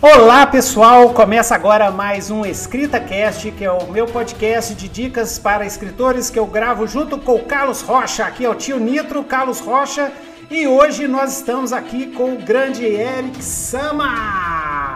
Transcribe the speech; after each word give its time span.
Olá 0.00 0.46
pessoal, 0.46 1.12
começa 1.12 1.56
agora 1.56 1.90
mais 1.90 2.30
um 2.30 2.46
Escrita 2.46 3.00
Cast, 3.00 3.50
que 3.50 3.64
é 3.64 3.72
o 3.72 3.90
meu 3.90 4.06
podcast 4.06 4.72
de 4.72 4.88
dicas 4.88 5.40
para 5.40 5.66
escritores 5.66 6.30
que 6.30 6.38
eu 6.38 6.46
gravo 6.46 6.86
junto 6.86 7.18
com 7.18 7.34
o 7.34 7.44
Carlos 7.44 7.80
Rocha. 7.80 8.24
Aqui 8.24 8.44
é 8.44 8.48
o 8.48 8.54
tio 8.54 8.78
Nitro, 8.78 9.24
Carlos 9.24 9.58
Rocha, 9.58 10.12
e 10.48 10.68
hoje 10.68 11.08
nós 11.08 11.38
estamos 11.38 11.72
aqui 11.72 12.12
com 12.12 12.34
o 12.34 12.38
grande 12.38 12.84
Eric 12.84 13.42
Sama. 13.42 14.94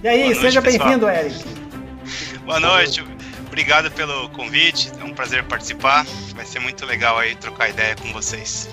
E 0.00 0.06
aí, 0.06 0.26
noite, 0.26 0.40
seja 0.42 0.60
bem-vindo, 0.60 1.08
Eric. 1.08 1.44
Boa 2.44 2.60
noite, 2.60 3.04
obrigado 3.48 3.90
pelo 3.90 4.28
convite, 4.28 4.92
é 5.00 5.04
um 5.04 5.12
prazer 5.12 5.42
participar. 5.42 6.06
Vai 6.36 6.46
ser 6.46 6.60
muito 6.60 6.86
legal 6.86 7.18
aí 7.18 7.34
trocar 7.34 7.68
ideia 7.68 7.96
com 7.96 8.12
vocês. 8.12 8.68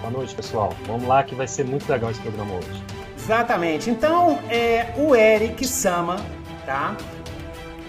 Boa 0.00 0.12
noite, 0.12 0.32
pessoal. 0.32 0.72
Vamos 0.86 1.08
lá 1.08 1.24
que 1.24 1.34
vai 1.34 1.48
ser 1.48 1.64
muito 1.64 1.90
legal 1.90 2.12
esse 2.12 2.20
programa 2.20 2.54
hoje. 2.54 2.93
Exatamente. 3.24 3.88
Então, 3.88 4.38
é 4.50 4.92
o 4.98 5.16
Eric 5.16 5.66
Sama, 5.66 6.16
tá? 6.66 6.94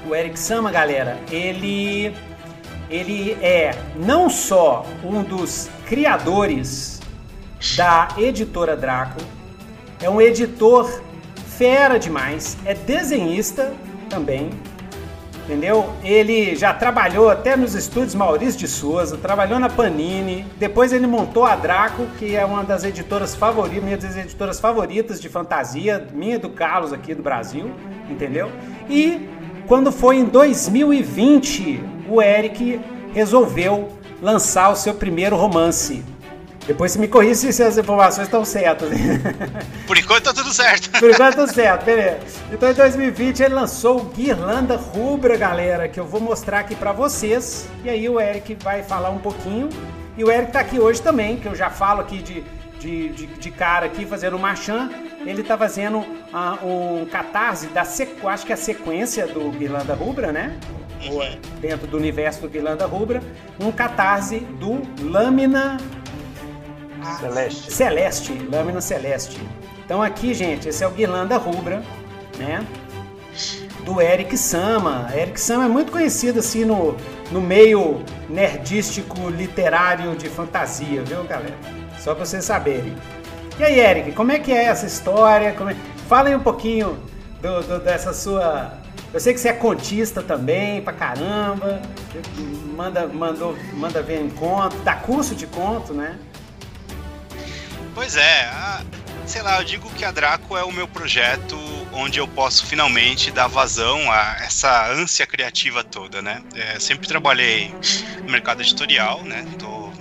O 0.08 0.16
Eric 0.16 0.40
Sama, 0.40 0.72
galera, 0.72 1.20
ele 1.30 2.16
ele 2.90 3.34
é 3.42 3.76
não 3.96 4.30
só 4.30 4.86
um 5.04 5.24
dos 5.24 5.70
criadores 5.88 7.02
da 7.76 8.08
editora 8.18 8.78
Draco, 8.78 9.20
é 10.02 10.10
um 10.10 10.22
editor 10.22 11.02
fera 11.58 11.98
demais, 11.98 12.56
é 12.64 12.74
desenhista 12.74 13.74
também, 14.10 14.52
entendeu? 15.46 15.94
Ele 16.04 16.56
já 16.56 16.74
trabalhou 16.74 17.30
até 17.30 17.56
nos 17.56 17.76
estúdios 17.76 18.16
Maurício 18.16 18.60
de 18.60 18.68
Souza, 18.68 19.16
trabalhou 19.16 19.60
na 19.60 19.70
Panini, 19.70 20.46
depois 20.58 20.92
ele 20.92 21.08
montou 21.08 21.46
a 21.46 21.56
Draco, 21.56 22.08
que 22.18 22.36
é 22.36 22.44
uma 22.44 22.64
das 22.64 22.84
editoras 22.84 23.36
favoritas, 23.36 23.84
minhas 23.84 24.18
editoras 24.18 24.60
favoritas 24.60 25.22
de 25.22 25.30
fantasia, 25.30 26.06
minha 26.14 26.40
do 26.40 26.50
Carlos 26.50 26.92
aqui 26.92 27.14
do 27.14 27.22
Brasil, 27.22 27.72
entendeu? 28.10 28.52
E 28.90 29.30
quando 29.68 29.92
foi 29.92 30.18
em 30.18 30.26
2020, 30.26 31.84
o 32.10 32.22
Eric 32.22 32.80
resolveu 33.14 33.90
lançar 34.22 34.72
o 34.72 34.76
seu 34.76 34.96
primeiro 34.96 35.36
romance. 35.36 36.04
Depois 36.68 36.92
você 36.92 37.00
me 37.00 37.08
corrige 37.08 37.54
se 37.54 37.62
as 37.62 37.78
informações 37.78 38.26
estão 38.26 38.44
certas. 38.44 38.90
Por 39.86 39.98
enquanto 39.98 40.24
tá 40.24 40.34
tudo 40.34 40.52
certo. 40.52 40.90
Por 41.00 41.12
enquanto 41.12 41.36
tudo 41.36 41.54
certo, 41.54 41.86
beleza. 41.86 42.18
Então 42.52 42.72
em 42.72 42.74
2020 42.74 43.44
ele 43.44 43.54
lançou 43.54 44.02
o 44.02 44.04
Guirlanda 44.06 44.76
Rubra, 44.76 45.38
galera, 45.38 45.88
que 45.88 46.00
eu 46.00 46.06
vou 46.06 46.20
mostrar 46.20 46.60
aqui 46.60 46.76
pra 46.76 46.92
vocês. 46.92 47.68
E 47.84 47.90
aí 47.90 48.10
o 48.10 48.20
Eric 48.20 48.58
vai 48.64 48.82
falar 48.82 49.12
um 49.12 49.20
pouquinho. 49.20 49.70
E 50.18 50.24
o 50.24 50.32
Eric 50.32 50.52
tá 50.54 50.62
aqui 50.62 50.80
hoje 50.80 51.02
também, 51.02 51.38
que 51.38 51.46
eu 51.46 51.56
já 51.56 51.70
falo 51.70 52.02
aqui 52.02 52.18
de, 52.18 52.44
de, 52.80 53.10
de, 53.10 53.28
de 53.28 53.52
cara 53.52 53.86
aqui, 53.86 54.06
fazendo 54.06 54.36
o 54.36 54.40
Marchand. 54.40 54.90
Ele 55.24 55.44
tá 55.44 55.56
fazendo 55.58 56.04
ah, 56.34 56.58
um 56.64 57.06
catarse 57.06 57.68
da 57.68 57.84
sequ... 57.84 58.28
acho 58.28 58.46
que 58.46 58.52
é 58.52 58.56
a 58.56 58.58
sequência 58.58 59.28
do 59.28 59.52
Guirlanda 59.52 59.94
Rubra, 59.94 60.32
né? 60.32 60.58
É 61.04 61.38
dentro 61.60 61.86
do 61.86 61.98
universo 61.98 62.42
do 62.42 62.50
Guirlanda 62.50 62.86
Rubra, 62.88 63.22
um 63.60 63.72
catarse 63.72 64.40
do 64.40 64.82
Lâmina 65.04 65.78
Celeste. 67.20 67.72
Celeste, 67.74 68.34
Lâmina 68.52 68.82
Celeste. 68.82 69.40
Então 69.86 70.02
aqui, 70.02 70.34
gente, 70.34 70.68
esse 70.70 70.84
é 70.84 70.88
o 70.88 70.92
Guirlanda 70.92 71.38
Rubra, 71.38 71.82
né? 72.38 72.66
Do 73.86 74.02
Eric 74.02 74.36
Sama. 74.38 75.10
Eric 75.16 75.40
Sama 75.40 75.66
é 75.66 75.68
muito 75.68 75.92
conhecido 75.92 76.40
assim 76.40 76.66
no, 76.66 76.96
no 77.32 77.40
meio 77.42 78.04
nerdístico 78.30 79.30
literário 79.30 80.16
de 80.16 80.28
fantasia, 80.30 81.04
viu, 81.04 81.24
galera? 81.24 81.54
Só 82.00 82.16
pra 82.16 82.26
vocês 82.26 82.44
saberem. 82.46 82.96
E 83.60 83.64
aí, 83.64 83.80
Eric, 83.80 84.12
como 84.14 84.32
é 84.32 84.40
que 84.40 84.52
é 84.52 84.66
essa 84.66 84.86
história? 84.86 85.52
Como 85.54 85.70
é... 85.70 85.76
Fala 86.10 86.30
aí 86.30 86.36
um 86.36 86.40
pouquinho 86.42 86.98
do, 87.42 87.62
do- 87.64 87.80
dessa 87.80 88.14
sua. 88.14 88.74
Eu 89.14 89.20
sei 89.20 89.34
que 89.34 89.40
você 89.40 89.50
é 89.50 89.54
contista 89.54 90.22
também, 90.22 90.82
pra 90.82 90.92
caramba. 90.94 91.82
Manda, 92.76 93.08
mandou, 93.08 93.56
manda 93.74 94.02
ver 94.02 94.22
em 94.22 94.30
conto, 94.30 94.76
dá 94.84 94.96
curso 94.96 95.34
de 95.36 95.48
conto, 95.48 95.94
né? 95.94 96.18
Pois 97.96 98.16
é, 98.18 98.42
a- 98.46 98.86
sei 99.26 99.42
lá, 99.42 99.58
eu 99.60 99.64
digo 99.64 99.90
que 99.96 100.06
a 100.06 100.12
Draco 100.12 100.56
é 100.58 100.64
o 100.64 100.72
meu 100.72 100.88
projeto 100.88 101.58
onde 101.94 102.20
eu 102.20 102.28
posso 102.28 102.66
finalmente 102.66 103.32
dar 103.32 103.48
vazão 103.48 104.12
a 104.12 104.36
essa 104.42 104.92
ânsia 104.92 105.26
criativa 105.26 105.84
toda, 105.84 106.22
né? 106.22 106.44
É, 106.54 106.80
sempre 106.80 107.08
trabalhei 107.08 107.74
no 108.26 108.32
mercado 108.34 108.62
editorial, 108.62 109.24
né? 109.26 109.46
Tô 109.58 109.94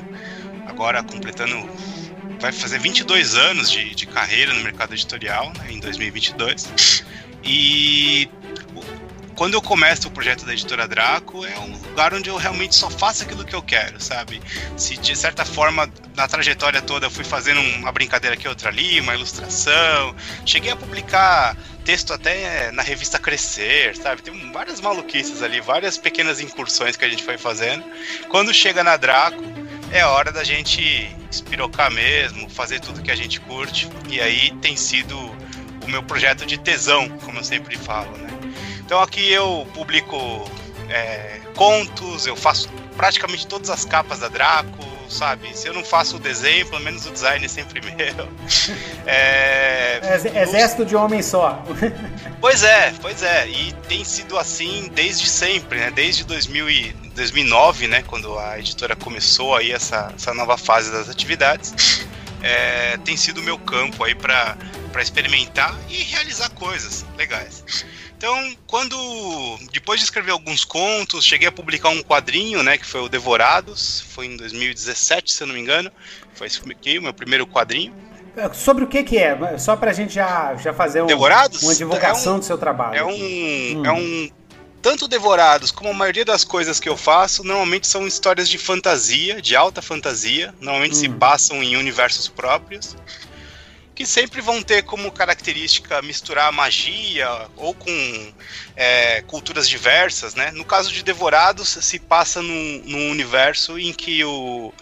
agora 0.66 1.02
completando, 1.04 1.56
vai 2.40 2.52
fazer 2.52 2.80
22 2.80 3.36
anos 3.36 3.70
de, 3.70 3.94
de 3.94 4.06
carreira 4.06 4.52
no 4.52 4.60
mercado 4.62 4.92
editorial, 4.94 5.52
né, 5.58 5.72
em 5.72 5.80
2022. 5.80 7.04
E 7.44 8.28
quando 9.34 9.54
eu 9.54 9.62
começo 9.62 10.08
o 10.08 10.10
projeto 10.10 10.44
da 10.44 10.52
editora 10.52 10.86
Draco, 10.86 11.44
é 11.44 11.58
um 11.58 11.76
lugar 11.88 12.14
onde 12.14 12.28
eu 12.28 12.36
realmente 12.36 12.74
só 12.74 12.88
faço 12.88 13.24
aquilo 13.24 13.44
que 13.44 13.54
eu 13.54 13.62
quero, 13.62 14.00
sabe? 14.00 14.40
Se 14.76 14.96
de 14.96 15.16
certa 15.16 15.44
forma, 15.44 15.90
na 16.14 16.28
trajetória 16.28 16.80
toda, 16.80 17.06
eu 17.06 17.10
fui 17.10 17.24
fazendo 17.24 17.60
uma 17.60 17.90
brincadeira 17.90 18.34
aqui, 18.34 18.46
outra 18.46 18.70
ali, 18.70 19.00
uma 19.00 19.14
ilustração, 19.14 20.14
cheguei 20.46 20.70
a 20.70 20.76
publicar 20.76 21.56
texto 21.84 22.12
até 22.12 22.70
na 22.72 22.82
revista 22.82 23.18
Crescer, 23.18 23.96
sabe? 23.96 24.22
Tem 24.22 24.52
várias 24.52 24.80
maluquices 24.80 25.42
ali, 25.42 25.60
várias 25.60 25.98
pequenas 25.98 26.40
incursões 26.40 26.96
que 26.96 27.04
a 27.04 27.08
gente 27.08 27.22
foi 27.22 27.36
fazendo. 27.36 27.84
Quando 28.28 28.54
chega 28.54 28.82
na 28.82 28.96
Draco, 28.96 29.42
é 29.92 30.04
hora 30.04 30.32
da 30.32 30.44
gente 30.44 31.14
espirocar 31.30 31.90
mesmo, 31.90 32.48
fazer 32.48 32.80
tudo 32.80 33.02
que 33.02 33.10
a 33.10 33.16
gente 33.16 33.40
curte, 33.40 33.88
e 34.08 34.20
aí 34.20 34.52
tem 34.62 34.76
sido 34.76 35.18
o 35.84 35.88
meu 35.88 36.02
projeto 36.02 36.46
de 36.46 36.56
tesão, 36.56 37.08
como 37.18 37.38
eu 37.38 37.44
sempre 37.44 37.76
falo, 37.76 38.16
né? 38.16 38.33
Então 38.84 39.00
aqui 39.00 39.30
eu 39.32 39.66
publico 39.74 40.16
é, 40.88 41.40
contos, 41.54 42.26
eu 42.26 42.36
faço 42.36 42.68
praticamente 42.96 43.46
todas 43.46 43.70
as 43.70 43.84
capas 43.84 44.20
da 44.20 44.28
Draco, 44.28 44.84
sabe? 45.08 45.56
Se 45.56 45.66
eu 45.66 45.74
não 45.74 45.84
faço 45.84 46.16
o 46.16 46.18
desenho, 46.18 46.66
pelo 46.66 46.82
menos 46.82 47.06
o 47.06 47.10
design 47.10 47.44
é 47.44 47.48
sempre 47.48 47.80
meu. 47.84 48.28
É, 49.06 50.00
Ex- 50.14 50.24
Exército 50.26 50.84
de 50.84 50.94
homem 50.96 51.22
só. 51.22 51.62
Pois 52.40 52.62
é, 52.62 52.92
pois 53.00 53.22
é. 53.22 53.48
E 53.48 53.72
tem 53.88 54.04
sido 54.04 54.38
assim 54.38 54.90
desde 54.94 55.26
sempre, 55.30 55.78
né? 55.78 55.90
Desde 55.90 56.24
2000 56.24 56.68
e 56.68 56.92
2009, 57.14 57.86
né? 57.88 58.04
Quando 58.06 58.38
a 58.38 58.58
editora 58.58 58.94
começou 58.94 59.56
aí 59.56 59.72
essa, 59.72 60.12
essa 60.14 60.34
nova 60.34 60.58
fase 60.58 60.92
das 60.92 61.08
atividades. 61.08 62.04
É, 62.42 62.98
tem 62.98 63.16
sido 63.16 63.38
o 63.40 63.42
meu 63.42 63.56
campo 63.58 64.04
aí 64.04 64.14
para 64.14 64.58
experimentar 65.00 65.74
e 65.88 66.02
realizar 66.02 66.50
coisas 66.50 67.06
legais. 67.16 67.64
Então, 68.26 68.56
quando 68.66 69.58
depois 69.70 70.00
de 70.00 70.04
escrever 70.04 70.30
alguns 70.30 70.64
contos, 70.64 71.22
cheguei 71.26 71.46
a 71.46 71.52
publicar 71.52 71.90
um 71.90 72.02
quadrinho, 72.02 72.62
né, 72.62 72.78
que 72.78 72.86
foi 72.86 73.02
o 73.02 73.08
Devorados, 73.08 74.00
foi 74.14 74.24
em 74.24 74.36
2017, 74.38 75.30
se 75.30 75.42
eu 75.42 75.46
não 75.46 75.54
me 75.54 75.60
engano. 75.60 75.92
Foi 76.34 76.46
esse 76.46 76.58
aqui, 76.70 76.98
o 76.98 77.02
meu 77.02 77.12
primeiro 77.12 77.46
quadrinho. 77.46 77.94
Sobre 78.54 78.82
o 78.84 78.86
que 78.86 79.02
que 79.04 79.18
é? 79.18 79.58
Só 79.58 79.76
pra 79.76 79.92
gente 79.92 80.14
já, 80.14 80.56
já 80.56 80.72
fazer 80.72 81.02
um- 81.02 81.06
Devorados? 81.06 81.62
uma 81.62 81.74
divulgação 81.74 82.32
É 82.32 82.36
um- 82.36 82.38
do 82.38 82.44
seu 82.46 82.56
trabalho. 82.56 82.96
É 82.96 83.04
um, 83.04 83.82
é 83.84 83.92
um 83.92 84.30
tanto 84.80 85.06
Devorados 85.06 85.70
como 85.70 85.90
a 85.90 85.94
maioria 85.94 86.24
das 86.24 86.44
coisas 86.44 86.80
que 86.80 86.88
eu 86.88 86.96
faço, 86.96 87.44
normalmente 87.44 87.86
são 87.86 88.06
histórias 88.06 88.48
de 88.48 88.56
fantasia, 88.56 89.42
de 89.42 89.54
alta 89.54 89.82
fantasia, 89.82 90.54
normalmente 90.62 90.96
se 90.96 91.08
Hum. 91.10 91.18
passam 91.18 91.62
em 91.62 91.76
universos 91.76 92.26
próprios, 92.26 92.96
que 93.94 94.04
sempre 94.04 94.40
vão 94.40 94.62
ter 94.62 94.82
como 94.82 95.10
característica 95.12 96.02
misturar 96.02 96.52
magia 96.52 97.28
ou 97.56 97.72
com 97.74 98.32
é, 98.74 99.22
culturas 99.22 99.68
diversas, 99.68 100.34
né? 100.34 100.50
No 100.50 100.64
caso 100.64 100.92
de 100.92 101.02
Devorados, 101.02 101.68
se 101.68 101.98
passa 101.98 102.42
num, 102.42 102.82
num 102.84 103.10
universo 103.10 103.78
em 103.78 103.92
que 103.92 104.24
o, 104.24 104.72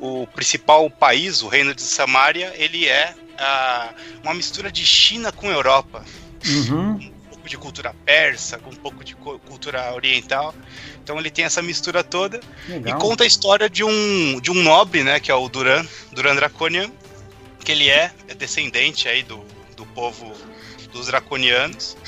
o 0.00 0.26
principal 0.28 0.90
país, 0.90 1.42
o 1.42 1.48
Reino 1.48 1.74
de 1.74 1.82
Samaria, 1.82 2.52
ele 2.56 2.86
é 2.86 3.14
ah, 3.38 3.94
uma 4.22 4.34
mistura 4.34 4.72
de 4.72 4.84
China 4.84 5.30
com 5.30 5.50
Europa 5.50 6.04
Uhum. 6.46 6.92
um 6.92 7.28
pouco 7.30 7.48
de 7.48 7.56
cultura 7.56 7.94
persa, 8.04 8.58
com 8.58 8.70
um 8.70 8.76
pouco 8.76 9.02
de 9.02 9.14
cultura 9.16 9.92
oriental. 9.94 10.54
Então 11.02 11.18
ele 11.18 11.30
tem 11.30 11.44
essa 11.44 11.62
mistura 11.62 12.04
toda 12.04 12.40
Legal. 12.68 12.96
e 12.96 13.00
conta 13.00 13.24
a 13.24 13.26
história 13.26 13.68
de 13.68 13.82
um 13.82 14.40
de 14.40 14.50
um 14.50 14.62
nobre, 14.62 15.02
né, 15.02 15.18
que 15.18 15.30
é 15.30 15.34
o 15.34 15.48
Duran, 15.48 15.84
Duran 16.12 16.36
Draconian, 16.36 16.90
que 17.68 17.72
ele 17.72 17.90
é, 17.90 18.10
é 18.28 18.34
descendente 18.34 19.06
aí 19.10 19.22
do, 19.22 19.44
do 19.76 19.84
povo 19.84 20.32
dos 20.90 21.04
draconianos. 21.08 21.98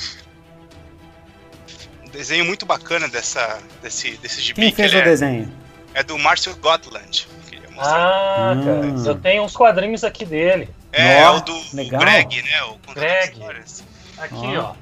Um 2.03 2.09
desenho 2.09 2.43
muito 2.45 2.65
bacana 2.65 3.07
dessa 3.07 3.59
desse 3.79 4.17
desse 4.17 4.41
gibi 4.41 4.59
Quem 4.59 4.71
que 4.71 4.75
fez 4.77 4.91
ele 4.91 5.01
o 5.01 5.03
é, 5.03 5.05
desenho? 5.05 5.53
é 5.93 6.01
do 6.01 6.17
Márcio 6.17 6.55
Gotland. 6.55 7.27
Mostrar. 7.75 7.95
Ah, 7.95 8.53
Hum. 8.55 8.65
cara, 8.65 9.09
eu 9.09 9.15
tenho 9.19 9.43
uns 9.43 9.55
quadrinhos 9.55 10.03
aqui 10.03 10.25
dele. 10.25 10.67
é, 10.91 11.23
Ó, 11.29 11.37
o 11.37 11.41
do 11.41 11.61
legal. 11.73 12.01
Greg, 12.01 12.41
né, 12.41 12.63
o 12.63 12.93
Greg. 12.93 13.31
histórias. 13.33 13.83
Aqui, 14.17 14.57
Ó. 14.57 14.71
ó. 14.71 14.75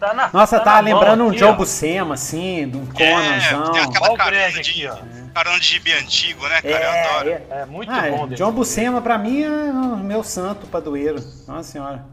Tá 0.00 0.14
na 0.14 0.30
Nossa, 0.32 0.58
tá 0.58 0.64
tá 0.64 0.72
na 0.74 0.80
lembrando 0.80 1.18
mão 1.18 1.26
um 1.28 1.30
aqui, 1.30 1.38
John 1.38 1.50
ó. 1.50 1.52
Buscema, 1.54 2.14
assim, 2.14 2.68
do 2.68 2.80
É, 3.00 3.12
Conanzão. 3.12 3.72
tem 3.72 3.82
aquela 3.82 4.10
Ó 4.10 4.14
o 4.14 4.16
carona 4.16 4.36
Greg 4.50 4.60
de, 4.60 4.70
aqui, 4.70 4.86
ó. 4.88 4.96
Carona 5.28 5.58
de 5.60 5.66
gibi 5.66 5.92
antigo, 5.92 6.46
né, 6.48 6.60
cara? 6.62 6.84
eu 6.84 6.90
É, 6.90 7.08
adoro. 7.10 7.30
é. 7.30 7.46
É 7.62 7.66
muito 7.66 7.90
Ah, 7.90 8.10
bom. 8.10 8.28
John 8.28 8.52
Buscema 8.52 9.00
pra 9.00 9.16
mim 9.18 9.42
é 9.42 9.50
o 9.50 9.96
meu 9.96 10.22
santo 10.24 10.66
padroeiro. 10.66 11.20
Nossa 11.46 11.70
senhora. 11.72 12.04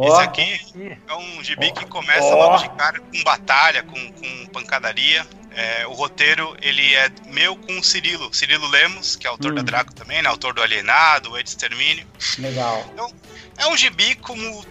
Esse 0.00 0.20
aqui 0.20 0.60
é 1.08 1.14
um 1.14 1.42
gibi 1.42 1.72
que 1.72 1.84
começa 1.86 2.26
oh. 2.26 2.36
logo 2.36 2.58
de 2.58 2.68
cara 2.70 3.00
com 3.00 3.22
batalha, 3.24 3.82
com, 3.82 4.12
com 4.12 4.46
pancadaria. 4.46 5.26
É, 5.50 5.86
o 5.88 5.92
roteiro 5.92 6.56
ele 6.62 6.94
é 6.94 7.10
meu 7.26 7.56
com 7.56 7.78
o 7.78 7.82
Cirilo, 7.82 8.32
Cirilo 8.32 8.68
Lemos, 8.68 9.16
que 9.16 9.26
é 9.26 9.30
autor 9.30 9.50
hum. 9.50 9.54
da 9.56 9.62
Draco 9.62 9.92
também, 9.92 10.22
né? 10.22 10.28
Autor 10.28 10.54
do 10.54 10.62
Alienado, 10.62 11.32
o 11.32 11.38
Extermínio. 11.38 12.06
Legal. 12.38 12.84
Então, 12.92 13.12
é 13.56 13.66
um 13.66 13.76
gibi 13.76 14.14
como, 14.16 14.64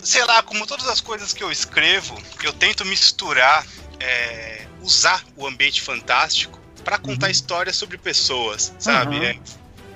sei 0.00 0.24
lá, 0.24 0.40
como 0.44 0.64
todas 0.64 0.86
as 0.86 1.00
coisas 1.00 1.32
que 1.32 1.42
eu 1.42 1.50
escrevo, 1.50 2.16
eu 2.44 2.52
tento 2.52 2.84
misturar, 2.84 3.66
é, 3.98 4.64
usar 4.80 5.24
o 5.36 5.44
ambiente 5.44 5.82
fantástico 5.82 6.57
para 6.82 6.98
contar 6.98 7.26
uhum. 7.26 7.32
histórias 7.32 7.76
sobre 7.76 7.98
pessoas, 7.98 8.72
sabe? 8.78 9.16
Uhum. 9.16 9.22
É, 9.22 9.38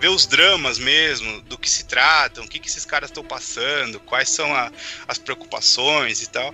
ver 0.01 0.09
os 0.09 0.27
dramas 0.27 0.79
mesmo, 0.79 1.41
do 1.43 1.57
que 1.57 1.71
se 1.71 1.85
tratam, 1.85 2.45
o 2.45 2.49
que, 2.49 2.59
que 2.59 2.69
esses 2.69 2.85
caras 2.85 3.11
estão 3.11 3.23
passando, 3.23 4.01
quais 4.01 4.29
são 4.29 4.53
a, 4.53 4.71
as 5.07 5.17
preocupações 5.17 6.23
e 6.23 6.29
tal. 6.29 6.53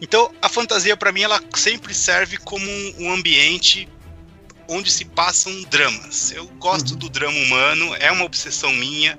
Então, 0.00 0.30
a 0.42 0.48
fantasia 0.48 0.94
para 0.94 1.10
mim 1.10 1.22
ela 1.22 1.42
sempre 1.54 1.94
serve 1.94 2.36
como 2.36 2.66
um, 2.98 3.10
ambiente 3.10 3.88
onde 4.68 4.90
se 4.92 5.06
passam 5.06 5.62
dramas. 5.70 6.32
Eu 6.32 6.46
gosto 6.58 6.90
uhum. 6.90 6.98
do 6.98 7.08
drama 7.08 7.38
humano, 7.38 7.94
é 7.98 8.12
uma 8.12 8.24
obsessão 8.24 8.70
minha, 8.72 9.18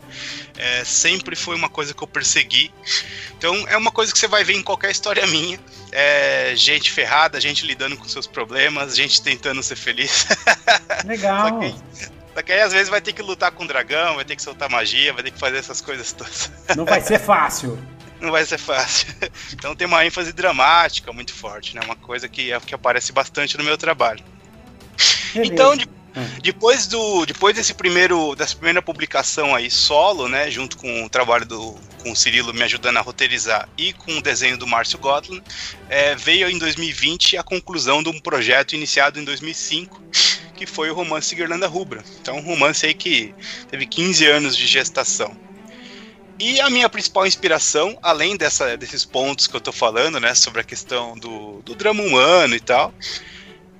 é, 0.57 0.83
sempre 0.83 1.35
foi 1.35 1.55
uma 1.55 1.69
coisa 1.69 1.93
que 1.93 2.03
eu 2.03 2.07
persegui. 2.07 2.71
Então, 3.37 3.67
é 3.67 3.77
uma 3.77 3.91
coisa 3.91 4.11
que 4.11 4.17
você 4.17 4.27
vai 4.27 4.43
ver 4.43 4.53
em 4.53 4.63
qualquer 4.63 4.91
história 4.91 5.25
minha. 5.27 5.59
É 5.91 6.53
gente 6.55 6.91
ferrada, 6.91 7.39
gente 7.39 7.65
lidando 7.65 7.95
com 7.95 8.07
seus 8.07 8.27
problemas, 8.27 8.95
gente 8.95 9.21
tentando 9.21 9.61
ser 9.63 9.75
feliz. 9.75 10.27
Legal. 11.05 11.47
Só 11.47 11.59
que, 11.59 11.75
só 12.33 12.41
que 12.41 12.51
aí 12.51 12.61
às 12.61 12.73
vezes 12.73 12.89
vai 12.89 13.01
ter 13.01 13.13
que 13.13 13.21
lutar 13.21 13.51
com 13.51 13.63
o 13.63 13.67
dragão, 13.67 14.15
vai 14.15 14.25
ter 14.25 14.35
que 14.35 14.41
soltar 14.41 14.69
magia, 14.69 15.13
vai 15.13 15.23
ter 15.23 15.31
que 15.31 15.39
fazer 15.39 15.57
essas 15.57 15.79
coisas 15.79 16.11
todas. 16.11 16.51
Não 16.75 16.85
vai 16.85 17.01
ser 17.01 17.19
fácil. 17.19 17.79
Não 18.19 18.31
vai 18.31 18.43
ser 18.45 18.57
fácil. 18.57 19.13
Então 19.53 19.75
tem 19.75 19.85
uma 19.85 20.03
ênfase 20.03 20.33
dramática 20.33 21.13
muito 21.13 21.31
forte, 21.33 21.75
né? 21.75 21.81
Uma 21.85 21.95
coisa 21.95 22.27
que, 22.27 22.51
é, 22.51 22.59
que 22.59 22.73
aparece 22.73 23.11
bastante 23.11 23.55
no 23.57 23.63
meu 23.63 23.77
trabalho. 23.77 24.23
Beleza. 25.33 25.53
Então, 25.53 25.75
de, 25.75 25.87
hum. 26.17 26.39
depois 26.41 26.87
do 26.87 27.25
depois 27.25 27.55
desse 27.55 27.73
primeiro 27.73 28.35
dessa 28.35 28.55
primeira 28.55 28.81
publicação 28.81 29.53
aí 29.53 29.69
solo, 29.69 30.27
né, 30.27 30.49
junto 30.49 30.77
com 30.77 31.03
o 31.03 31.09
trabalho 31.09 31.45
do 31.45 31.75
com 32.01 32.11
o 32.11 32.15
Cirilo 32.15 32.53
me 32.53 32.63
ajudando 32.63 32.97
a 32.97 33.01
roteirizar 33.01 33.67
e 33.77 33.93
com 33.93 34.17
o 34.17 34.21
desenho 34.21 34.57
do 34.57 34.67
Márcio 34.67 34.99
Gotland, 34.99 35.43
é, 35.89 36.15
veio 36.15 36.49
em 36.49 36.57
2020 36.57 37.37
a 37.37 37.43
conclusão 37.43 38.01
de 38.01 38.09
um 38.09 38.19
projeto 38.19 38.75
iniciado 38.75 39.19
em 39.19 39.23
2005 39.23 40.01
que 40.57 40.65
foi 40.65 40.89
o 40.89 40.93
romance 40.93 41.35
Guirlanda 41.35 41.67
Rubra. 41.67 42.03
Então, 42.19 42.37
um 42.37 42.41
romance 42.41 42.85
aí 42.85 42.93
que 42.93 43.33
teve 43.69 43.85
15 43.85 44.25
anos 44.25 44.57
de 44.57 44.65
gestação. 44.65 45.37
E 46.39 46.59
a 46.59 46.69
minha 46.69 46.89
principal 46.89 47.25
inspiração, 47.25 47.97
além 48.01 48.35
dessa, 48.35 48.75
desses 48.75 49.05
pontos 49.05 49.47
que 49.47 49.55
eu 49.55 49.61
tô 49.61 49.71
falando, 49.71 50.19
né, 50.19 50.35
sobre 50.35 50.61
a 50.61 50.63
questão 50.63 51.17
do, 51.17 51.61
do 51.63 51.73
drama 51.73 52.03
humano 52.03 52.55
e 52.55 52.59
tal, 52.59 52.93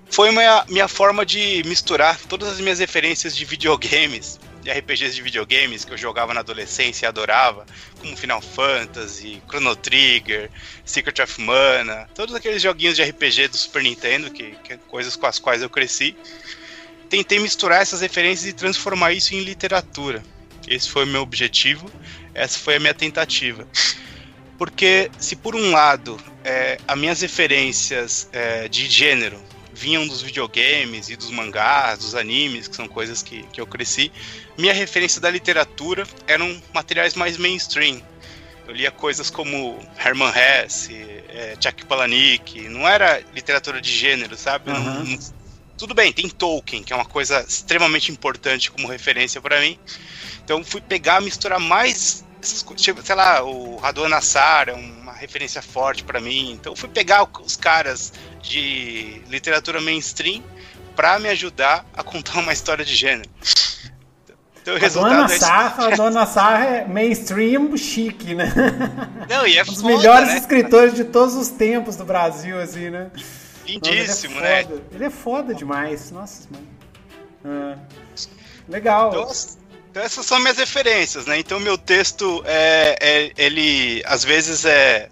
foi 0.09 0.31
minha, 0.31 0.65
minha 0.69 0.87
forma 0.87 1.25
de 1.25 1.63
misturar 1.65 2.19
todas 2.27 2.49
as 2.49 2.59
minhas 2.59 2.79
referências 2.79 3.35
de 3.35 3.45
videogames, 3.45 4.39
de 4.61 4.71
RPGs 4.71 5.15
de 5.15 5.21
videogames 5.21 5.85
que 5.85 5.93
eu 5.93 5.97
jogava 5.97 6.33
na 6.33 6.39
adolescência 6.39 7.05
e 7.05 7.07
adorava, 7.07 7.65
como 7.99 8.17
Final 8.17 8.41
Fantasy, 8.41 9.41
Chrono 9.47 9.75
Trigger, 9.75 10.49
Secret 10.85 11.21
of 11.21 11.41
Mana, 11.41 12.09
todos 12.15 12.33
aqueles 12.35 12.61
joguinhos 12.61 12.95
de 12.95 13.03
RPG 13.03 13.49
do 13.49 13.57
Super 13.57 13.83
Nintendo, 13.83 14.31
que, 14.31 14.55
que 14.63 14.77
coisas 14.87 15.15
com 15.15 15.25
as 15.25 15.39
quais 15.39 15.61
eu 15.61 15.69
cresci 15.69 16.15
tentei 17.07 17.39
misturar 17.39 17.81
essas 17.81 18.01
referências 18.01 18.47
e 18.47 18.53
transformar 18.53 19.13
isso 19.13 19.33
em 19.33 19.41
literatura. 19.41 20.23
Esse 20.67 20.89
foi 20.89 21.03
o 21.03 21.07
meu 21.07 21.21
objetivo, 21.21 21.89
essa 22.33 22.59
foi 22.59 22.75
a 22.75 22.79
minha 22.79 22.93
tentativa. 22.93 23.67
Porque 24.57 25.09
se 25.17 25.35
por 25.35 25.55
um 25.55 25.71
lado 25.71 26.19
é, 26.43 26.77
as 26.87 26.97
minhas 26.97 27.21
referências 27.21 28.27
é, 28.31 28.67
de 28.67 28.87
gênero 28.87 29.41
vinham 29.77 30.07
dos 30.07 30.21
videogames 30.21 31.09
e 31.09 31.15
dos 31.15 31.29
mangás, 31.29 31.99
dos 31.99 32.15
animes, 32.15 32.67
que 32.67 32.75
são 32.75 32.87
coisas 32.87 33.21
que, 33.21 33.43
que 33.53 33.61
eu 33.61 33.67
cresci, 33.67 34.11
minha 34.57 34.73
referência 34.73 35.21
da 35.21 35.29
literatura 35.29 36.05
eram 36.25 36.61
materiais 36.73 37.13
mais 37.13 37.37
mainstream. 37.37 38.01
Eu 38.67 38.73
lia 38.73 38.91
coisas 38.91 39.29
como 39.29 39.79
Herman 40.03 40.33
Hesse, 40.35 40.93
é, 41.29 41.55
Chuck 41.61 41.85
Palahniuk, 41.85 42.67
não 42.67 42.87
era 42.87 43.23
literatura 43.33 43.79
de 43.79 43.89
gênero, 43.89 44.35
sabe? 44.35 44.71
Uhum. 44.71 44.83
Não, 44.83 45.03
não, 45.05 45.19
tudo 45.77 45.93
bem, 45.93 46.11
tem 46.11 46.27
Tolkien, 46.27 46.83
que 46.83 46.91
é 46.91 46.95
uma 46.95 47.05
coisa 47.05 47.45
extremamente 47.47 48.11
importante 48.11 48.71
como 48.71 48.87
referência 48.87 49.39
para 49.39 49.61
mim. 49.61 49.77
Então 50.43 50.63
fui 50.63 50.81
pegar, 50.81 51.21
misturar 51.21 51.59
mais, 51.59 52.25
tipo, 52.75 53.01
sei 53.01 53.15
lá, 53.15 53.43
o 53.43 53.77
Radon 53.77 54.07
Nassar 54.07 54.69
é 54.69 54.73
uma 54.73 55.13
referência 55.13 55.61
forte 55.61 56.03
para 56.03 56.19
mim. 56.19 56.51
Então 56.51 56.75
fui 56.75 56.89
pegar 56.89 57.27
os 57.41 57.55
caras 57.55 58.13
de 58.41 59.21
literatura 59.27 59.81
mainstream 59.81 60.43
para 60.95 61.19
me 61.19 61.29
ajudar 61.29 61.85
a 61.93 62.03
contar 62.03 62.39
uma 62.39 62.53
história 62.53 62.83
de 62.83 62.95
gênero. 62.95 63.29
Então, 64.61 64.75
o 64.75 64.79
resultado 64.79 65.31
é 65.31 65.39
Dona 65.39 65.85
é 65.89 65.93
a 65.93 65.95
Dona 65.95 66.25
Sarra 66.25 66.65
é 66.65 66.85
mainstream 66.85 67.77
chique, 67.77 68.35
né? 68.35 68.51
Não, 69.29 69.47
e 69.47 69.57
é 69.57 69.61
um 69.61 69.65
dos 69.65 69.81
foda, 69.81 69.95
melhores 69.95 70.27
né? 70.27 70.37
escritores 70.37 70.93
de 70.93 71.05
todos 71.05 71.35
os 71.35 71.47
tempos 71.47 71.95
do 71.95 72.03
Brasil, 72.03 72.59
assim, 72.59 72.89
né? 72.89 73.09
Lindíssimo, 73.65 74.37
ele 74.39 74.45
é 74.45 74.63
né? 74.65 74.81
Ele 74.91 75.05
é 75.05 75.09
foda 75.09 75.55
demais. 75.55 76.11
Nossa, 76.11 76.49
mano. 76.51 76.67
Ah, 77.45 77.77
legal. 78.67 79.09
Então, 79.09 79.31
então, 79.97 80.05
essas 80.05 80.25
são 80.27 80.39
minhas 80.39 80.57
referências, 80.57 81.25
né? 81.25 81.39
Então 81.39 81.59
meu 81.59 81.75
texto 81.75 82.43
é, 82.45 82.97
é, 83.01 83.31
ele 83.35 84.03
às 84.05 84.23
vezes 84.23 84.63
é 84.63 85.09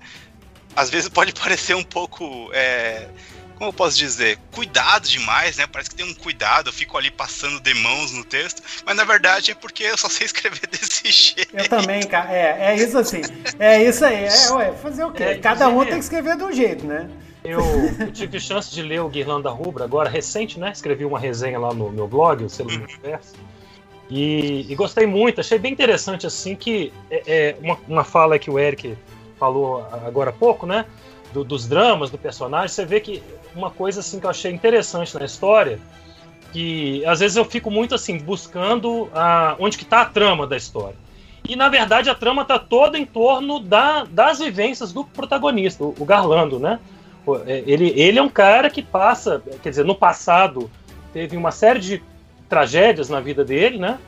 às 0.76 0.92
vezes 0.92 1.10
pode 1.10 1.34
parecer 1.40 1.76
um 1.76 1.84
pouco 1.84 2.52
é, 2.54 3.08
como 3.56 3.70
eu 3.70 3.74
posso 3.74 3.98
dizer, 3.98 4.38
cuidado 4.52 5.08
demais, 5.08 5.58
né? 5.58 5.66
Parece 5.66 5.90
que 5.90 5.96
tem 5.96 6.06
um 6.06 6.14
cuidado, 6.14 6.70
eu 6.70 6.74
fico 6.74 6.98
ali 6.98 7.10
passando 7.10 7.60
demãos 7.60 8.12
no 8.12 8.24
texto, 8.24 8.62
mas 8.86 8.96
na 8.96 9.04
verdade 9.04 9.52
é 9.52 9.56
porque 9.56 9.84
eu 9.84 9.98
só 9.98 10.08
sei 10.08 10.26
escrever 10.26 10.62
desse 10.70 11.10
jeito. 11.10 11.58
Eu 11.58 11.68
também, 11.68 12.04
cara. 12.04 12.32
É, 12.32 12.74
é 12.74 12.76
isso 12.76 12.98
assim. 12.98 13.22
É 13.58 13.82
isso 13.82 14.06
aí. 14.06 14.26
É, 14.26 14.52
ué, 14.52 14.74
fazer 14.74 15.04
o 15.04 15.12
quê? 15.12 15.24
É, 15.24 15.38
Cada 15.40 15.68
um 15.68 15.84
tem 15.84 15.94
que 15.94 16.00
escrever 16.00 16.38
de 16.38 16.44
um 16.44 16.52
jeito, 16.52 16.86
né? 16.86 17.10
Eu, 17.44 17.62
eu, 18.00 18.12
tive 18.12 18.40
chance 18.40 18.72
de 18.72 18.82
ler 18.82 19.02
o 19.02 19.10
Guirlanda 19.10 19.50
Rubra, 19.50 19.84
agora 19.84 20.10
recente, 20.10 20.60
né? 20.60 20.72
Escrevi 20.72 21.06
uma 21.06 21.20
resenha 21.20 21.58
lá 21.58 21.74
no 21.74 21.92
meu 21.92 22.08
blog, 22.08 22.44
o 22.44 22.50
Selo 22.50 22.70
do 22.70 22.84
Universo. 22.84 23.34
E, 24.10 24.66
e, 24.70 24.76
gostei 24.76 25.08
muito, 25.08 25.42
achei 25.42 25.58
bem 25.58 25.72
interessante, 25.72 26.28
assim, 26.28 26.56
que 26.56 26.94
é, 27.10 27.24
é 27.28 27.58
uma, 27.60 27.78
uma, 27.88 28.04
fala 28.04 28.38
que 28.38 28.52
o 28.52 28.60
Eric 28.60 28.96
falou 29.40 29.86
agora 30.06 30.30
há 30.30 30.34
pouco, 30.34 30.68
né? 30.68 30.86
Do, 31.34 31.44
dos 31.44 31.68
dramas 31.68 32.12
do 32.12 32.18
personagem, 32.18 32.68
você 32.68 32.86
vê 32.86 33.00
que 33.00 33.24
uma 33.56 33.72
coisa 33.72 34.02
assim 34.02 34.20
que 34.20 34.26
eu 34.26 34.30
achei 34.30 34.52
interessante 34.52 35.18
na 35.18 35.26
história, 35.26 35.80
que 36.54 37.04
às 37.06 37.20
vezes 37.20 37.36
eu 37.36 37.44
fico 37.44 37.72
muito 37.72 37.96
assim, 37.96 38.18
buscando 38.18 39.10
a, 39.14 39.56
onde 39.60 39.78
que 39.78 39.86
tá 39.86 40.02
a 40.02 40.06
trama 40.06 40.46
da 40.46 40.56
história. 40.56 40.96
E 41.48 41.56
na 41.56 41.68
verdade 41.68 42.10
a 42.10 42.16
trama 42.16 42.46
tá 42.46 42.60
toda 42.60 42.98
em 42.98 43.06
torno 43.06 43.60
da, 43.60 44.04
das 44.04 44.40
vivências 44.40 44.94
do 44.94 45.04
protagonista, 45.04 45.84
o, 45.84 45.96
o 45.98 46.06
Garlando, 46.06 46.60
né? 46.60 46.80
É, 47.48 47.64
ele, 47.66 47.92
ele 48.00 48.20
é 48.20 48.22
um 48.22 48.30
cara 48.30 48.70
que 48.70 48.84
passa, 48.84 49.42
quer 49.64 49.70
dizer, 49.70 49.84
no 49.84 49.96
passado 49.96 50.70
teve 51.12 51.36
uma 51.36 51.52
série 51.52 51.80
de 51.80 52.04
tragédias 52.56 53.10
na 53.10 53.20
vida 53.20 53.44
dele, 53.44 53.78
né? 53.78 54.00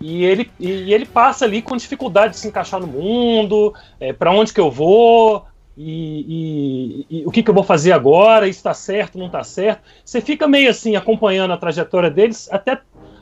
E 0.00 0.24
ele, 0.24 0.50
e 0.58 0.92
ele 0.92 1.06
passa 1.06 1.44
ali 1.44 1.62
com 1.62 1.76
dificuldade 1.76 2.32
de 2.32 2.40
se 2.40 2.48
encaixar 2.48 2.80
no 2.80 2.88
mundo, 2.88 3.72
é, 4.00 4.12
para 4.12 4.32
onde 4.32 4.52
que 4.52 4.60
eu 4.60 4.68
vou, 4.68 5.44
e, 5.76 7.06
e, 7.08 7.18
e, 7.18 7.26
o 7.26 7.30
que, 7.30 7.40
que 7.40 7.48
eu 7.48 7.54
vou 7.54 7.62
fazer 7.62 7.92
agora, 7.92 8.48
está 8.48 8.74
certo, 8.74 9.16
não 9.16 9.26
está 9.26 9.44
certo. 9.44 9.82
Você 10.04 10.20
fica 10.20 10.48
meio 10.48 10.68
assim 10.70 10.96
acompanhando 10.96 11.52
a 11.52 11.56
trajetória 11.56 12.10
deles, 12.10 12.48
até 12.50 12.80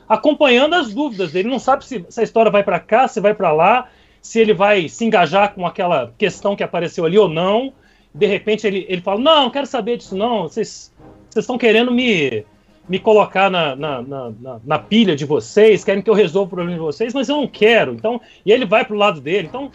acompanhando 0.09 0.73
as 0.73 0.91
dúvidas 0.91 1.31
dele. 1.31 1.49
Não 1.49 1.59
sabe 1.59 1.85
se, 1.85 2.03
se 2.09 2.19
a 2.19 2.23
história 2.23 2.51
vai 2.51 2.63
para 2.63 2.79
cá, 2.79 3.07
se 3.07 3.21
vai 3.21 3.35
para 3.35 3.51
lá, 3.51 3.87
se 4.21 4.39
ele 4.39 4.55
vai 4.55 4.89
se 4.89 5.05
engajar 5.05 5.53
com 5.53 5.67
aquela 5.67 6.11
questão 6.17 6.55
que 6.55 6.63
apareceu 6.63 7.05
ali 7.05 7.19
ou 7.19 7.29
não 7.29 7.71
de 8.13 8.27
repente 8.27 8.67
ele, 8.67 8.85
ele 8.87 9.01
fala: 9.01 9.19
Não, 9.19 9.43
não 9.43 9.49
quero 9.49 9.65
saber 9.65 9.97
disso, 9.97 10.15
não. 10.15 10.43
Vocês 10.43 10.93
estão 11.35 11.57
querendo 11.57 11.91
me, 11.91 12.45
me 12.87 12.99
colocar 12.99 13.49
na, 13.49 13.75
na, 13.75 14.01
na, 14.01 14.31
na, 14.63 14.79
pilha 14.79 15.15
de 15.15 15.25
vocês, 15.25 15.83
querem 15.83 16.01
que 16.01 16.09
eu 16.09 16.13
resolva 16.13 16.47
o 16.47 16.49
problema 16.49 16.73
de 16.77 16.83
vocês, 16.83 17.13
mas 17.13 17.29
eu 17.29 17.37
não 17.37 17.47
quero. 17.47 17.93
Então, 17.93 18.19
e 18.45 18.51
ele 18.51 18.65
vai 18.65 18.83
pro 18.83 18.97
lado 18.97 19.21
dele. 19.21 19.47
Então, 19.47 19.71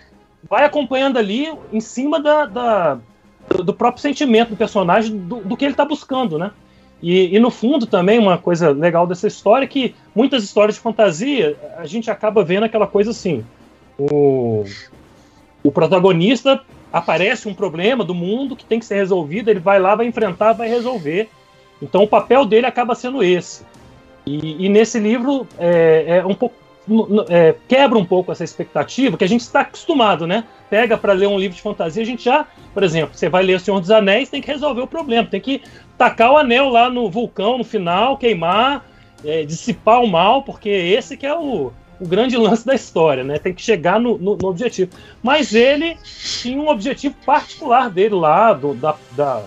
vai 0.48 0.64
acompanhando 0.64 1.18
ali 1.18 1.50
em 1.72 1.80
cima 1.80 2.20
da, 2.20 2.44
da 2.44 2.98
do 3.64 3.72
próprio 3.72 4.02
sentimento 4.02 4.50
do 4.50 4.56
personagem, 4.56 5.16
do, 5.16 5.36
do 5.36 5.56
que 5.56 5.64
ele 5.64 5.72
está 5.72 5.84
buscando, 5.84 6.38
né? 6.38 6.50
E, 7.02 7.34
e, 7.34 7.38
no 7.38 7.50
fundo 7.50 7.86
também 7.86 8.18
uma 8.18 8.36
coisa 8.36 8.70
legal 8.70 9.06
dessa 9.06 9.26
história 9.26 9.64
é 9.64 9.68
que 9.68 9.94
muitas 10.14 10.42
histórias 10.42 10.74
de 10.74 10.80
fantasia 10.80 11.56
a 11.76 11.86
gente 11.86 12.10
acaba 12.10 12.42
vendo 12.42 12.64
aquela 12.64 12.86
coisa 12.86 13.12
assim: 13.12 13.44
o, 13.96 14.64
o 15.62 15.70
protagonista 15.70 16.60
aparece 16.92 17.48
um 17.48 17.54
problema 17.54 18.04
do 18.04 18.14
mundo 18.14 18.56
que 18.56 18.64
tem 18.64 18.80
que 18.80 18.84
ser 18.84 18.96
resolvido, 18.96 19.48
ele 19.48 19.60
vai 19.60 19.78
lá, 19.78 19.94
vai 19.94 20.06
enfrentar, 20.06 20.52
vai 20.52 20.68
resolver. 20.68 21.28
Então 21.80 22.02
o 22.02 22.08
papel 22.08 22.44
dele 22.44 22.66
acaba 22.66 22.94
sendo 22.94 23.22
esse. 23.22 23.64
E, 24.26 24.66
e 24.66 24.68
nesse 24.68 24.98
livro 24.98 25.46
é, 25.58 26.18
é 26.18 26.26
um 26.26 26.34
pouco 26.34 26.54
é, 27.28 27.54
quebra 27.68 27.98
um 27.98 28.04
pouco 28.04 28.32
essa 28.32 28.42
expectativa 28.42 29.16
que 29.16 29.24
a 29.24 29.28
gente 29.28 29.42
está 29.42 29.60
acostumado, 29.60 30.26
né? 30.26 30.44
pega 30.70 30.96
para 30.96 31.12
ler 31.12 31.26
um 31.26 31.38
livro 31.38 31.56
de 31.56 31.62
fantasia, 31.62 32.02
a 32.02 32.06
gente 32.06 32.24
já, 32.24 32.46
por 32.72 32.82
exemplo, 32.82 33.16
você 33.16 33.28
vai 33.28 33.42
ler 33.42 33.56
O 33.56 33.60
Senhor 33.60 33.80
dos 33.80 33.90
Anéis, 33.90 34.28
tem 34.28 34.40
que 34.40 34.50
resolver 34.50 34.82
o 34.82 34.86
problema, 34.86 35.28
tem 35.28 35.40
que 35.40 35.62
tacar 35.96 36.32
o 36.32 36.36
anel 36.36 36.68
lá 36.68 36.88
no 36.90 37.10
vulcão 37.10 37.58
no 37.58 37.64
final, 37.64 38.16
queimar, 38.16 38.84
é, 39.24 39.44
dissipar 39.44 40.02
o 40.02 40.06
mal, 40.06 40.42
porque 40.42 40.68
esse 40.68 41.16
que 41.16 41.26
é 41.26 41.34
o, 41.34 41.72
o 42.00 42.06
grande 42.06 42.36
lance 42.38 42.64
da 42.64 42.74
história, 42.74 43.24
né? 43.24 43.38
Tem 43.38 43.52
que 43.52 43.62
chegar 43.62 43.98
no, 43.98 44.18
no, 44.18 44.36
no 44.36 44.48
objetivo. 44.48 44.90
Mas 45.22 45.54
ele 45.54 45.96
tinha 46.04 46.60
um 46.60 46.68
objetivo 46.68 47.14
particular 47.26 47.90
dele 47.90 48.14
lá, 48.14 48.52
do, 48.52 48.74
da, 48.74 48.94
da, 49.12 49.42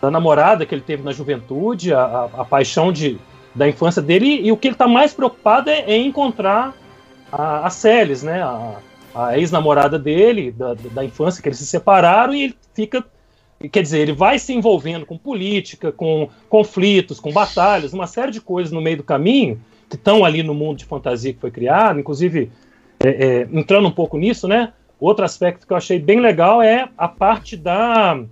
da, 0.00 0.10
namorada 0.10 0.64
que 0.66 0.74
ele 0.74 0.82
teve 0.82 1.02
na 1.02 1.12
juventude, 1.12 1.92
a, 1.92 2.00
a, 2.00 2.24
a 2.42 2.44
paixão 2.44 2.92
de, 2.92 3.18
da 3.54 3.68
infância 3.68 4.02
dele, 4.02 4.40
e, 4.42 4.52
o 4.52 4.56
que 4.56 4.68
ele 4.68 4.74
está 4.74 4.86
mais 4.86 5.12
preocupado 5.12 5.70
é, 5.70 5.80
é 5.80 5.96
encontrar 5.96 6.74
a, 7.32 7.66
a 7.66 7.70
né? 8.22 8.42
A, 8.42 8.76
a 9.16 9.38
ex-namorada 9.38 9.98
dele, 9.98 10.52
da, 10.52 10.74
da 10.74 11.02
infância, 11.02 11.42
que 11.42 11.48
eles 11.48 11.58
se 11.58 11.66
separaram, 11.66 12.34
e 12.34 12.44
ele 12.44 12.56
fica. 12.74 13.02
Quer 13.72 13.82
dizer, 13.82 14.00
ele 14.00 14.12
vai 14.12 14.38
se 14.38 14.52
envolvendo 14.52 15.06
com 15.06 15.16
política, 15.16 15.90
com 15.90 16.28
conflitos, 16.50 17.18
com 17.18 17.32
batalhas, 17.32 17.94
uma 17.94 18.06
série 18.06 18.30
de 18.30 18.42
coisas 18.42 18.70
no 18.70 18.82
meio 18.82 18.98
do 18.98 19.02
caminho 19.02 19.58
que 19.88 19.96
estão 19.96 20.24
ali 20.24 20.42
no 20.42 20.52
mundo 20.52 20.76
de 20.76 20.84
fantasia 20.84 21.32
que 21.32 21.40
foi 21.40 21.50
criado, 21.50 21.98
inclusive 21.98 22.50
é, 23.02 23.08
é, 23.08 23.48
entrando 23.50 23.88
um 23.88 23.92
pouco 23.92 24.18
nisso, 24.18 24.46
né? 24.46 24.74
Outro 25.00 25.24
aspecto 25.24 25.66
que 25.66 25.72
eu 25.72 25.76
achei 25.76 25.98
bem 25.98 26.20
legal 26.20 26.60
é 26.60 26.88
a 26.98 27.08
parte 27.08 27.56
da, 27.56 28.22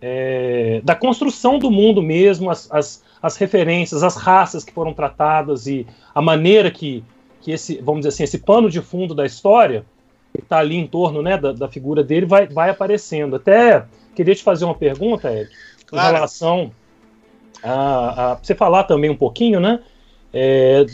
é, 0.00 0.80
da 0.84 0.94
construção 0.94 1.58
do 1.58 1.70
mundo 1.70 2.02
mesmo, 2.02 2.50
as, 2.50 2.70
as, 2.70 3.04
as, 3.20 3.36
referências, 3.36 4.02
as 4.02 4.16
raças 4.16 4.64
que 4.64 4.72
foram 4.72 4.94
tratadas 4.94 5.66
e 5.66 5.86
a 6.14 6.22
maneira 6.22 6.70
que, 6.70 7.04
que 7.40 7.50
esse, 7.50 7.76
vamos 7.82 8.00
dizer 8.00 8.10
assim, 8.10 8.24
esse 8.24 8.38
pano 8.38 8.70
de 8.70 8.80
fundo 8.80 9.14
da 9.14 9.26
história 9.26 9.84
que 10.32 10.40
está 10.40 10.58
ali 10.58 10.76
em 10.76 10.86
torno 10.86 11.20
né, 11.22 11.36
da, 11.36 11.52
da, 11.52 11.68
figura 11.68 12.04
dele 12.04 12.26
vai, 12.26 12.46
vai 12.46 12.70
aparecendo. 12.70 13.36
Até 13.36 13.84
queria 14.14 14.34
te 14.34 14.42
fazer 14.42 14.64
uma 14.64 14.74
pergunta, 14.74 15.32
Eric, 15.32 15.52
claro. 15.86 16.10
em 16.10 16.14
relação 16.14 16.72
a, 17.62 18.32
a 18.32 18.34
você 18.36 18.54
falar 18.54 18.84
também 18.84 19.10
um 19.10 19.16
pouquinho, 19.16 19.58
né? 19.58 19.80
É, 20.32 20.84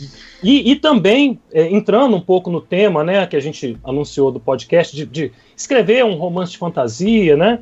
e, 0.41 0.71
e, 0.71 0.75
também, 0.77 1.39
é, 1.51 1.69
entrando 1.69 2.15
um 2.15 2.21
pouco 2.21 2.49
no 2.49 2.61
tema 2.61 3.03
né, 3.03 3.27
que 3.27 3.35
a 3.35 3.39
gente 3.39 3.77
anunciou 3.83 4.31
do 4.31 4.39
podcast, 4.39 4.95
de, 4.95 5.05
de 5.05 5.31
escrever 5.55 6.05
um 6.05 6.15
romance 6.15 6.53
de 6.53 6.57
fantasia, 6.57 7.35
né? 7.35 7.59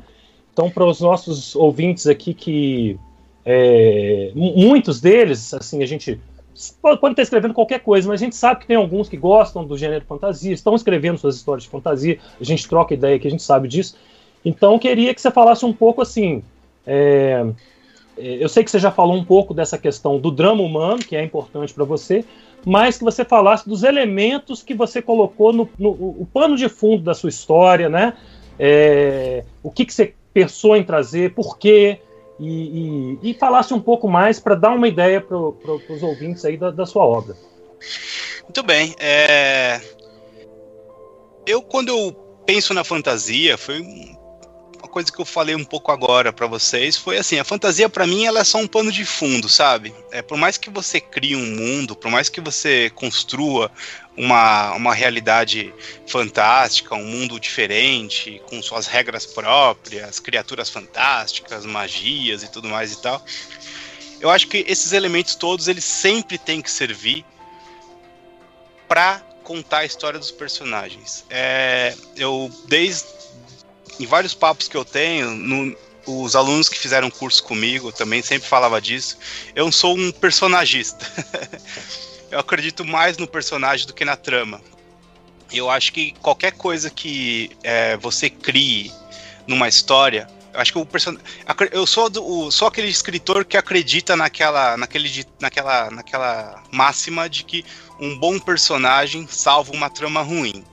Então, 0.54 0.70
para 0.70 0.86
os 0.86 1.00
nossos 1.00 1.56
ouvintes 1.56 2.06
aqui 2.06 2.32
que 2.32 2.96
é, 3.44 4.30
muitos 4.36 5.00
deles, 5.00 5.52
assim, 5.52 5.82
a 5.82 5.86
gente 5.86 6.20
pode, 6.80 7.00
pode 7.00 7.12
estar 7.12 7.22
escrevendo 7.22 7.52
qualquer 7.52 7.80
coisa, 7.80 8.08
mas 8.08 8.22
a 8.22 8.24
gente 8.24 8.36
sabe 8.36 8.60
que 8.60 8.66
tem 8.68 8.76
alguns 8.76 9.08
que 9.08 9.16
gostam 9.16 9.64
do 9.64 9.76
gênero 9.76 10.04
fantasia, 10.06 10.54
estão 10.54 10.76
escrevendo 10.76 11.18
suas 11.18 11.34
histórias 11.34 11.64
de 11.64 11.68
fantasia, 11.68 12.20
a 12.40 12.44
gente 12.44 12.68
troca 12.68 12.94
ideia 12.94 13.18
que 13.18 13.26
a 13.26 13.30
gente 13.30 13.42
sabe 13.42 13.66
disso. 13.66 13.96
Então, 14.44 14.78
queria 14.78 15.12
que 15.12 15.20
você 15.20 15.30
falasse 15.32 15.64
um 15.64 15.72
pouco 15.72 16.00
assim. 16.00 16.40
É, 16.86 17.44
é, 18.16 18.44
eu 18.44 18.48
sei 18.48 18.62
que 18.62 18.70
você 18.70 18.78
já 18.78 18.92
falou 18.92 19.16
um 19.16 19.24
pouco 19.24 19.52
dessa 19.52 19.76
questão 19.76 20.20
do 20.20 20.30
drama 20.30 20.62
humano, 20.62 21.00
que 21.00 21.16
é 21.16 21.24
importante 21.24 21.74
para 21.74 21.84
você, 21.84 22.24
mas 22.64 22.96
que 22.96 23.02
você 23.02 23.24
falasse 23.24 23.68
dos 23.68 23.82
elementos 23.82 24.62
que 24.62 24.72
você 24.72 25.02
colocou 25.02 25.52
no, 25.52 25.68
no 25.76 25.90
o 25.90 26.28
pano 26.32 26.56
de 26.56 26.68
fundo 26.68 27.02
da 27.02 27.12
sua 27.12 27.28
história, 27.28 27.88
né? 27.88 28.14
É, 28.56 29.42
o 29.60 29.68
que, 29.68 29.84
que 29.84 29.92
você 29.92 30.14
pensou 30.34 30.76
em 30.76 30.82
trazer, 30.82 31.32
por 31.32 31.56
quê, 31.56 32.00
e, 32.38 33.18
e, 33.22 33.30
e 33.30 33.34
falasse 33.34 33.72
um 33.72 33.80
pouco 33.80 34.08
mais 34.08 34.40
para 34.40 34.56
dar 34.56 34.72
uma 34.72 34.88
ideia 34.88 35.20
para 35.20 35.38
pro, 35.38 35.80
os 35.88 36.02
ouvintes 36.02 36.44
aí 36.44 36.56
da, 36.56 36.72
da, 36.72 36.84
sua 36.84 37.04
obra. 37.04 37.36
Muito 38.42 38.62
bem. 38.64 38.94
É... 38.98 39.80
Eu, 41.46 41.62
quando 41.62 41.90
eu 41.90 42.12
penso 42.44 42.74
na 42.74 42.82
fantasia, 42.82 43.56
foi 43.56 43.80
coisa 44.94 45.10
que 45.10 45.20
eu 45.20 45.24
falei 45.24 45.56
um 45.56 45.64
pouco 45.64 45.90
agora 45.90 46.32
para 46.32 46.46
vocês 46.46 46.96
foi 46.96 47.18
assim, 47.18 47.36
a 47.40 47.42
fantasia 47.42 47.88
para 47.88 48.06
mim 48.06 48.26
ela 48.26 48.38
é 48.38 48.44
só 48.44 48.58
um 48.58 48.66
pano 48.68 48.92
de 48.92 49.04
fundo, 49.04 49.48
sabe? 49.48 49.92
É 50.12 50.22
por 50.22 50.38
mais 50.38 50.56
que 50.56 50.70
você 50.70 51.00
crie 51.00 51.34
um 51.34 51.44
mundo, 51.44 51.96
por 51.96 52.12
mais 52.12 52.28
que 52.28 52.40
você 52.40 52.88
construa 52.90 53.72
uma, 54.16 54.72
uma 54.72 54.94
realidade 54.94 55.72
fantástica, 56.06 56.94
um 56.94 57.04
mundo 57.04 57.38
diferente, 57.40 58.40
com 58.48 58.62
suas 58.62 58.86
regras 58.86 59.26
próprias, 59.26 60.20
criaturas 60.20 60.68
fantásticas, 60.68 61.66
magias 61.66 62.42
e 62.42 62.50
tudo 62.50 62.68
mais 62.68 62.92
e 62.92 63.02
tal. 63.02 63.24
Eu 64.20 64.30
acho 64.30 64.48
que 64.48 64.64
esses 64.68 64.92
elementos 64.92 65.34
todos 65.34 65.68
eles 65.68 65.84
sempre 65.84 66.38
têm 66.38 66.62
que 66.62 66.70
servir 66.70 67.24
para 68.88 69.18
contar 69.42 69.78
a 69.78 69.84
história 69.84 70.18
dos 70.18 70.30
personagens. 70.30 71.24
É, 71.28 71.94
eu 72.16 72.50
desde 72.66 73.06
em 73.98 74.06
vários 74.06 74.34
papos 74.34 74.68
que 74.68 74.76
eu 74.76 74.84
tenho, 74.84 75.30
no, 75.30 75.76
os 76.06 76.36
alunos 76.36 76.68
que 76.68 76.78
fizeram 76.78 77.10
curso 77.10 77.42
comigo 77.42 77.92
também 77.92 78.22
sempre 78.22 78.48
falava 78.48 78.80
disso. 78.80 79.18
Eu 79.54 79.70
sou 79.72 79.96
um 79.96 80.12
personagista. 80.12 81.04
eu 82.34 82.40
acredito 82.40 82.84
mais 82.84 83.16
no 83.16 83.28
personagem 83.28 83.86
do 83.86 83.94
que 83.94 84.04
na 84.04 84.16
trama. 84.16 84.60
Eu 85.52 85.70
acho 85.70 85.92
que 85.92 86.12
qualquer 86.20 86.50
coisa 86.50 86.90
que 86.90 87.48
é, 87.62 87.96
você 87.96 88.28
crie 88.28 88.92
numa 89.46 89.68
história, 89.68 90.26
eu 90.52 90.58
acho 90.58 90.72
que 90.72 90.78
o 90.78 90.84
personagem, 90.84 91.24
eu 91.70 91.86
sou 91.86 92.10
do, 92.10 92.50
sou 92.50 92.66
aquele 92.66 92.88
escritor 92.88 93.44
que 93.44 93.56
acredita 93.56 94.16
naquela, 94.16 94.76
naquele, 94.76 95.24
naquela, 95.40 95.90
naquela 95.92 96.60
máxima 96.72 97.28
de 97.28 97.44
que 97.44 97.64
um 98.00 98.18
bom 98.18 98.40
personagem 98.40 99.28
salva 99.28 99.72
uma 99.72 99.88
trama 99.88 100.20
ruim. 100.20 100.64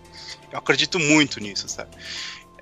Eu 0.51 0.57
acredito 0.57 0.97
muito 0.97 1.39
nisso, 1.39 1.69
sabe? 1.69 1.95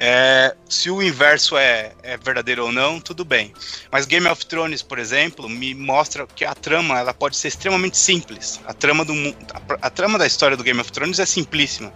É, 0.01 0.56
se 0.70 0.89
o 0.89 1.03
inverso 1.03 1.58
é, 1.58 1.91
é, 2.01 2.15
verdadeiro 2.15 2.63
ou 2.63 2.72
não, 2.72 3.01
tudo 3.01 3.25
bem. 3.25 3.53
Mas 3.91 4.06
Game 4.06 4.25
of 4.27 4.46
Thrones, 4.46 4.82
por 4.82 4.98
exemplo, 4.98 5.50
me 5.50 5.75
mostra 5.75 6.25
que 6.25 6.46
a 6.46 6.56
trama 6.56 6.98
ela 6.98 7.13
pode 7.13 7.36
ser 7.36 7.50
extremamente 7.50 7.98
simples. 7.98 8.62
A 8.65 8.74
trama, 8.74 9.03
do, 9.03 9.13
a, 9.53 9.88
a 9.88 9.89
trama 9.89 10.18
da 10.18 10.25
história 10.25 10.56
do 10.56 10.63
Game 10.63 10.79
of 10.79 10.89
Thrones 10.89 11.20
é 11.20 11.25
simplíssima. 11.25 11.94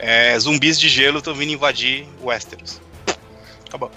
É, 0.00 0.36
zumbis 0.36 0.80
de 0.80 0.88
gelo 0.88 1.18
estão 1.18 1.32
vindo 1.32 1.52
invadir 1.52 2.08
Westeros. 2.20 2.80
Acabou. 3.68 3.92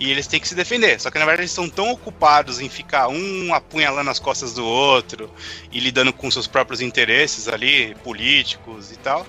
E 0.00 0.10
eles 0.10 0.26
têm 0.26 0.40
que 0.40 0.48
se 0.48 0.54
defender. 0.56 1.00
Só 1.00 1.08
que 1.08 1.20
na 1.20 1.24
verdade 1.24 1.42
eles 1.42 1.52
estão 1.52 1.68
tão 1.68 1.92
ocupados 1.92 2.58
em 2.58 2.68
ficar 2.68 3.06
um 3.06 3.54
apunhalando 3.54 4.10
as 4.10 4.18
costas 4.18 4.54
do 4.54 4.66
outro 4.66 5.30
e 5.70 5.78
lidando 5.78 6.12
com 6.12 6.28
seus 6.32 6.48
próprios 6.48 6.80
interesses 6.80 7.46
ali, 7.46 7.94
políticos 8.02 8.90
e 8.90 8.96
tal, 8.96 9.24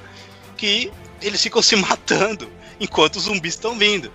que 0.57 0.91
eles 1.21 1.41
ficam 1.41 1.61
se 1.61 1.75
matando 1.77 2.56
enquanto 2.79 3.17
os 3.17 3.23
zumbis 3.23 3.53
estão 3.53 3.77
vindo. 3.77 4.11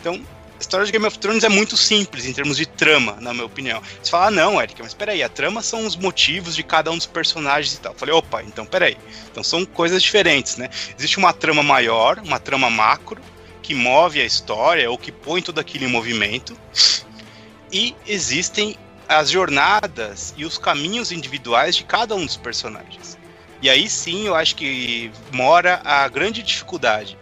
Então, 0.00 0.14
a 0.58 0.60
história 0.60 0.84
de 0.84 0.90
Game 0.90 1.06
of 1.06 1.18
Thrones 1.18 1.44
é 1.44 1.48
muito 1.48 1.76
simples 1.76 2.24
em 2.24 2.32
termos 2.32 2.56
de 2.56 2.66
trama, 2.66 3.16
na 3.20 3.32
minha 3.32 3.46
opinião. 3.46 3.80
Você 4.02 4.10
fala, 4.10 4.26
ah, 4.26 4.30
não, 4.30 4.60
Eric, 4.60 4.82
mas 4.82 4.92
peraí, 4.92 5.22
a 5.22 5.28
trama 5.28 5.62
são 5.62 5.86
os 5.86 5.94
motivos 5.94 6.56
de 6.56 6.64
cada 6.64 6.90
um 6.90 6.96
dos 6.96 7.06
personagens 7.06 7.74
e 7.74 7.80
tal. 7.80 7.92
Eu 7.92 7.98
falei, 7.98 8.14
opa, 8.14 8.42
então 8.42 8.66
peraí. 8.66 8.96
Então 9.30 9.44
são 9.44 9.64
coisas 9.64 10.02
diferentes, 10.02 10.56
né? 10.56 10.68
Existe 10.98 11.16
uma 11.18 11.32
trama 11.32 11.62
maior, 11.62 12.18
uma 12.18 12.40
trama 12.40 12.68
macro, 12.68 13.20
que 13.62 13.74
move 13.74 14.20
a 14.20 14.24
história 14.24 14.90
ou 14.90 14.96
que 14.96 15.12
põe 15.12 15.42
tudo 15.42 15.60
aquilo 15.60 15.84
em 15.84 15.88
movimento. 15.88 16.58
E 17.70 17.94
existem 18.06 18.76
as 19.06 19.30
jornadas 19.30 20.32
e 20.38 20.44
os 20.46 20.56
caminhos 20.56 21.12
individuais 21.12 21.76
de 21.76 21.84
cada 21.84 22.14
um 22.14 22.24
dos 22.24 22.36
personagens. 22.36 23.18
E 23.60 23.68
aí 23.68 23.88
sim 23.88 24.26
eu 24.26 24.34
acho 24.34 24.56
que 24.56 25.12
mora 25.32 25.82
a 25.84 26.08
grande 26.08 26.42
dificuldade. 26.42 27.17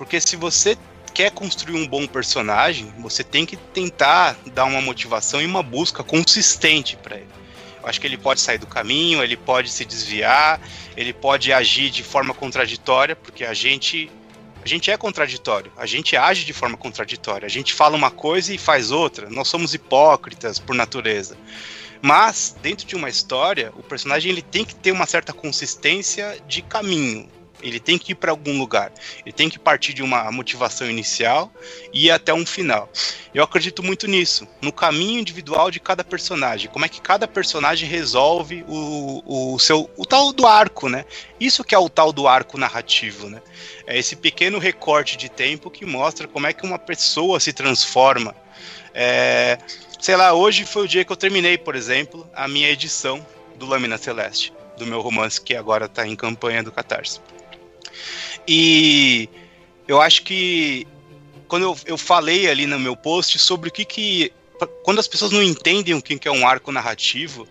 Porque 0.00 0.18
se 0.18 0.34
você 0.34 0.78
quer 1.12 1.30
construir 1.30 1.76
um 1.76 1.86
bom 1.86 2.06
personagem, 2.06 2.90
você 3.00 3.22
tem 3.22 3.44
que 3.44 3.54
tentar 3.54 4.34
dar 4.54 4.64
uma 4.64 4.80
motivação 4.80 5.42
e 5.42 5.44
uma 5.44 5.62
busca 5.62 6.02
consistente 6.02 6.96
para 6.96 7.16
ele. 7.16 7.28
Eu 7.82 7.86
acho 7.86 8.00
que 8.00 8.06
ele 8.06 8.16
pode 8.16 8.40
sair 8.40 8.56
do 8.56 8.66
caminho, 8.66 9.22
ele 9.22 9.36
pode 9.36 9.70
se 9.70 9.84
desviar, 9.84 10.58
ele 10.96 11.12
pode 11.12 11.52
agir 11.52 11.90
de 11.90 12.02
forma 12.02 12.32
contraditória, 12.32 13.14
porque 13.14 13.44
a 13.44 13.52
gente 13.52 14.10
a 14.64 14.66
gente 14.66 14.90
é 14.90 14.96
contraditório, 14.96 15.70
a 15.76 15.84
gente 15.84 16.16
age 16.16 16.46
de 16.46 16.54
forma 16.54 16.78
contraditória, 16.78 17.44
a 17.44 17.50
gente 17.50 17.74
fala 17.74 17.94
uma 17.94 18.10
coisa 18.10 18.54
e 18.54 18.58
faz 18.58 18.90
outra. 18.90 19.28
Nós 19.28 19.48
somos 19.48 19.74
hipócritas 19.74 20.58
por 20.58 20.74
natureza. 20.74 21.36
Mas 22.00 22.56
dentro 22.62 22.86
de 22.86 22.96
uma 22.96 23.10
história, 23.10 23.70
o 23.76 23.82
personagem 23.82 24.32
ele 24.32 24.40
tem 24.40 24.64
que 24.64 24.74
ter 24.74 24.92
uma 24.92 25.04
certa 25.04 25.34
consistência 25.34 26.38
de 26.48 26.62
caminho. 26.62 27.28
Ele 27.62 27.80
tem 27.80 27.98
que 27.98 28.12
ir 28.12 28.14
para 28.14 28.30
algum 28.30 28.58
lugar. 28.58 28.92
Ele 29.24 29.32
tem 29.32 29.48
que 29.48 29.58
partir 29.58 29.92
de 29.92 30.02
uma 30.02 30.30
motivação 30.30 30.88
inicial 30.88 31.52
e 31.92 32.06
ir 32.06 32.10
até 32.10 32.32
um 32.32 32.46
final. 32.46 32.90
Eu 33.34 33.44
acredito 33.44 33.82
muito 33.82 34.06
nisso, 34.06 34.46
no 34.60 34.72
caminho 34.72 35.20
individual 35.20 35.70
de 35.70 35.78
cada 35.78 36.02
personagem. 36.02 36.70
Como 36.70 36.84
é 36.84 36.88
que 36.88 37.00
cada 37.00 37.28
personagem 37.28 37.88
resolve 37.88 38.64
o, 38.66 39.54
o 39.54 39.58
seu 39.58 39.88
o 39.96 40.04
tal 40.04 40.32
do 40.32 40.46
arco, 40.46 40.88
né? 40.88 41.04
Isso 41.38 41.62
que 41.62 41.74
é 41.74 41.78
o 41.78 41.88
tal 41.88 42.12
do 42.12 42.26
arco 42.26 42.58
narrativo, 42.58 43.28
né? 43.28 43.40
É 43.86 43.98
esse 43.98 44.16
pequeno 44.16 44.58
recorte 44.58 45.16
de 45.16 45.28
tempo 45.28 45.70
que 45.70 45.86
mostra 45.86 46.26
como 46.26 46.46
é 46.46 46.52
que 46.52 46.64
uma 46.64 46.78
pessoa 46.78 47.38
se 47.38 47.52
transforma. 47.52 48.34
É, 48.92 49.58
sei 50.00 50.16
lá, 50.16 50.32
hoje 50.32 50.64
foi 50.64 50.84
o 50.84 50.88
dia 50.88 51.04
que 51.04 51.12
eu 51.12 51.16
terminei, 51.16 51.56
por 51.56 51.76
exemplo, 51.76 52.28
a 52.34 52.48
minha 52.48 52.68
edição 52.68 53.24
do 53.56 53.66
Lâmina 53.66 53.98
Celeste, 53.98 54.52
do 54.76 54.86
meu 54.86 55.00
romance 55.00 55.40
que 55.40 55.54
agora 55.54 55.86
está 55.86 56.06
em 56.06 56.16
campanha 56.16 56.62
do 56.62 56.72
Catarse. 56.72 57.20
E 58.46 59.28
eu 59.86 60.00
acho 60.00 60.22
que 60.22 60.86
quando 61.48 61.64
eu, 61.64 61.76
eu 61.84 61.98
falei 61.98 62.48
ali 62.48 62.66
no 62.66 62.78
meu 62.78 62.96
post 62.96 63.38
sobre 63.38 63.68
o 63.68 63.72
que 63.72 63.84
que. 63.84 64.32
Quando 64.84 64.98
as 64.98 65.08
pessoas 65.08 65.32
não 65.32 65.42
entendem 65.42 65.94
o 65.94 66.02
que 66.02 66.28
é 66.28 66.30
um 66.30 66.46
arco 66.46 66.70
narrativo, 66.70 67.48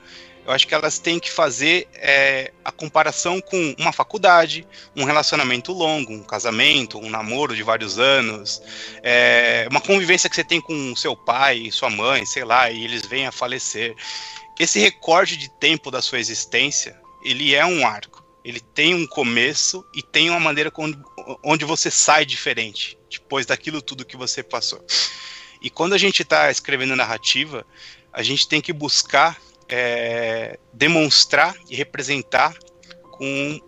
eu 0.49 0.53
acho 0.53 0.65
que 0.67 0.73
elas 0.73 0.97
têm 0.97 1.19
que 1.19 1.29
fazer 1.29 1.87
é, 1.93 2.51
a 2.65 2.71
comparação 2.71 3.39
com 3.41 3.75
uma 3.77 3.91
faculdade, 3.91 4.65
um 4.95 5.03
relacionamento 5.03 5.71
longo, 5.71 6.11
um 6.11 6.23
casamento, 6.23 6.97
um 6.97 7.09
namoro 7.09 7.55
de 7.55 7.61
vários 7.61 7.99
anos, 7.99 8.61
é, 9.03 9.67
uma 9.69 9.79
convivência 9.79 10.29
que 10.29 10.35
você 10.35 10.43
tem 10.43 10.59
com 10.59 10.95
seu 10.95 11.15
pai, 11.15 11.69
sua 11.71 11.89
mãe, 11.89 12.25
sei 12.25 12.43
lá, 12.43 12.71
e 12.71 12.83
eles 12.83 13.05
vêm 13.05 13.27
a 13.27 13.31
falecer. 13.31 13.95
Esse 14.59 14.79
recorte 14.79 15.37
de 15.37 15.49
tempo 15.49 15.91
da 15.91 16.01
sua 16.01 16.19
existência, 16.19 16.99
ele 17.23 17.53
é 17.53 17.65
um 17.65 17.85
arco. 17.85 18.23
Ele 18.49 18.59
tem 18.59 18.95
um 18.95 19.05
começo 19.05 19.85
e 19.93 20.01
tem 20.01 20.31
uma 20.31 20.39
maneira 20.39 20.71
onde 21.43 21.65
você 21.65 21.91
sai 21.91 22.25
diferente 22.25 22.97
depois 23.07 23.45
daquilo 23.45 23.79
tudo 23.79 24.03
que 24.03 24.17
você 24.17 24.41
passou. 24.41 24.83
E 25.61 25.69
quando 25.69 25.93
a 25.93 25.99
gente 25.99 26.23
está 26.23 26.49
escrevendo 26.49 26.95
narrativa, 26.95 27.63
a 28.11 28.23
gente 28.23 28.47
tem 28.47 28.59
que 28.59 28.73
buscar 28.73 29.39
é, 29.67 30.57
demonstrar 30.73 31.55
e 31.69 31.75
representar 31.75 32.57
com 33.11 33.61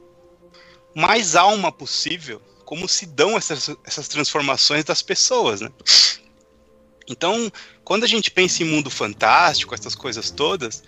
mais 0.95 1.35
alma 1.35 1.71
possível 1.71 2.41
como 2.65 2.89
se 2.89 3.05
dão 3.05 3.37
essas, 3.37 3.69
essas 3.85 4.07
transformações 4.07 4.83
das 4.83 5.03
pessoas, 5.03 5.61
né? 5.61 5.69
Então, 7.07 7.51
quando 7.83 8.03
a 8.03 8.07
gente 8.07 8.31
pensa 8.31 8.63
em 8.63 8.65
mundo 8.65 8.89
fantástico, 8.89 9.75
essas 9.75 9.93
coisas 9.93 10.31
todas, 10.31 10.81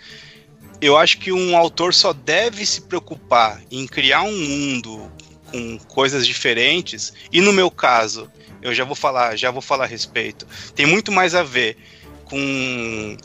eu 0.85 0.97
acho 0.97 1.17
que 1.17 1.31
um 1.31 1.55
autor 1.55 1.93
só 1.93 2.11
deve 2.11 2.65
se 2.65 2.81
preocupar 2.81 3.61
em 3.71 3.87
criar 3.87 4.23
um 4.23 4.37
mundo 4.37 5.09
com 5.49 5.77
coisas 5.87 6.27
diferentes, 6.27 7.13
e 7.31 7.39
no 7.39 7.53
meu 7.53 7.71
caso, 7.71 8.29
eu 8.61 8.73
já 8.73 8.83
vou 8.83 8.95
falar, 8.95 9.37
já 9.37 9.49
vou 9.49 9.61
falar 9.61 9.85
a 9.85 9.87
respeito, 9.87 10.45
tem 10.75 10.85
muito 10.85 11.09
mais 11.09 11.35
a 11.35 11.43
ver 11.43 11.77
com 12.25 13.17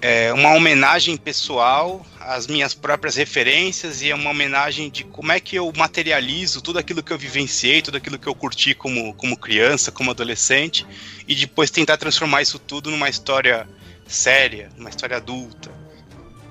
é 0.00 0.32
uma 0.32 0.54
homenagem 0.54 1.16
pessoal 1.16 2.06
às 2.20 2.46
minhas 2.46 2.72
próprias 2.72 3.16
referências 3.16 4.00
e 4.00 4.10
é 4.10 4.14
uma 4.14 4.30
homenagem 4.30 4.88
de 4.88 5.02
como 5.02 5.32
é 5.32 5.40
que 5.40 5.56
eu 5.56 5.72
materializo 5.76 6.62
tudo 6.62 6.78
aquilo 6.78 7.02
que 7.02 7.12
eu 7.12 7.18
vivenciei, 7.18 7.82
tudo 7.82 7.96
aquilo 7.96 8.16
que 8.16 8.28
eu 8.28 8.34
curti 8.34 8.74
como, 8.74 9.12
como 9.14 9.36
criança, 9.36 9.90
como 9.90 10.12
adolescente, 10.12 10.86
e 11.26 11.34
depois 11.34 11.70
tentar 11.70 11.96
transformar 11.96 12.42
isso 12.42 12.60
tudo 12.60 12.92
numa 12.92 13.08
história 13.08 13.68
séria, 14.06 14.70
numa 14.76 14.88
história 14.88 15.16
adulta. 15.16 15.77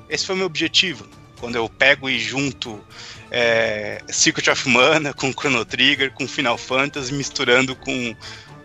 Esse 0.09 0.25
foi 0.25 0.35
o 0.35 0.37
meu 0.37 0.47
objetivo. 0.47 1.07
Quando 1.39 1.55
eu 1.55 1.69
pego 1.69 2.09
e 2.09 2.19
junto 2.19 2.83
é, 3.29 4.01
Secret 4.09 4.49
of 4.49 4.67
Mana 4.67 5.13
com 5.13 5.31
Chrono 5.31 5.63
Trigger, 5.63 6.11
com 6.11 6.27
Final 6.27 6.57
Fantasy, 6.57 7.13
misturando 7.13 7.75
com 7.75 8.15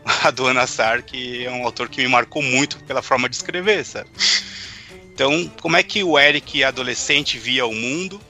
a 0.25 0.31
do 0.31 0.47
Anassar, 0.47 1.03
que 1.03 1.45
é 1.45 1.51
um 1.51 1.65
autor 1.65 1.89
que 1.89 2.01
me 2.01 2.09
marcou 2.09 2.43
muito 2.43 2.83
pela 2.85 3.03
forma 3.03 3.29
de 3.29 3.37
escrever, 3.37 3.85
sabe? 3.85 4.09
Então, 5.15 5.51
como 5.61 5.77
é 5.77 5.83
que 5.83 6.03
o 6.03 6.19
Eric, 6.19 6.65
adolescente, 6.65 7.39
via 7.39 7.67
o 7.67 7.75
mundo? 7.75 8.21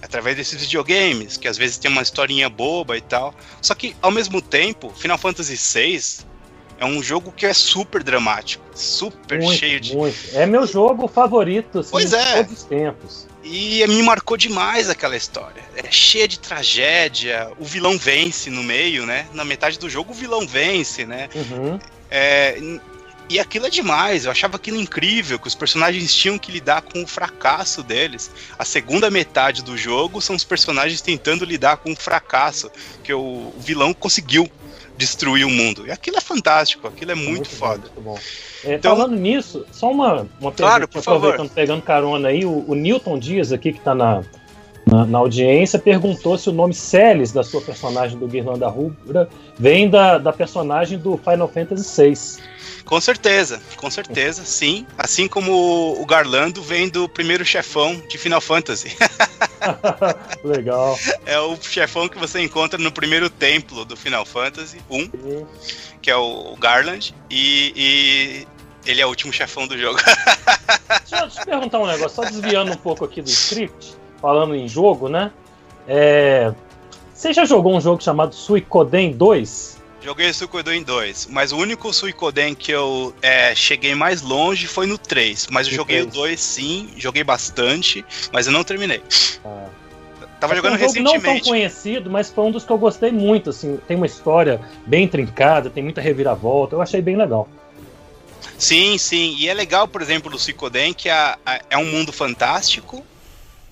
Através 0.00 0.34
desses 0.34 0.62
videogames, 0.62 1.36
que 1.36 1.46
às 1.46 1.58
vezes 1.58 1.76
tem 1.76 1.90
uma 1.90 2.00
historinha 2.00 2.48
boba 2.48 2.96
e 2.96 3.02
tal. 3.02 3.34
Só 3.60 3.74
que, 3.74 3.94
ao 4.00 4.10
mesmo 4.10 4.40
tempo, 4.40 4.90
Final 4.96 5.18
Fantasy 5.18 5.56
VI 5.56 6.26
é 6.80 6.86
um 6.86 7.02
jogo 7.02 7.30
que 7.30 7.44
é 7.44 7.52
super 7.52 8.02
dramático, 8.02 8.64
super 8.74 9.38
muito, 9.38 9.58
cheio 9.58 9.78
de. 9.78 9.94
Muito. 9.94 10.16
É 10.32 10.46
meu 10.46 10.66
jogo 10.66 11.06
favorito, 11.06 11.80
assim, 11.80 11.90
pois 11.90 12.14
é. 12.14 12.36
todos 12.36 12.58
os 12.58 12.64
tempos. 12.64 13.28
E 13.44 13.86
me 13.86 14.02
marcou 14.02 14.36
demais 14.36 14.88
aquela 14.88 15.14
história. 15.14 15.62
É 15.76 15.90
cheia 15.90 16.26
de 16.26 16.38
tragédia, 16.38 17.50
o 17.58 17.66
vilão 17.66 17.98
vence 17.98 18.48
no 18.48 18.62
meio, 18.62 19.04
né? 19.04 19.26
Na 19.34 19.44
metade 19.44 19.78
do 19.78 19.90
jogo 19.90 20.12
o 20.12 20.14
vilão 20.14 20.46
vence, 20.46 21.04
né? 21.04 21.28
Uhum. 21.34 21.78
É, 22.10 22.58
e 23.28 23.38
aquilo 23.38 23.66
é 23.66 23.70
demais, 23.70 24.24
eu 24.24 24.30
achava 24.30 24.56
aquilo 24.56 24.80
incrível, 24.80 25.38
que 25.38 25.46
os 25.46 25.54
personagens 25.54 26.12
tinham 26.12 26.36
que 26.38 26.50
lidar 26.50 26.82
com 26.82 27.02
o 27.02 27.06
fracasso 27.06 27.82
deles. 27.82 28.30
A 28.58 28.64
segunda 28.64 29.08
metade 29.10 29.62
do 29.62 29.76
jogo 29.76 30.20
são 30.20 30.34
os 30.34 30.42
personagens 30.44 31.00
tentando 31.00 31.44
lidar 31.44 31.76
com 31.76 31.92
o 31.92 31.96
fracasso, 31.96 32.70
que 33.04 33.12
o 33.12 33.52
vilão 33.58 33.94
conseguiu 33.94 34.50
destruir 35.00 35.44
o 35.44 35.50
mundo. 35.50 35.86
E 35.86 35.90
aquilo 35.90 36.18
é 36.18 36.20
fantástico, 36.20 36.86
aquilo 36.86 37.10
é 37.10 37.14
muito, 37.14 37.30
muito 37.30 37.48
foda. 37.48 37.90
Bom, 37.96 38.10
muito 38.10 38.22
é, 38.64 38.74
então, 38.74 38.94
falando 38.94 39.16
nisso, 39.16 39.66
só 39.72 39.90
uma, 39.90 40.28
uma 40.38 40.52
claro, 40.52 40.86
pergunta, 40.86 41.10
aproveitando, 41.10 41.50
pegando 41.50 41.82
carona 41.82 42.28
aí, 42.28 42.44
o, 42.44 42.64
o 42.68 42.74
Newton 42.74 43.18
Dias 43.18 43.52
aqui, 43.52 43.72
que 43.72 43.78
está 43.78 43.94
na, 43.94 44.22
na, 44.90 45.06
na, 45.06 45.18
audiência, 45.18 45.78
perguntou 45.78 46.36
se 46.36 46.48
o 46.48 46.52
nome 46.52 46.74
Celis 46.74 47.32
da 47.32 47.42
sua 47.42 47.60
personagem 47.60 48.18
do 48.18 48.26
Guirlanda 48.26 48.68
Rubra 48.68 49.28
vem 49.58 49.88
da, 49.88 50.18
da 50.18 50.32
personagem 50.32 50.98
do 50.98 51.16
Final 51.16 51.48
Fantasy 51.48 52.02
VI. 52.02 52.42
Com 52.84 53.00
certeza, 53.00 53.62
com 53.76 53.88
certeza, 53.88 54.44
sim. 54.44 54.84
Assim 54.98 55.28
como 55.28 56.00
o 56.00 56.04
Garlando 56.04 56.60
vem 56.60 56.88
do 56.88 57.08
primeiro 57.08 57.44
chefão 57.44 58.02
de 58.08 58.18
Final 58.18 58.40
Fantasy. 58.40 58.96
Legal. 60.42 60.98
É 61.24 61.38
o 61.38 61.56
chefão 61.62 62.08
que 62.08 62.18
você 62.18 62.40
encontra 62.40 62.76
no 62.78 62.90
primeiro 62.90 63.30
templo 63.30 63.84
do 63.84 63.96
Final 63.96 64.26
Fantasy 64.26 64.80
1, 64.90 64.98
sim. 64.98 65.46
que 66.02 66.10
é 66.10 66.16
o 66.16 66.56
Garland, 66.58 67.14
e, 67.30 67.72
e 67.76 68.90
ele 68.90 69.00
é 69.00 69.06
o 69.06 69.08
último 69.08 69.32
chefão 69.32 69.68
do 69.68 69.78
jogo. 69.78 70.00
deixa, 71.08 71.24
eu 71.24 71.30
te 71.30 71.44
perguntar 71.44 71.78
um 71.78 71.86
negócio, 71.86 72.16
só 72.16 72.22
desviando 72.22 72.72
um 72.72 72.76
pouco 72.76 73.04
aqui 73.04 73.22
do 73.22 73.28
script, 73.28 73.99
falando 74.20 74.54
em 74.54 74.68
jogo, 74.68 75.08
né? 75.08 75.30
É... 75.86 76.52
Você 77.12 77.32
já 77.32 77.44
jogou 77.44 77.76
um 77.76 77.80
jogo 77.80 78.02
chamado 78.02 78.34
Suicoden 78.34 79.12
2? 79.12 79.80
Joguei 80.02 80.30
o 80.30 80.34
Suicoden 80.34 80.82
2, 80.82 81.28
mas 81.30 81.52
o 81.52 81.58
único 81.58 81.92
Suicoden 81.92 82.54
que 82.54 82.72
eu 82.72 83.14
é, 83.20 83.54
cheguei 83.54 83.94
mais 83.94 84.22
longe 84.22 84.66
foi 84.66 84.86
no 84.86 84.96
3. 84.96 85.48
Mas 85.50 85.66
eu 85.66 85.74
joguei 85.74 85.98
3. 85.98 86.08
o 86.08 86.18
2 86.20 86.40
sim, 86.40 86.88
joguei 86.96 87.22
bastante, 87.22 88.04
mas 88.32 88.46
eu 88.46 88.52
não 88.52 88.64
terminei. 88.64 89.02
Ah. 89.44 89.66
Tava 90.40 90.54
é 90.54 90.56
jogando 90.56 90.74
um 90.74 90.78
jogo 90.78 90.92
recentemente. 90.92 91.26
não 91.26 91.34
tão 91.34 91.40
conhecido, 91.40 92.10
mas 92.10 92.30
foi 92.30 92.44
um 92.44 92.50
dos 92.50 92.64
que 92.64 92.72
eu 92.72 92.78
gostei 92.78 93.12
muito, 93.12 93.50
assim, 93.50 93.78
tem 93.86 93.94
uma 93.94 94.06
história 94.06 94.58
bem 94.86 95.06
trincada, 95.06 95.68
tem 95.68 95.82
muita 95.82 96.00
reviravolta, 96.00 96.74
eu 96.74 96.80
achei 96.80 97.02
bem 97.02 97.14
legal. 97.14 97.46
Sim, 98.56 98.96
sim, 98.96 99.36
e 99.38 99.48
é 99.48 99.54
legal, 99.54 99.86
por 99.86 100.00
exemplo, 100.00 100.30
do 100.30 100.38
Suicoden, 100.38 100.94
que 100.94 101.10
é, 101.10 101.36
é 101.68 101.76
um 101.76 101.84
mundo 101.84 102.10
fantástico, 102.10 103.04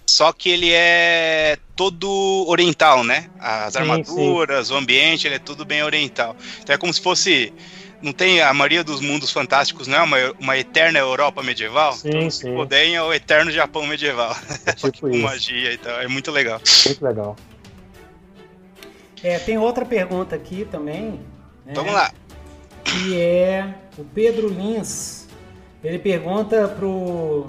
só 0.09 0.33
que 0.33 0.49
ele 0.49 0.73
é 0.73 1.59
todo 1.77 2.09
oriental, 2.49 3.05
né? 3.05 3.29
As 3.39 3.75
sim, 3.75 3.81
armaduras, 3.81 4.69
sim. 4.69 4.75
o 4.75 4.77
ambiente, 4.79 5.27
ele 5.27 5.35
é 5.35 5.39
tudo 5.39 5.67
bem 5.67 5.83
oriental. 5.83 6.35
Então 6.63 6.75
é 6.75 6.79
como 6.79 6.93
se 6.93 7.01
fosse. 7.01 7.53
Não 8.01 8.13
tem 8.13 8.41
a 8.41 8.55
maioria 8.55 8.83
dos 8.83 9.01
mundos 9.01 9.31
fantásticos, 9.31 9.87
não 9.87 9.99
é 9.99 10.03
uma, 10.03 10.17
uma 10.41 10.57
eterna 10.57 10.99
Europa 10.99 11.43
medieval? 11.43 11.93
Sim, 11.93 12.09
então, 12.09 12.31
sim. 12.31 12.55
Poden 12.55 12.95
é 12.95 13.03
o 13.03 13.13
eterno 13.13 13.51
Japão 13.51 13.87
medieval. 13.87 14.35
É 14.65 14.73
tipo 14.91 15.11
com 15.11 15.19
magia 15.19 15.73
e 15.73 15.77
tal. 15.77 16.01
É 16.01 16.09
muito 16.09 16.31
legal. 16.31 16.61
Muito 16.87 17.05
legal. 17.05 17.37
É, 19.23 19.39
tem 19.41 19.59
outra 19.59 19.85
pergunta 19.85 20.35
aqui 20.37 20.67
também. 20.71 21.21
Né? 21.67 21.73
Vamos 21.75 21.93
lá. 21.93 22.13
Que 22.85 23.21
é 23.21 23.75
o 23.99 24.05
Pedro 24.05 24.49
Lins. 24.49 25.27
Ele 25.85 25.99
pergunta 25.99 26.69
pro, 26.69 27.47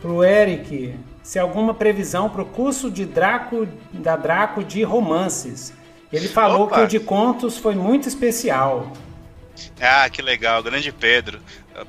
pro 0.00 0.24
Eric 0.24 0.94
se 1.26 1.40
alguma 1.40 1.74
previsão 1.74 2.30
para 2.30 2.42
o 2.42 2.46
curso 2.46 2.88
de 2.88 3.04
Draco 3.04 3.66
da 3.92 4.14
Draco 4.14 4.62
de 4.62 4.84
romances. 4.84 5.72
Ele 6.12 6.28
falou 6.28 6.66
Opa. 6.66 6.76
que 6.76 6.80
o 6.82 6.86
de 6.86 7.00
contos 7.00 7.58
foi 7.58 7.74
muito 7.74 8.06
especial. 8.06 8.92
Ah, 9.80 10.08
que 10.08 10.22
legal, 10.22 10.62
grande 10.62 10.92
Pedro. 10.92 11.40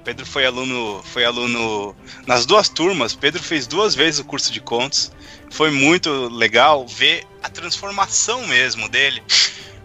Pedro 0.03 0.25
foi 0.25 0.43
aluno, 0.43 1.03
foi 1.03 1.23
aluno 1.23 1.95
nas 2.25 2.47
duas 2.47 2.67
turmas. 2.67 3.13
Pedro 3.13 3.43
fez 3.43 3.67
duas 3.67 3.93
vezes 3.93 4.19
o 4.19 4.25
curso 4.25 4.51
de 4.51 4.59
contos. 4.59 5.11
Foi 5.51 5.69
muito 5.69 6.09
legal 6.29 6.87
ver 6.87 7.23
a 7.43 7.47
transformação 7.47 8.47
mesmo 8.47 8.89
dele. 8.89 9.21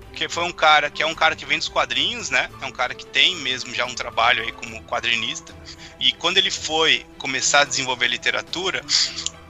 Porque 0.09 0.31
foi 0.31 0.45
um 0.45 0.53
cara 0.53 0.89
que 0.89 1.03
é 1.03 1.07
um 1.07 1.15
cara 1.15 1.37
que 1.37 1.45
vem 1.45 1.59
dos 1.59 1.69
quadrinhos, 1.69 2.31
né? 2.31 2.49
É 2.63 2.65
um 2.65 2.73
cara 2.73 2.95
que 2.95 3.05
tem 3.05 3.37
mesmo 3.37 3.75
já 3.75 3.85
um 3.85 3.95
trabalho 3.95 4.43
aí 4.43 4.53
como 4.53 4.83
quadrinista. 4.85 5.55
E 6.01 6.11
quando 6.13 6.39
ele 6.39 6.51
foi 6.51 7.05
começar 7.19 7.61
a 7.61 7.65
desenvolver 7.65 8.09
literatura, 8.09 8.83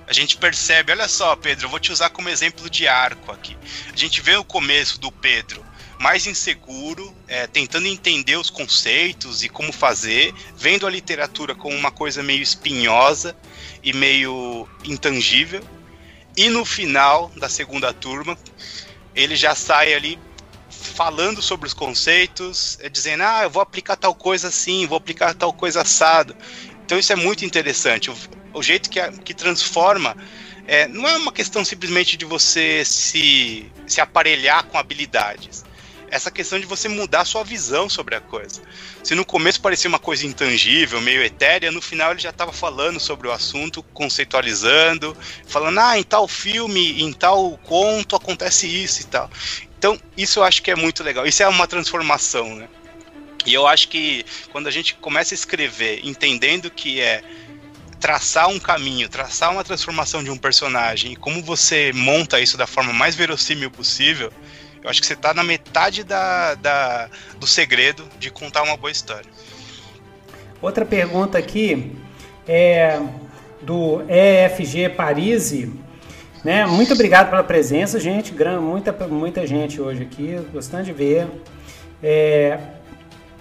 a 0.06 0.12
gente 0.12 0.36
percebe, 0.36 0.92
olha 0.92 1.08
só, 1.08 1.34
Pedro, 1.36 1.66
eu 1.66 1.70
vou 1.70 1.78
te 1.78 1.92
usar 1.92 2.10
como 2.10 2.28
exemplo 2.28 2.68
de 2.68 2.86
arco 2.88 3.30
aqui. 3.32 3.56
A 3.92 3.96
gente 3.96 4.20
vê 4.20 4.36
o 4.36 4.44
começo 4.44 5.00
do 5.00 5.10
Pedro 5.10 5.64
mais 5.98 6.26
inseguro, 6.26 7.14
é, 7.28 7.46
tentando 7.46 7.86
entender 7.86 8.36
os 8.36 8.50
conceitos 8.50 9.44
e 9.44 9.48
como 9.48 9.72
fazer, 9.72 10.34
vendo 10.56 10.84
a 10.84 10.90
literatura 10.90 11.54
como 11.54 11.76
uma 11.76 11.92
coisa 11.92 12.24
meio 12.24 12.42
espinhosa 12.42 13.36
e 13.82 13.92
meio 13.92 14.68
intangível. 14.84 15.62
E 16.36 16.48
no 16.48 16.64
final 16.64 17.30
da 17.36 17.48
segunda 17.48 17.92
turma, 17.92 18.36
ele 19.14 19.36
já 19.36 19.54
sai 19.54 19.94
ali 19.94 20.18
falando 20.68 21.40
sobre 21.40 21.68
os 21.68 21.74
conceitos, 21.74 22.78
é, 22.80 22.88
dizendo: 22.88 23.22
ah, 23.22 23.44
eu 23.44 23.50
vou 23.50 23.62
aplicar 23.62 23.94
tal 23.94 24.14
coisa 24.14 24.48
assim, 24.48 24.86
vou 24.86 24.98
aplicar 24.98 25.34
tal 25.34 25.52
coisa 25.52 25.82
assado. 25.82 26.34
Então 26.84 26.98
isso 26.98 27.12
é 27.12 27.16
muito 27.16 27.44
interessante 27.44 28.10
o 28.52 28.62
jeito 28.62 28.90
que, 28.90 29.00
que 29.24 29.34
transforma 29.34 30.16
é, 30.66 30.86
não 30.88 31.08
é 31.08 31.16
uma 31.16 31.32
questão 31.32 31.64
simplesmente 31.64 32.16
de 32.16 32.24
você 32.24 32.84
se, 32.84 33.70
se 33.86 34.00
aparelhar 34.00 34.64
com 34.66 34.78
habilidades. 34.78 35.64
essa 36.12 36.30
questão 36.30 36.60
de 36.60 36.66
você 36.66 36.88
mudar 36.90 37.22
a 37.22 37.24
sua 37.24 37.42
visão 37.42 37.88
sobre 37.88 38.14
a 38.14 38.20
coisa. 38.20 38.60
Se 39.02 39.14
no 39.14 39.24
começo 39.24 39.62
parecia 39.62 39.88
uma 39.88 39.98
coisa 39.98 40.26
intangível, 40.26 41.00
meio 41.00 41.22
etérea, 41.24 41.72
no 41.72 41.80
final 41.80 42.10
ele 42.12 42.20
já 42.20 42.28
estava 42.28 42.52
falando 42.52 43.00
sobre 43.00 43.26
o 43.28 43.32
assunto, 43.32 43.82
conceitualizando, 43.94 45.16
falando, 45.46 45.78
ah, 45.80 45.98
em 45.98 46.02
tal 46.02 46.28
filme, 46.28 47.02
em 47.02 47.12
tal 47.14 47.56
conto 47.64 48.14
acontece 48.14 48.66
isso 48.66 49.00
e 49.00 49.04
tal. 49.04 49.30
Então, 49.78 49.98
isso 50.14 50.40
eu 50.40 50.44
acho 50.44 50.62
que 50.62 50.70
é 50.70 50.76
muito 50.76 51.02
legal. 51.02 51.26
Isso 51.26 51.42
é 51.42 51.48
uma 51.48 51.66
transformação, 51.66 52.56
né? 52.56 52.68
E 53.46 53.54
eu 53.54 53.66
acho 53.66 53.88
que 53.88 54.24
quando 54.50 54.66
a 54.66 54.70
gente 54.70 54.94
começa 54.94 55.34
a 55.34 55.36
escrever 55.36 56.00
entendendo 56.04 56.70
que 56.70 57.00
é 57.00 57.22
traçar 58.02 58.48
um 58.48 58.58
caminho, 58.58 59.08
traçar 59.08 59.52
uma 59.52 59.62
transformação 59.62 60.24
de 60.24 60.30
um 60.30 60.36
personagem 60.36 61.12
e 61.12 61.16
como 61.16 61.40
você 61.40 61.92
monta 61.94 62.40
isso 62.40 62.58
da 62.58 62.66
forma 62.66 62.92
mais 62.92 63.14
verossímil 63.14 63.70
possível, 63.70 64.32
eu 64.82 64.90
acho 64.90 65.00
que 65.00 65.06
você 65.06 65.12
está 65.12 65.32
na 65.32 65.44
metade 65.44 66.02
da, 66.02 66.56
da, 66.56 67.08
do 67.38 67.46
segredo 67.46 68.04
de 68.18 68.28
contar 68.28 68.64
uma 68.64 68.76
boa 68.76 68.90
história. 68.90 69.30
Outra 70.60 70.84
pergunta 70.84 71.38
aqui 71.38 71.92
é 72.46 73.00
do 73.60 74.02
EFG 74.08 74.88
Parisi. 74.96 75.72
Né? 76.42 76.66
Muito 76.66 76.94
obrigado 76.94 77.30
pela 77.30 77.44
presença, 77.44 78.00
gente. 78.00 78.34
Muita, 78.60 78.92
muita 79.06 79.46
gente 79.46 79.80
hoje 79.80 80.02
aqui, 80.02 80.44
gostando 80.52 80.82
de 80.82 80.92
ver. 80.92 81.28
É, 82.02 82.58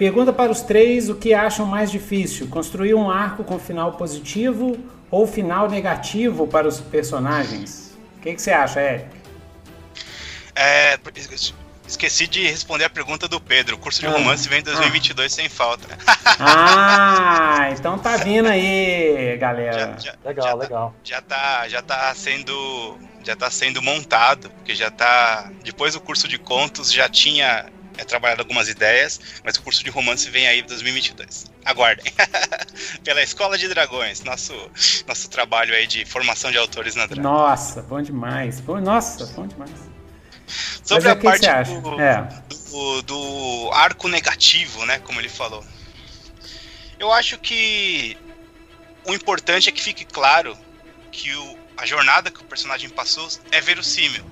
pergunta 0.02 0.34
para 0.34 0.52
os 0.52 0.62
três 0.62 1.10
o 1.10 1.16
que 1.16 1.32
acham 1.32 1.64
mais 1.64 1.92
difícil: 1.92 2.48
construir 2.48 2.96
um 2.96 3.08
arco 3.08 3.44
com 3.44 3.60
final 3.60 3.92
positivo 3.94 4.76
ou 5.12 5.28
final 5.28 5.70
negativo 5.70 6.48
para 6.48 6.68
os 6.68 6.82
personagens? 6.82 7.96
O 8.18 8.22
que, 8.22 8.34
que 8.34 8.42
você 8.42 8.50
acha, 8.50 8.82
Eric? 8.82 9.06
É, 10.56 10.98
esqueci 11.86 12.26
de 12.26 12.48
responder 12.48 12.86
a 12.86 12.90
pergunta 12.90 13.28
do 13.28 13.40
Pedro. 13.40 13.76
O 13.76 13.78
curso 13.80 14.00
de 14.00 14.08
ah, 14.08 14.12
romance 14.12 14.50
vem 14.50 14.62
em 14.62 14.64
2022 14.64 15.32
ah. 15.32 15.36
sem 15.36 15.48
falta. 15.48 15.88
Ah, 16.44 17.70
então 17.72 18.00
tá 18.00 18.18
vindo 18.18 18.48
aí, 18.48 19.38
galera. 19.38 19.96
Já, 20.00 20.00
já, 20.00 20.16
legal, 20.26 20.46
já 20.46 20.52
tá- 20.52 20.58
legal. 20.58 20.90
Tá, 20.90 20.96
já 21.04 21.22
tá, 21.22 21.68
já 21.68 21.82
tá 21.84 22.16
sendo, 22.16 22.98
já 23.24 23.36
tá 23.36 23.52
sendo 23.52 23.82
montado, 23.84 24.50
porque 24.50 24.74
já 24.74 24.90
tá. 24.90 25.52
Depois 25.64 25.94
do 25.94 26.02
curso 26.02 26.28
de 26.28 26.40
contos 26.40 26.92
já 26.92 27.08
tinha 27.08 27.68
é, 27.98 28.04
trabalhado 28.04 28.42
algumas 28.42 28.70
ideias, 28.70 29.20
mas 29.44 29.56
o 29.58 29.62
curso 29.62 29.84
de 29.84 29.90
romance 29.90 30.30
vem 30.30 30.48
aí 30.48 30.60
em 30.60 30.66
2022. 30.66 31.46
Aguardem. 31.66 32.12
Pela 33.04 33.22
Escola 33.22 33.58
de 33.58 33.68
Dragões, 33.68 34.22
nosso, 34.22 34.54
nosso 35.08 35.30
trabalho 35.30 35.74
aí 35.74 35.88
de 35.88 36.06
formação 36.06 36.52
de 36.52 36.58
autores 36.58 36.96
na 36.96 37.06
Dragon. 37.06 37.22
Nossa, 37.22 37.82
bom 37.82 38.02
demais. 38.02 38.62
Nossa, 38.62 39.26
bom 39.28 39.48
demais. 39.48 39.72
Sobre 40.84 41.10
a 41.10 41.16
parte 41.16 41.48
do, 41.82 42.02
é. 42.02 42.28
do, 42.70 43.02
do, 43.04 43.72
arco 43.72 44.08
negativo, 44.08 44.86
né? 44.86 45.00
Como 45.00 45.20
ele 45.20 45.30
falou. 45.30 45.64
Eu 47.00 47.12
acho 47.12 47.38
que 47.38 48.18
o 49.06 49.14
importante 49.14 49.70
é 49.70 49.72
que 49.72 49.82
fique 49.82 50.06
claro 50.06 50.58
que 51.12 51.34
o, 51.34 51.58
a 51.78 51.86
jornada 51.86 52.30
que 52.30 52.42
o 52.42 52.46
personagem 52.46 52.90
passou 52.90 53.28
é 53.52 53.62
verossímil. 53.62 54.24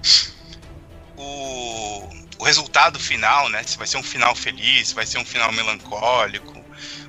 O, 1.18 2.10
o 2.40 2.44
resultado 2.46 2.98
final, 2.98 3.50
né? 3.50 3.62
Se 3.64 3.78
vai 3.78 3.86
ser 3.86 3.98
um 3.98 4.04
final 4.04 4.34
feliz, 4.34 4.88
se 4.88 4.96
vai 4.96 5.06
ser 5.06 5.18
um 5.18 5.26
final 5.26 5.52
melancólico, 5.52 6.64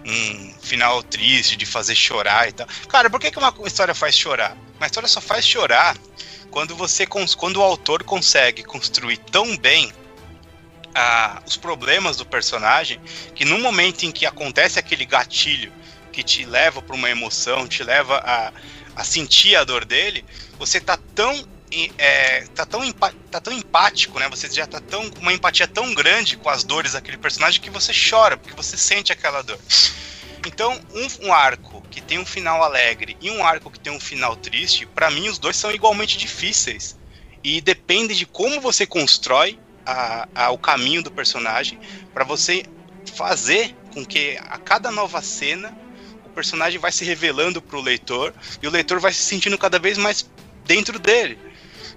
um 0.04 0.54
final 0.60 1.02
triste 1.04 1.56
de 1.56 1.64
fazer 1.64 1.94
chorar 1.94 2.48
e 2.48 2.52
tal. 2.52 2.66
Cara, 2.88 3.08
por 3.08 3.20
que, 3.20 3.30
que 3.30 3.38
uma 3.38 3.54
história 3.64 3.94
faz 3.94 4.16
chorar? 4.16 4.56
Uma 4.76 4.86
história 4.86 5.08
só 5.08 5.20
faz 5.20 5.46
chorar 5.46 5.96
quando 6.50 6.74
você 6.74 7.06
quando 7.06 7.58
o 7.58 7.62
autor 7.62 8.02
consegue 8.02 8.64
construir 8.64 9.18
tão 9.18 9.56
bem 9.56 9.92
ah, 10.92 11.40
os 11.46 11.56
problemas 11.56 12.16
do 12.16 12.26
personagem 12.26 13.00
que 13.32 13.44
no 13.44 13.60
momento 13.60 14.02
em 14.02 14.10
que 14.10 14.26
acontece 14.26 14.80
aquele 14.80 15.04
gatilho 15.04 15.72
que 16.12 16.24
te 16.24 16.44
leva 16.44 16.82
para 16.82 16.96
uma 16.96 17.08
emoção, 17.08 17.68
te 17.68 17.84
leva 17.84 18.18
a, 18.18 18.52
a 18.96 19.04
sentir 19.04 19.54
a 19.54 19.62
dor 19.62 19.84
dele, 19.84 20.24
você 20.58 20.80
tá 20.80 20.98
tão 21.14 21.46
é, 21.98 22.46
tá, 22.54 22.66
tão 22.66 22.80
tá 22.92 23.40
tão 23.40 23.52
empático, 23.52 24.18
né? 24.18 24.28
Você 24.28 24.50
já 24.50 24.66
tá 24.66 24.80
tão 24.80 25.09
uma 25.20 25.33
empatia 25.33 25.68
tão 25.68 25.94
grande 25.94 26.37
com 26.37 26.48
as 26.48 26.64
dores 26.64 26.92
daquele 26.92 27.16
personagem 27.16 27.61
que 27.61 27.70
você 27.70 27.92
chora, 27.92 28.37
porque 28.37 28.56
você 28.56 28.76
sente 28.76 29.12
aquela 29.12 29.42
dor. 29.42 29.59
Então, 30.46 30.78
um, 30.92 31.26
um 31.26 31.33
arco 31.33 31.83
que 31.90 32.00
tem 32.00 32.18
um 32.18 32.26
final 32.26 32.62
alegre 32.62 33.16
e 33.20 33.30
um 33.30 33.44
arco 33.44 33.70
que 33.70 33.78
tem 33.78 33.92
um 33.92 34.00
final 34.00 34.35
triste, 34.37 34.87
para 34.87 35.11
mim 35.11 35.28
os 35.28 35.38
dois 35.38 35.56
são 35.56 35.70
igualmente 35.70 36.16
difíceis. 36.16 36.96
E 37.44 37.61
depende 37.61 38.14
de 38.14 38.26
como 38.26 38.61
você 38.61 38.87
constrói 38.87 39.59
a, 39.87 40.28
a, 40.35 40.50
o 40.50 40.59
caminho 40.59 41.02
do 41.02 41.11
personagem 41.11 41.78
para 42.12 42.24
você 42.24 42.64
fazer 43.04 43.74
com 43.92 44.04
que 44.04 44.38
a 44.48 44.59
cada 44.59 44.90
nova 44.90 45.20
cena 45.20 45.72
o 46.24 46.28
personagem 46.28 46.78
vai 46.78 46.92
se 46.92 47.04
revelando 47.04 47.61
para 47.62 47.76
o 47.76 47.83
leitor 47.83 48.35
e 48.62 48.66
o 48.66 48.70
leitor 48.70 49.00
vai 49.00 49.12
se 49.12 49.22
sentindo 49.22 49.59
cada 49.59 49.78
vez 49.78 49.98
mais 49.98 50.28
dentro 50.64 50.98
dele. 50.98 51.38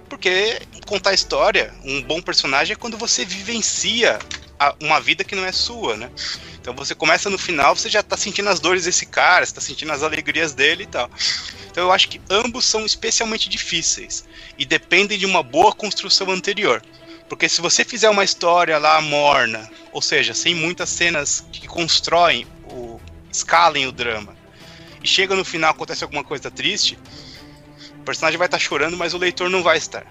Porque 0.08 0.60
contar 0.86 1.14
história, 1.14 1.72
um 1.84 2.02
bom 2.02 2.20
personagem 2.20 2.74
é 2.74 2.76
quando 2.76 2.96
você 2.96 3.24
vivencia 3.24 4.18
uma 4.80 5.00
vida 5.00 5.24
que 5.24 5.34
não 5.34 5.44
é 5.44 5.52
sua, 5.52 5.96
né? 5.96 6.10
Então 6.60 6.74
você 6.74 6.94
começa 6.94 7.28
no 7.28 7.36
final, 7.36 7.76
você 7.76 7.90
já 7.90 8.02
tá 8.02 8.16
sentindo 8.16 8.48
as 8.48 8.60
dores 8.60 8.84
desse 8.84 9.04
cara, 9.04 9.44
você 9.44 9.54
tá 9.54 9.60
sentindo 9.60 9.92
as 9.92 10.02
alegrias 10.02 10.54
dele 10.54 10.84
e 10.84 10.86
tal. 10.86 11.10
Então 11.70 11.84
eu 11.84 11.92
acho 11.92 12.08
que 12.08 12.20
ambos 12.30 12.64
são 12.64 12.86
especialmente 12.86 13.48
difíceis 13.48 14.24
e 14.56 14.64
dependem 14.64 15.18
de 15.18 15.26
uma 15.26 15.42
boa 15.42 15.72
construção 15.74 16.30
anterior. 16.30 16.82
Porque 17.28 17.48
se 17.48 17.60
você 17.60 17.84
fizer 17.84 18.08
uma 18.08 18.24
história 18.24 18.78
lá 18.78 19.00
morna, 19.00 19.70
ou 19.92 20.00
seja, 20.00 20.34
sem 20.34 20.54
muitas 20.54 20.88
cenas 20.88 21.44
que 21.52 21.66
constroem, 21.66 22.46
o, 22.70 23.00
escalem 23.30 23.86
o 23.86 23.92
drama, 23.92 24.36
e 25.02 25.08
chega 25.08 25.34
no 25.34 25.44
final 25.44 25.70
acontece 25.70 26.04
alguma 26.04 26.24
coisa 26.24 26.50
triste, 26.50 26.98
o 28.04 28.12
personagem 28.12 28.36
vai 28.36 28.46
estar 28.46 28.58
tá 28.58 28.62
chorando, 28.62 28.96
mas 28.98 29.14
o 29.14 29.18
leitor 29.18 29.48
não 29.48 29.62
vai 29.62 29.78
estar. 29.78 30.04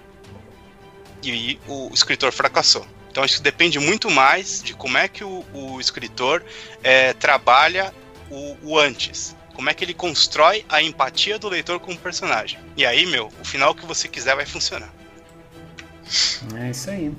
E 1.22 1.58
o 1.68 1.90
escritor 1.94 2.32
fracassou. 2.32 2.84
Então 3.08 3.24
isso 3.24 3.40
depende 3.40 3.78
muito 3.78 4.10
mais 4.10 4.60
de 4.60 4.74
como 4.74 4.98
é 4.98 5.06
que 5.06 5.22
o, 5.22 5.44
o 5.54 5.80
escritor 5.80 6.44
é, 6.82 7.12
trabalha 7.12 7.94
o, 8.28 8.56
o, 8.64 8.78
antes. 8.78 9.36
Como 9.54 9.70
é 9.70 9.74
que 9.74 9.84
ele 9.84 9.94
constrói 9.94 10.64
a 10.68 10.82
empatia 10.82 11.38
do 11.38 11.48
leitor 11.48 11.78
com 11.78 11.92
o 11.92 11.96
personagem. 11.96 12.58
E 12.76 12.84
aí, 12.84 13.06
meu, 13.06 13.30
o 13.40 13.44
final 13.44 13.72
que 13.72 13.86
você 13.86 14.08
quiser 14.08 14.34
vai 14.34 14.44
funcionar. 14.44 14.92
É 16.56 16.70
isso 16.70 16.90
aí. 16.90 17.12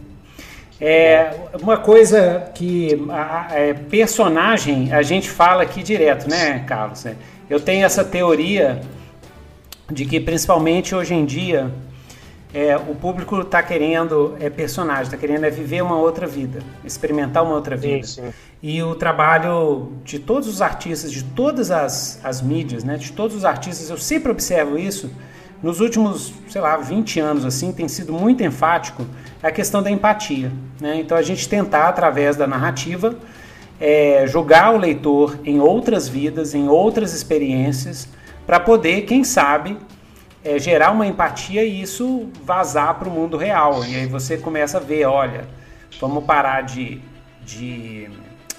É, 0.81 1.33
uma 1.61 1.77
coisa 1.77 2.51
que 2.53 3.01
a, 3.09 3.47
a, 3.47 3.59
é, 3.59 3.73
personagem 3.73 4.91
a 4.91 5.01
gente 5.01 5.29
fala 5.29 5.63
aqui 5.63 5.81
direto, 5.81 6.29
né, 6.29 6.65
Carlos? 6.67 7.05
Eu 7.49 7.61
tenho 7.61 7.85
essa 7.85 8.03
teoria 8.03 8.81
de 9.91 10.05
que 10.05 10.19
principalmente 10.19 10.95
hoje 10.95 11.13
em 11.13 11.25
dia 11.25 11.71
é, 12.53 12.77
o 12.77 12.95
público 12.95 13.41
está 13.41 13.61
querendo 13.61 14.35
é 14.39 14.49
personagem, 14.49 15.03
está 15.03 15.17
querendo 15.17 15.43
é 15.45 15.49
viver 15.49 15.81
uma 15.81 15.97
outra 15.97 16.25
vida, 16.25 16.59
experimentar 16.83 17.43
uma 17.43 17.53
outra 17.53 17.75
vida. 17.75 18.07
Sim, 18.07 18.23
sim. 18.23 18.33
E 18.63 18.81
o 18.81 18.95
trabalho 18.95 19.91
de 20.03 20.19
todos 20.19 20.47
os 20.47 20.61
artistas, 20.61 21.11
de 21.11 21.23
todas 21.23 21.69
as, 21.69 22.19
as 22.23 22.41
mídias, 22.41 22.83
né, 22.83 22.97
de 22.97 23.11
todos 23.11 23.35
os 23.35 23.45
artistas, 23.45 23.89
eu 23.89 23.97
sempre 23.97 24.31
observo 24.31 24.77
isso, 24.77 25.11
nos 25.61 25.79
últimos, 25.79 26.33
sei 26.47 26.61
lá, 26.61 26.77
20 26.77 27.19
anos, 27.19 27.45
assim, 27.45 27.71
tem 27.71 27.87
sido 27.87 28.13
muito 28.13 28.43
enfático 28.43 29.05
a 29.41 29.51
questão 29.51 29.83
da 29.83 29.91
empatia. 29.91 30.51
Né? 30.79 30.99
Então 30.99 31.17
a 31.17 31.21
gente 31.21 31.47
tentar, 31.49 31.87
através 31.89 32.35
da 32.35 32.47
narrativa, 32.47 33.15
é, 33.79 34.25
jogar 34.27 34.73
o 34.73 34.77
leitor 34.77 35.37
em 35.43 35.59
outras 35.59 36.07
vidas, 36.07 36.55
em 36.55 36.67
outras 36.67 37.13
experiências, 37.13 38.07
para 38.45 38.59
poder, 38.59 39.01
quem 39.01 39.23
sabe, 39.23 39.77
é, 40.43 40.59
gerar 40.59 40.91
uma 40.91 41.07
empatia 41.07 41.63
e 41.63 41.81
isso 41.81 42.29
vazar 42.43 42.95
para 42.95 43.09
o 43.09 43.11
mundo 43.11 43.35
real. 43.35 43.83
E 43.83 43.95
aí 43.95 44.05
você 44.05 44.37
começa 44.37 44.77
a 44.77 44.81
ver, 44.81 45.05
olha, 45.05 45.45
vamos 45.99 46.23
parar 46.23 46.61
de. 46.61 47.01
de 47.43 48.09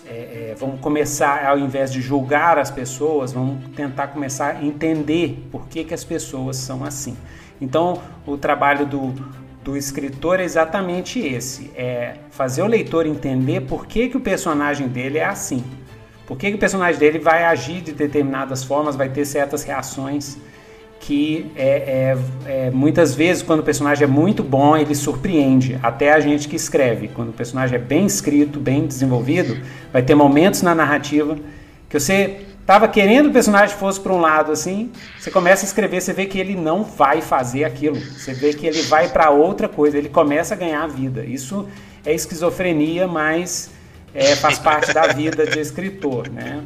é, 0.09 0.51
é, 0.51 0.55
vamos 0.57 0.81
começar, 0.81 1.47
ao 1.47 1.59
invés 1.59 1.93
de 1.93 2.01
julgar 2.01 2.59
as 2.59 2.71
pessoas, 2.71 3.33
vamos 3.33 3.59
tentar 3.75 4.09
começar 4.09 4.57
a 4.57 4.65
entender 4.65 5.49
por 5.51 5.67
que, 5.67 5.83
que 5.83 5.95
as 5.95 6.05
pessoas 6.05 6.57
são 6.57 6.85
assim. 6.85 7.17
Então, 7.61 8.01
o 8.25 8.37
trabalho 8.37 8.87
do, 8.87 9.13
do 9.65 9.77
escritor 9.77 10.39
é 10.39 10.45
exatamente 10.45 11.19
esse: 11.19 11.73
é 11.75 12.15
fazer 12.31 12.63
o 12.63 12.67
leitor 12.67 13.05
entender 13.07 13.63
por 13.63 13.87
que, 13.87 14.09
que 14.09 14.17
o 14.17 14.21
personagem 14.21 14.87
dele 14.87 15.19
é 15.19 15.25
assim. 15.25 15.65
Por 16.27 16.37
que, 16.37 16.51
que 16.51 16.57
o 16.57 16.59
personagem 16.59 16.99
dele 16.99 17.19
vai 17.19 17.45
agir 17.45 17.81
de 17.81 17.93
determinadas 17.93 18.65
formas, 18.65 18.97
vai 18.97 19.09
ter 19.09 19.25
certas 19.25 19.63
reações 19.63 20.37
que 20.99 21.53
é, 21.55 22.17
é, 22.47 22.67
é, 22.67 22.71
muitas 22.71 23.15
vezes 23.15 23.43
quando 23.43 23.61
o 23.61 23.63
personagem 23.63 24.05
é 24.05 24.07
muito 24.07 24.43
bom 24.43 24.77
ele 24.77 24.95
surpreende 24.95 25.79
até 25.83 26.13
a 26.13 26.19
gente 26.21 26.49
que 26.49 26.57
escreve. 26.57 27.09
Quando 27.09 27.29
o 27.29 27.33
personagem 27.33 27.77
é 27.77 27.79
bem 27.79 28.07
escrito 28.07 28.59
bem 28.59 28.87
desenvolvido 28.87 29.57
vai 29.93 30.03
ter 30.03 30.15
momentos 30.15 30.63
na 30.63 30.75
narrativa 30.75 31.39
que 31.89 32.01
você 32.01 32.41
estava 32.61 32.89
querendo 32.89 33.25
que 33.25 33.31
o 33.31 33.35
personagem 33.35 33.77
fosse 33.77 34.01
para 34.01 34.13
um 34.13 34.21
lado 34.21 34.51
assim 34.51 34.91
você 35.19 35.31
começa 35.31 35.65
a 35.65 35.69
escrever 35.69 36.01
você 36.01 36.13
vê 36.13 36.27
que 36.27 36.39
ele 36.39 36.57
não 36.57 36.83
vai 36.83 37.21
fazer 37.21 37.65
aquilo. 37.65 38.01
Você 38.01 38.33
vê 38.33 38.53
que 38.53 38.67
ele 38.67 38.83
vai 38.83 39.09
para 39.09 39.31
outra 39.31 39.69
coisa 39.69 39.99
ele 39.99 40.09
começa 40.09 40.55
a 40.55 40.57
ganhar 40.57 40.87
vida. 40.89 41.25
Isso 41.25 41.69
é 42.05 42.15
esquizofrenia, 42.15 43.07
mas 43.07 43.71
é, 44.17 44.35
faz 44.35 44.59
parte 44.59 44.93
da 44.95 45.09
vida 45.09 45.47
de 45.47 45.61
escritor, 45.61 46.29
né? 46.31 46.65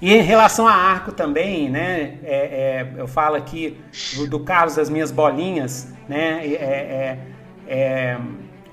E 0.00 0.14
em 0.14 0.22
relação 0.22 0.66
a 0.66 0.72
arco 0.72 1.12
também, 1.12 1.68
né? 1.68 2.18
É, 2.22 2.36
é, 2.36 2.88
eu 2.96 3.08
falo 3.08 3.36
aqui 3.36 3.80
do, 4.16 4.28
do 4.28 4.40
Carlos 4.40 4.76
das 4.76 4.90
minhas 4.90 5.10
bolinhas, 5.10 5.88
né? 6.08 6.40
É, 6.44 6.54
é, 6.54 7.18
é 7.68 8.18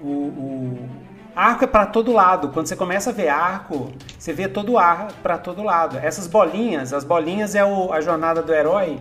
o, 0.01 0.07
o, 0.07 0.89
arco 1.35 1.63
é 1.63 1.67
para 1.67 1.85
todo 1.85 2.11
lado. 2.11 2.49
Quando 2.49 2.67
você 2.67 2.75
começa 2.75 3.09
a 3.09 3.13
ver 3.13 3.29
arco, 3.29 3.91
você 4.17 4.33
vê 4.33 4.47
todo 4.47 4.73
o 4.73 4.77
ar 4.77 5.11
para 5.23 5.37
todo 5.37 5.63
lado. 5.63 5.97
Essas 5.97 6.27
bolinhas, 6.27 6.93
as 6.93 7.03
bolinhas 7.03 7.55
é 7.55 7.63
o, 7.65 7.91
a 7.91 8.01
jornada 8.01 8.41
do 8.41 8.53
herói, 8.53 8.99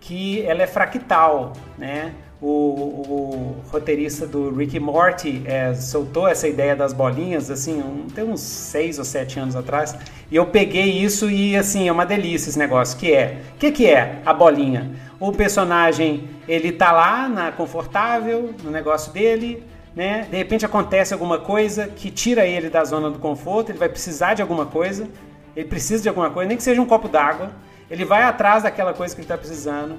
que 0.00 0.42
ela 0.46 0.62
é 0.62 0.66
fractal, 0.66 1.52
né? 1.76 2.14
O, 2.40 2.46
o, 2.46 3.56
roteirista 3.70 4.26
do 4.26 4.54
Rick 4.54 4.78
Morty 4.78 5.42
é, 5.46 5.72
soltou 5.74 6.28
essa 6.28 6.46
ideia 6.46 6.76
das 6.76 6.92
bolinhas, 6.92 7.50
assim, 7.50 7.80
um, 7.80 8.06
tem 8.08 8.24
uns 8.24 8.40
seis 8.40 8.98
ou 8.98 9.04
sete 9.04 9.38
anos 9.38 9.56
atrás, 9.56 9.96
e 10.30 10.36
eu 10.36 10.46
peguei 10.46 10.84
isso 10.84 11.30
e, 11.30 11.56
assim, 11.56 11.88
é 11.88 11.92
uma 11.92 12.04
delícia 12.04 12.50
esse 12.50 12.58
negócio, 12.58 12.98
que 12.98 13.12
é, 13.12 13.40
o 13.54 13.58
que, 13.58 13.72
que 13.72 13.86
é 13.86 14.20
a 14.24 14.34
bolinha? 14.34 14.90
O 15.18 15.32
personagem, 15.32 16.28
ele 16.46 16.72
tá 16.72 16.92
lá, 16.92 17.28
na 17.28 17.52
confortável, 17.52 18.54
no 18.62 18.70
negócio 18.70 19.12
dele, 19.12 19.62
né, 19.94 20.26
de 20.30 20.36
repente 20.36 20.66
acontece 20.66 21.14
alguma 21.14 21.38
coisa 21.38 21.88
que 21.88 22.10
tira 22.10 22.44
ele 22.44 22.68
da 22.68 22.84
zona 22.84 23.10
do 23.10 23.18
conforto, 23.18 23.70
ele 23.70 23.78
vai 23.78 23.88
precisar 23.88 24.34
de 24.34 24.42
alguma 24.42 24.66
coisa, 24.66 25.08
ele 25.56 25.66
precisa 25.66 26.02
de 26.02 26.08
alguma 26.10 26.28
coisa, 26.28 26.48
nem 26.48 26.56
que 26.58 26.62
seja 26.62 26.82
um 26.82 26.86
copo 26.86 27.08
d'água, 27.08 27.50
ele 27.90 28.04
vai 28.04 28.24
atrás 28.24 28.64
daquela 28.64 28.92
coisa 28.92 29.14
que 29.14 29.22
ele 29.22 29.24
está 29.24 29.38
precisando, 29.38 29.98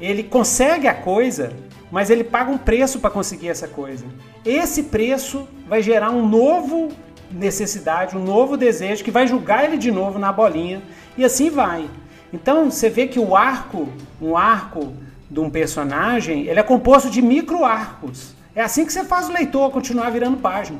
ele 0.00 0.22
consegue 0.22 0.86
a 0.86 0.94
coisa, 0.94 1.52
mas 1.90 2.10
ele 2.10 2.24
paga 2.24 2.50
um 2.50 2.58
preço 2.58 3.00
para 3.00 3.10
conseguir 3.10 3.48
essa 3.48 3.66
coisa. 3.66 4.04
Esse 4.44 4.84
preço 4.84 5.48
vai 5.66 5.82
gerar 5.82 6.10
um 6.10 6.26
novo 6.26 6.88
necessidade, 7.30 8.16
um 8.16 8.24
novo 8.24 8.56
desejo 8.56 9.04
que 9.04 9.10
vai 9.10 9.26
julgar 9.26 9.64
ele 9.64 9.76
de 9.76 9.90
novo 9.90 10.18
na 10.18 10.32
bolinha 10.32 10.82
e 11.16 11.24
assim 11.24 11.50
vai. 11.50 11.88
Então 12.32 12.70
você 12.70 12.88
vê 12.88 13.06
que 13.06 13.18
o 13.18 13.36
arco, 13.36 13.88
um 14.20 14.36
arco 14.36 14.92
de 15.30 15.40
um 15.40 15.50
personagem, 15.50 16.46
ele 16.46 16.58
é 16.58 16.62
composto 16.62 17.10
de 17.10 17.20
micro 17.20 17.64
arcos. 17.64 18.34
É 18.54 18.62
assim 18.62 18.84
que 18.84 18.92
você 18.92 19.04
faz 19.04 19.28
o 19.28 19.32
leitor 19.32 19.70
continuar 19.70 20.10
virando 20.10 20.36
página. 20.38 20.78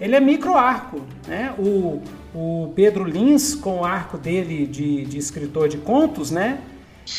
Ele 0.00 0.16
é 0.16 0.20
micro 0.20 0.54
arco, 0.54 1.02
né? 1.26 1.52
O, 1.58 2.02
o 2.34 2.72
Pedro 2.74 3.04
Lins 3.04 3.54
com 3.54 3.80
o 3.80 3.84
arco 3.84 4.16
dele 4.16 4.66
de, 4.66 5.04
de 5.04 5.18
escritor 5.18 5.68
de 5.68 5.76
contos, 5.76 6.30
né? 6.30 6.58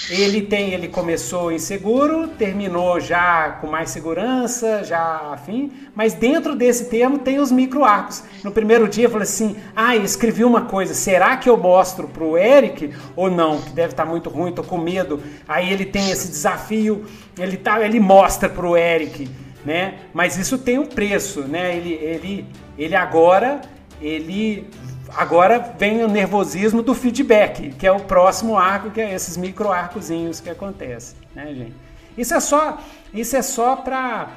Ele 0.09 0.41
tem, 0.41 0.73
ele 0.73 0.87
começou 0.87 1.51
inseguro, 1.51 2.27
terminou 2.27 2.99
já 2.99 3.57
com 3.59 3.67
mais 3.67 3.89
segurança, 3.89 4.83
já 4.83 5.31
afim, 5.33 5.71
mas 5.93 6.13
dentro 6.13 6.55
desse 6.55 6.85
termo 6.85 7.19
tem 7.19 7.39
os 7.39 7.51
micro 7.51 7.83
arcos. 7.83 8.23
No 8.43 8.51
primeiro 8.51 8.87
dia 8.87 9.05
eu 9.05 9.09
falei 9.09 9.23
assim: 9.23 9.55
"Ah, 9.75 9.95
escrevi 9.95 10.43
uma 10.43 10.61
coisa, 10.61 10.93
será 10.93 11.35
que 11.35 11.49
eu 11.49 11.57
mostro 11.57 12.07
pro 12.07 12.37
Eric 12.37 12.93
ou 13.15 13.29
não? 13.29 13.61
Que 13.61 13.71
deve 13.71 13.91
estar 13.91 14.05
tá 14.05 14.09
muito 14.09 14.29
ruim, 14.29 14.53
tô 14.53 14.63
com 14.63 14.77
medo". 14.77 15.21
Aí 15.47 15.71
ele 15.71 15.85
tem 15.85 16.09
esse 16.09 16.29
desafio, 16.29 17.05
ele 17.37 17.57
tá, 17.57 17.83
ele 17.85 17.99
mostra 17.99 18.47
pro 18.47 18.77
Eric, 18.77 19.29
né? 19.65 19.95
Mas 20.13 20.37
isso 20.37 20.57
tem 20.57 20.79
um 20.79 20.85
preço, 20.85 21.41
né? 21.41 21.75
Ele 21.75 21.93
ele 21.93 22.45
ele 22.77 22.95
agora 22.95 23.61
ele 24.01 24.67
Agora 25.15 25.73
vem 25.77 26.03
o 26.03 26.07
nervosismo 26.07 26.81
do 26.81 26.93
feedback, 26.93 27.71
que 27.73 27.85
é 27.85 27.91
o 27.91 27.99
próximo 27.99 28.57
arco, 28.57 28.89
que 28.91 29.01
é 29.01 29.13
esses 29.13 29.35
micro 29.37 29.71
arcozinhos 29.71 30.39
que 30.39 30.49
acontecem, 30.49 31.17
né, 31.35 31.53
gente? 31.53 31.75
Isso 32.17 32.33
é 32.33 32.39
só, 32.39 32.77
isso 33.13 33.35
é 33.35 33.41
só 33.41 33.75
para 33.75 34.29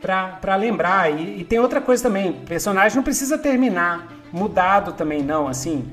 para 0.00 0.56
lembrar. 0.56 1.12
E, 1.12 1.40
e, 1.40 1.44
tem 1.44 1.58
outra 1.58 1.80
coisa 1.80 2.02
também, 2.02 2.30
o 2.30 2.34
personagem 2.46 2.96
não 2.96 3.02
precisa 3.02 3.36
terminar 3.36 4.08
mudado 4.32 4.92
também 4.94 5.22
não, 5.22 5.46
assim. 5.46 5.86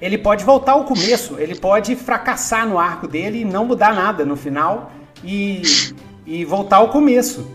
Ele 0.00 0.16
pode 0.16 0.44
voltar 0.44 0.72
ao 0.72 0.84
começo, 0.84 1.36
ele 1.38 1.54
pode 1.54 1.94
fracassar 1.96 2.66
no 2.66 2.78
arco 2.78 3.06
dele 3.06 3.40
e 3.40 3.44
não 3.44 3.66
mudar 3.66 3.92
nada 3.92 4.24
no 4.24 4.36
final 4.36 4.92
e, 5.22 5.62
e 6.24 6.44
voltar 6.44 6.76
ao 6.76 6.88
começo. 6.88 7.46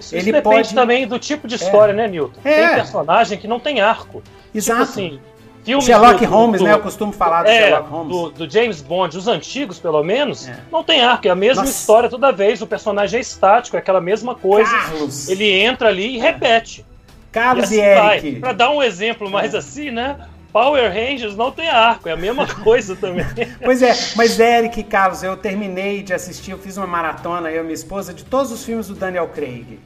Isso 0.00 0.16
ele 0.16 0.32
depende 0.32 0.56
pode... 0.56 0.74
também 0.74 1.06
do 1.06 1.18
tipo 1.18 1.46
de 1.46 1.56
história, 1.56 1.92
é. 1.92 1.94
né, 1.94 2.08
Newton? 2.08 2.40
É. 2.42 2.66
Tem 2.66 2.74
personagem 2.76 3.38
que 3.38 3.46
não 3.46 3.60
tem 3.60 3.80
arco. 3.80 4.22
Exato. 4.54 4.86
Tipo 4.86 4.92
assim, 4.92 5.20
filmes 5.64 5.84
Sherlock 5.84 6.24
do, 6.24 6.30
Holmes, 6.30 6.60
do, 6.60 6.66
né? 6.66 6.72
Eu 6.72 6.80
costumo 6.80 7.12
falar 7.12 7.42
do 7.42 7.48
é, 7.48 7.58
Sherlock 7.58 7.90
Holmes. 7.90 8.16
Do, 8.16 8.30
do, 8.30 8.50
James 8.50 8.82
Bond, 8.82 9.16
os 9.16 9.28
antigos, 9.28 9.78
pelo 9.78 10.02
menos, 10.02 10.48
é. 10.48 10.58
não 10.70 10.82
tem 10.82 11.02
arco. 11.02 11.26
É 11.26 11.30
a 11.30 11.34
mesma 11.34 11.62
Nossa. 11.62 11.72
história 11.72 12.08
toda 12.08 12.32
vez. 12.32 12.60
O 12.62 12.66
personagem 12.66 13.18
é 13.18 13.20
estático, 13.20 13.76
é 13.76 13.78
aquela 13.78 14.00
mesma 14.00 14.34
coisa. 14.34 14.70
Carlos. 14.70 15.28
Ele 15.28 15.50
entra 15.50 15.88
ali 15.88 16.16
e 16.16 16.18
é. 16.18 16.22
repete. 16.22 16.84
Carlos 17.32 17.70
e, 17.70 17.80
assim 17.80 18.20
e 18.20 18.26
Eric. 18.26 18.40
Para 18.40 18.52
dar 18.52 18.70
um 18.70 18.82
exemplo 18.82 19.30
mais 19.30 19.54
é. 19.54 19.58
assim, 19.58 19.90
né? 19.90 20.16
Power 20.52 20.92
Rangers 20.92 21.36
não 21.36 21.52
tem 21.52 21.68
arco, 21.68 22.08
é 22.08 22.12
a 22.12 22.16
mesma 22.16 22.46
coisa 22.62 22.96
também. 22.96 23.24
pois 23.62 23.82
é, 23.82 23.92
mas 24.16 24.38
Eric 24.38 24.80
e 24.80 24.82
Carlos, 24.82 25.22
eu 25.22 25.36
terminei 25.36 26.02
de 26.02 26.12
assistir, 26.12 26.50
eu 26.50 26.58
fiz 26.58 26.76
uma 26.76 26.88
maratona, 26.88 27.50
eu 27.50 27.60
e 27.60 27.62
minha 27.62 27.74
esposa, 27.74 28.12
de 28.12 28.24
todos 28.24 28.50
os 28.50 28.64
filmes 28.64 28.88
do 28.88 28.94
Daniel 28.94 29.28
Craig. 29.28 29.78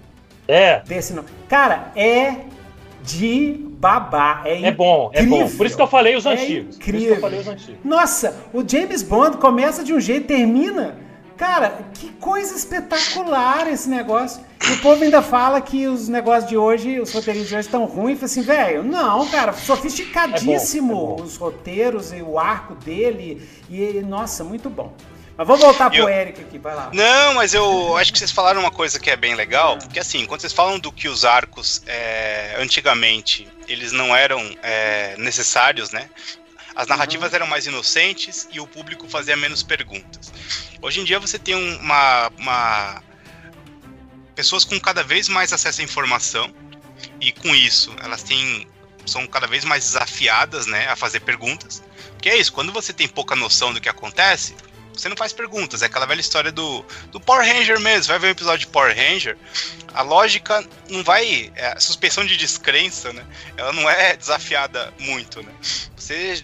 É. 0.49 0.81
Desse 0.81 1.13
não. 1.13 1.25
Cara, 1.49 1.93
é 1.95 2.37
de 3.05 3.61
babá. 3.79 4.43
É, 4.45 4.63
é 4.63 4.73
bom, 4.73 5.11
é 5.13 5.23
bom. 5.23 5.49
Por 5.49 5.67
isso 5.67 5.77
que 5.77 5.83
eu 5.83 5.87
falei 5.87 6.17
os 6.17 6.25
é 6.25 6.33
antigos. 6.33 6.77
Incrível. 6.77 7.21
Falei 7.21 7.41
os 7.41 7.49
antigos. 7.49 7.81
Nossa, 7.85 8.37
o 8.53 8.67
James 8.67 9.03
Bond 9.03 9.37
começa 9.37 9.85
de 9.85 9.93
um 9.93 10.01
jeito 10.01 10.25
e 10.25 10.37
termina. 10.37 10.97
Cara, 11.37 11.81
que 11.95 12.11
coisa 12.13 12.57
espetacular 12.57 13.67
esse 13.69 13.89
negócio. 13.89 14.41
E 14.67 14.73
o 14.73 14.81
povo 14.81 15.03
ainda 15.03 15.21
fala 15.21 15.61
que 15.61 15.87
os 15.87 16.09
negócios 16.09 16.49
de 16.49 16.57
hoje, 16.57 16.99
os 17.01 17.13
roteiros 17.13 17.47
de 17.47 17.55
hoje 17.55 17.67
estão 17.67 17.85
ruins. 17.85 18.19
Fala 18.19 18.27
assim, 18.27 18.43
velho, 18.43 18.83
não, 18.83 19.29
cara, 19.29 19.53
sofisticadíssimo 19.53 20.93
é 20.93 20.95
bom, 20.95 21.13
é 21.13 21.17
bom. 21.17 21.23
os 21.23 21.37
roteiros 21.37 22.13
e 22.13 22.23
o 22.23 22.39
arco 22.39 22.75
dele. 22.77 23.47
E, 23.69 24.01
nossa, 24.01 24.43
muito 24.43 24.71
bom. 24.71 24.93
Mas 25.37 25.47
vamos 25.47 25.63
voltar 25.63 25.91
pro 25.91 25.99
eu... 25.99 26.09
Eric 26.09 26.41
aqui, 26.41 26.59
vai 26.59 26.75
lá. 26.75 26.91
Não, 26.93 27.35
mas 27.35 27.55
eu 27.55 27.97
acho 27.97 28.13
que 28.13 28.19
vocês 28.19 28.31
falaram 28.31 28.61
uma 28.61 28.71
coisa 28.71 29.01
que 29.01 29.11
é 29.11 29.17
bem 29.17 29.35
legal, 29.35 29.79
porque 29.79 29.99
assim, 29.99 30.25
quando 30.27 30.41
vocês 30.41 30.53
falam 30.53 30.79
do 30.79 30.93
que 30.93 31.09
os 31.09 31.25
arcos 31.25 31.83
é, 31.87 32.55
antigamente 32.59 33.49
eles 33.67 33.93
não 33.93 34.15
eram 34.15 34.41
é, 34.63 35.17
necessários, 35.19 35.91
né? 35.91 36.09
As 36.77 36.87
narrativas 36.87 37.31
uhum. 37.31 37.37
eram 37.37 37.47
mais 37.47 37.67
inocentes 37.67 38.49
e 38.53 38.61
o 38.61 38.67
público 38.67 39.09
fazia 39.09 39.37
menos 39.37 39.63
perguntas. 39.63 40.33
Hoje 40.81 41.01
em 41.01 41.05
dia 41.05 41.19
você 41.19 41.39
tem 41.39 41.55
uma, 41.55 42.31
uma 42.39 43.03
pessoas 44.35 44.65
com 44.65 44.79
cada 44.79 45.03
vez 45.03 45.29
mais 45.29 45.53
acesso 45.53 45.81
à 45.81 45.85
informação 45.85 46.53
e 47.21 47.33
com 47.33 47.55
isso 47.55 47.95
elas 48.03 48.23
têm 48.23 48.69
são 49.07 49.27
cada 49.27 49.47
vez 49.47 49.65
mais 49.65 49.85
desafiadas, 49.85 50.67
né, 50.67 50.89
a 50.89 50.97
fazer 50.97 51.21
perguntas. 51.21 51.83
Que 52.21 52.31
é 52.31 52.37
isso, 52.37 52.53
quando 52.53 52.73
você 52.73 52.93
tem 52.93 53.07
pouca 53.07 53.37
noção 53.37 53.73
do 53.73 53.81
que 53.81 53.89
acontece, 53.89 54.55
você 54.97 55.09
não 55.09 55.17
faz 55.17 55.33
perguntas. 55.33 55.83
É 55.83 55.87
aquela 55.87 56.07
velha 56.07 56.21
história 56.21 56.53
do, 56.53 56.85
do 57.11 57.21
Power 57.21 57.47
Ranger 57.47 57.81
mesmo. 57.81 58.09
Vai 58.09 58.19
ver 58.19 58.29
um 58.29 58.31
episódio 58.31 58.67
de 58.67 58.73
Power 58.73 58.97
Ranger. 58.97 59.37
A 59.93 60.03
lógica 60.03 60.65
não 60.89 61.03
vai. 61.03 61.53
É, 61.55 61.69
a 61.69 61.81
suspensão 61.81 62.25
de 62.25 62.37
descrença, 62.37 63.13
né? 63.13 63.25
Ela 63.57 63.73
não 63.73 63.89
é 63.89 64.17
desafiada 64.17 64.93
muito, 64.99 65.43
né? 65.43 65.53
Você 65.97 66.43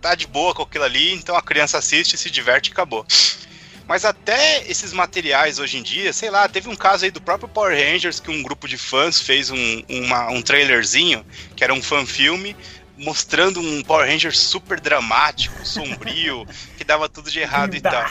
tá 0.00 0.14
de 0.14 0.26
boa 0.26 0.54
com 0.54 0.62
aquilo 0.62 0.84
ali, 0.84 1.12
então 1.14 1.36
a 1.36 1.42
criança 1.42 1.78
assiste, 1.78 2.16
se 2.16 2.30
diverte 2.30 2.70
e 2.70 2.72
acabou. 2.72 3.04
Mas 3.88 4.04
até 4.04 4.62
esses 4.70 4.92
materiais 4.92 5.58
hoje 5.58 5.78
em 5.78 5.82
dia, 5.82 6.12
sei 6.12 6.28
lá, 6.28 6.46
teve 6.46 6.68
um 6.68 6.76
caso 6.76 7.06
aí 7.06 7.10
do 7.10 7.22
próprio 7.22 7.48
Power 7.48 7.74
Rangers 7.74 8.20
que 8.20 8.30
um 8.30 8.42
grupo 8.42 8.68
de 8.68 8.76
fãs 8.76 9.18
fez 9.18 9.50
um, 9.50 9.82
uma, 9.88 10.28
um 10.30 10.42
trailerzinho, 10.42 11.24
que 11.56 11.64
era 11.64 11.72
um 11.72 11.82
fan 11.82 12.04
filme, 12.04 12.54
mostrando 12.98 13.60
um 13.60 13.82
Power 13.82 14.06
Ranger 14.06 14.36
super 14.36 14.80
dramático, 14.80 15.64
sombrio, 15.64 16.46
que 16.76 16.84
dava 16.84 17.08
tudo 17.08 17.30
de 17.30 17.40
errado 17.40 17.74
e 17.74 17.80
tal. 17.80 18.04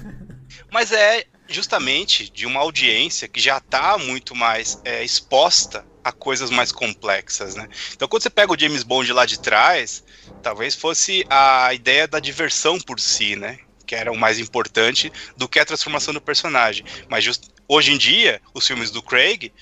Mas 0.70 0.92
é 0.92 1.24
justamente 1.48 2.30
de 2.30 2.46
uma 2.46 2.60
audiência 2.60 3.26
que 3.26 3.40
já 3.40 3.56
está 3.56 3.96
muito 3.96 4.34
mais 4.34 4.78
é, 4.84 5.02
exposta 5.02 5.84
a 6.04 6.12
coisas 6.12 6.50
mais 6.50 6.70
complexas, 6.70 7.54
né? 7.54 7.68
Então, 7.92 8.08
quando 8.08 8.22
você 8.22 8.30
pega 8.30 8.52
o 8.52 8.58
James 8.58 8.82
Bond 8.82 9.12
lá 9.12 9.26
de 9.26 9.38
trás, 9.38 10.04
talvez 10.42 10.74
fosse 10.74 11.24
a 11.28 11.72
ideia 11.74 12.06
da 12.06 12.20
diversão 12.20 12.78
por 12.80 13.00
si, 13.00 13.36
né? 13.36 13.58
Que 13.86 13.94
era 13.94 14.12
o 14.12 14.16
mais 14.16 14.38
importante 14.38 15.12
do 15.36 15.48
que 15.48 15.58
a 15.58 15.64
transformação 15.64 16.12
do 16.12 16.20
personagem. 16.20 16.84
Mas 17.08 17.24
just, 17.24 17.48
hoje 17.66 17.92
em 17.92 17.98
dia, 17.98 18.40
os 18.54 18.66
filmes 18.66 18.90
do 18.90 19.02
Craig 19.02 19.52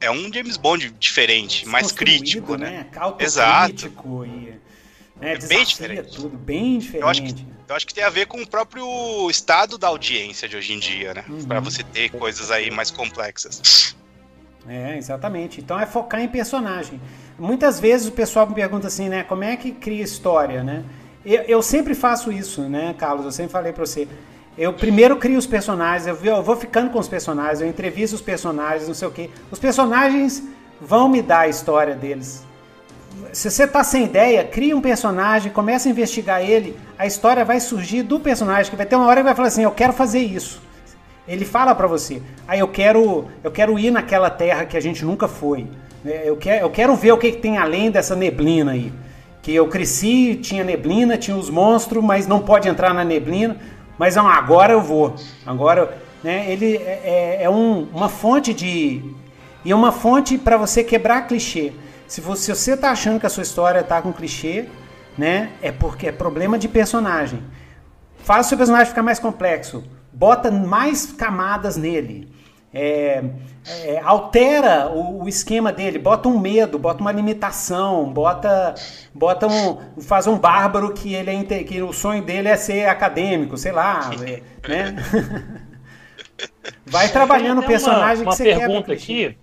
é 0.00 0.10
um 0.10 0.32
James 0.32 0.56
Bond 0.56 0.90
diferente, 0.98 1.68
mais 1.68 1.92
crítico, 1.92 2.56
né? 2.56 2.86
né? 2.92 3.14
Exato. 3.18 3.86
E, 4.26 4.54
né, 5.20 5.34
é 5.34 5.38
bem 5.38 5.64
diferente. 5.64 6.16
tudo, 6.16 6.36
bem 6.36 6.78
diferente. 6.78 7.02
Eu 7.02 7.08
acho, 7.08 7.22
que, 7.22 7.46
eu 7.68 7.76
acho 7.76 7.86
que 7.86 7.94
tem 7.94 8.04
a 8.04 8.08
ver 8.08 8.26
com 8.26 8.40
o 8.40 8.46
próprio 8.46 9.30
estado 9.30 9.76
da 9.76 9.88
audiência 9.88 10.48
de 10.48 10.56
hoje 10.56 10.72
em 10.72 10.78
dia, 10.78 11.12
né? 11.12 11.24
Uhum. 11.28 11.44
Para 11.44 11.60
você 11.60 11.82
ter 11.82 12.10
coisas 12.10 12.50
aí 12.50 12.70
mais 12.70 12.90
complexas. 12.90 13.94
É, 14.66 14.96
exatamente. 14.96 15.60
Então 15.60 15.78
é 15.78 15.84
focar 15.84 16.20
em 16.20 16.28
personagem. 16.28 17.00
Muitas 17.38 17.78
vezes 17.78 18.08
o 18.08 18.12
pessoal 18.12 18.46
me 18.46 18.54
pergunta 18.54 18.86
assim, 18.86 19.08
né? 19.08 19.22
Como 19.22 19.44
é 19.44 19.56
que 19.56 19.72
cria 19.72 20.02
história, 20.02 20.64
né? 20.64 20.84
Eu, 21.24 21.42
eu 21.42 21.62
sempre 21.62 21.94
faço 21.94 22.32
isso, 22.32 22.62
né, 22.62 22.94
Carlos? 22.96 23.26
Eu 23.26 23.32
sempre 23.32 23.52
falei 23.52 23.72
para 23.72 23.84
você. 23.84 24.08
Eu 24.58 24.72
primeiro 24.72 25.16
crio 25.16 25.38
os 25.38 25.46
personagens, 25.46 26.06
eu, 26.22 26.42
vou 26.42 26.56
ficando 26.56 26.90
com 26.90 26.98
os 26.98 27.08
personagens, 27.08 27.60
eu 27.60 27.68
entrevisto 27.68 28.16
os 28.16 28.22
personagens, 28.22 28.88
não 28.88 28.94
sei 28.94 29.08
o 29.08 29.10
quê. 29.10 29.30
Os 29.50 29.58
personagens 29.58 30.42
vão 30.80 31.08
me 31.08 31.22
dar 31.22 31.40
a 31.40 31.48
história 31.48 31.94
deles. 31.94 32.44
Se 33.32 33.50
você 33.50 33.66
tá 33.66 33.82
sem 33.84 34.04
ideia, 34.04 34.44
cria 34.44 34.76
um 34.76 34.80
personagem, 34.80 35.52
começa 35.52 35.88
a 35.88 35.90
investigar 35.90 36.42
ele, 36.42 36.76
a 36.98 37.06
história 37.06 37.44
vai 37.44 37.60
surgir 37.60 38.02
do 38.02 38.18
personagem, 38.18 38.70
que 38.70 38.76
vai 38.76 38.86
ter 38.86 38.96
uma 38.96 39.06
hora 39.06 39.20
que 39.20 39.24
vai 39.24 39.34
falar 39.34 39.48
assim, 39.48 39.62
eu 39.62 39.70
quero 39.70 39.92
fazer 39.92 40.20
isso. 40.20 40.60
Ele 41.28 41.44
fala 41.44 41.74
para 41.74 41.86
você, 41.86 42.20
ah, 42.48 42.56
eu 42.56 42.66
quero, 42.66 43.28
eu 43.44 43.50
quero 43.50 43.78
ir 43.78 43.90
naquela 43.90 44.30
terra 44.30 44.64
que 44.64 44.76
a 44.76 44.80
gente 44.80 45.04
nunca 45.04 45.28
foi. 45.28 45.66
É, 46.04 46.28
eu 46.28 46.36
quero, 46.36 46.64
eu 46.64 46.70
quero 46.70 46.96
ver 46.96 47.12
o 47.12 47.18
que, 47.18 47.32
que 47.32 47.38
tem 47.38 47.58
além 47.58 47.90
dessa 47.90 48.16
neblina 48.16 48.72
aí. 48.72 48.92
Que 49.42 49.54
eu 49.54 49.68
cresci, 49.68 50.36
tinha 50.36 50.64
neblina, 50.64 51.16
tinha 51.16 51.36
os 51.36 51.48
monstros, 51.48 52.02
mas 52.02 52.26
não 52.26 52.40
pode 52.40 52.68
entrar 52.68 52.92
na 52.92 53.04
neblina. 53.04 53.56
Mas 54.00 54.16
não, 54.16 54.26
agora 54.26 54.72
eu 54.72 54.80
vou. 54.80 55.14
Agora, 55.44 55.98
né, 56.24 56.50
ele 56.50 56.74
é, 56.74 57.38
é, 57.38 57.42
é 57.42 57.50
um, 57.50 57.82
uma 57.92 58.08
fonte 58.08 58.54
de. 58.54 59.04
E 59.62 59.70
é 59.70 59.76
uma 59.76 59.92
fonte 59.92 60.38
para 60.38 60.56
você 60.56 60.82
quebrar 60.82 61.26
clichê. 61.26 61.74
Se 62.08 62.22
você, 62.22 62.54
se 62.54 62.62
você 62.62 62.76
tá 62.78 62.92
achando 62.92 63.20
que 63.20 63.26
a 63.26 63.28
sua 63.28 63.42
história 63.42 63.82
tá 63.82 64.00
com 64.00 64.10
clichê, 64.10 64.64
né, 65.18 65.50
é 65.60 65.70
porque 65.70 66.06
é 66.06 66.12
problema 66.12 66.58
de 66.58 66.66
personagem. 66.66 67.42
Faz 68.24 68.46
o 68.46 68.48
seu 68.48 68.56
personagem 68.56 68.86
ficar 68.86 69.02
mais 69.02 69.18
complexo. 69.18 69.84
Bota 70.10 70.50
mais 70.50 71.12
camadas 71.12 71.76
nele 71.76 72.26
é, 72.72 73.24
é, 73.84 74.00
altera 74.02 74.88
o, 74.88 75.24
o, 75.24 75.28
esquema 75.28 75.72
dele, 75.72 75.98
bota 75.98 76.28
um 76.28 76.38
medo, 76.38 76.78
bota 76.78 77.00
uma 77.00 77.10
limitação, 77.10 78.12
bota, 78.12 78.74
bota 79.12 79.48
um, 79.48 80.00
faz 80.00 80.26
um 80.26 80.38
bárbaro 80.38 80.92
que 80.94 81.14
ele 81.14 81.30
é, 81.30 81.64
que 81.64 81.82
o 81.82 81.92
sonho 81.92 82.22
dele 82.22 82.48
é 82.48 82.56
ser 82.56 82.88
acadêmico, 82.88 83.56
sei 83.56 83.72
lá, 83.72 84.10
é, 84.22 84.42
né? 84.68 84.96
Vai 86.86 87.08
trabalhando 87.08 87.60
o 87.60 87.66
personagem 87.66 88.22
uma, 88.22 88.30
uma 88.30 88.36
que 88.36 88.42
você 88.42 88.56
pergunta 88.56 88.92
aqui 88.92 89.36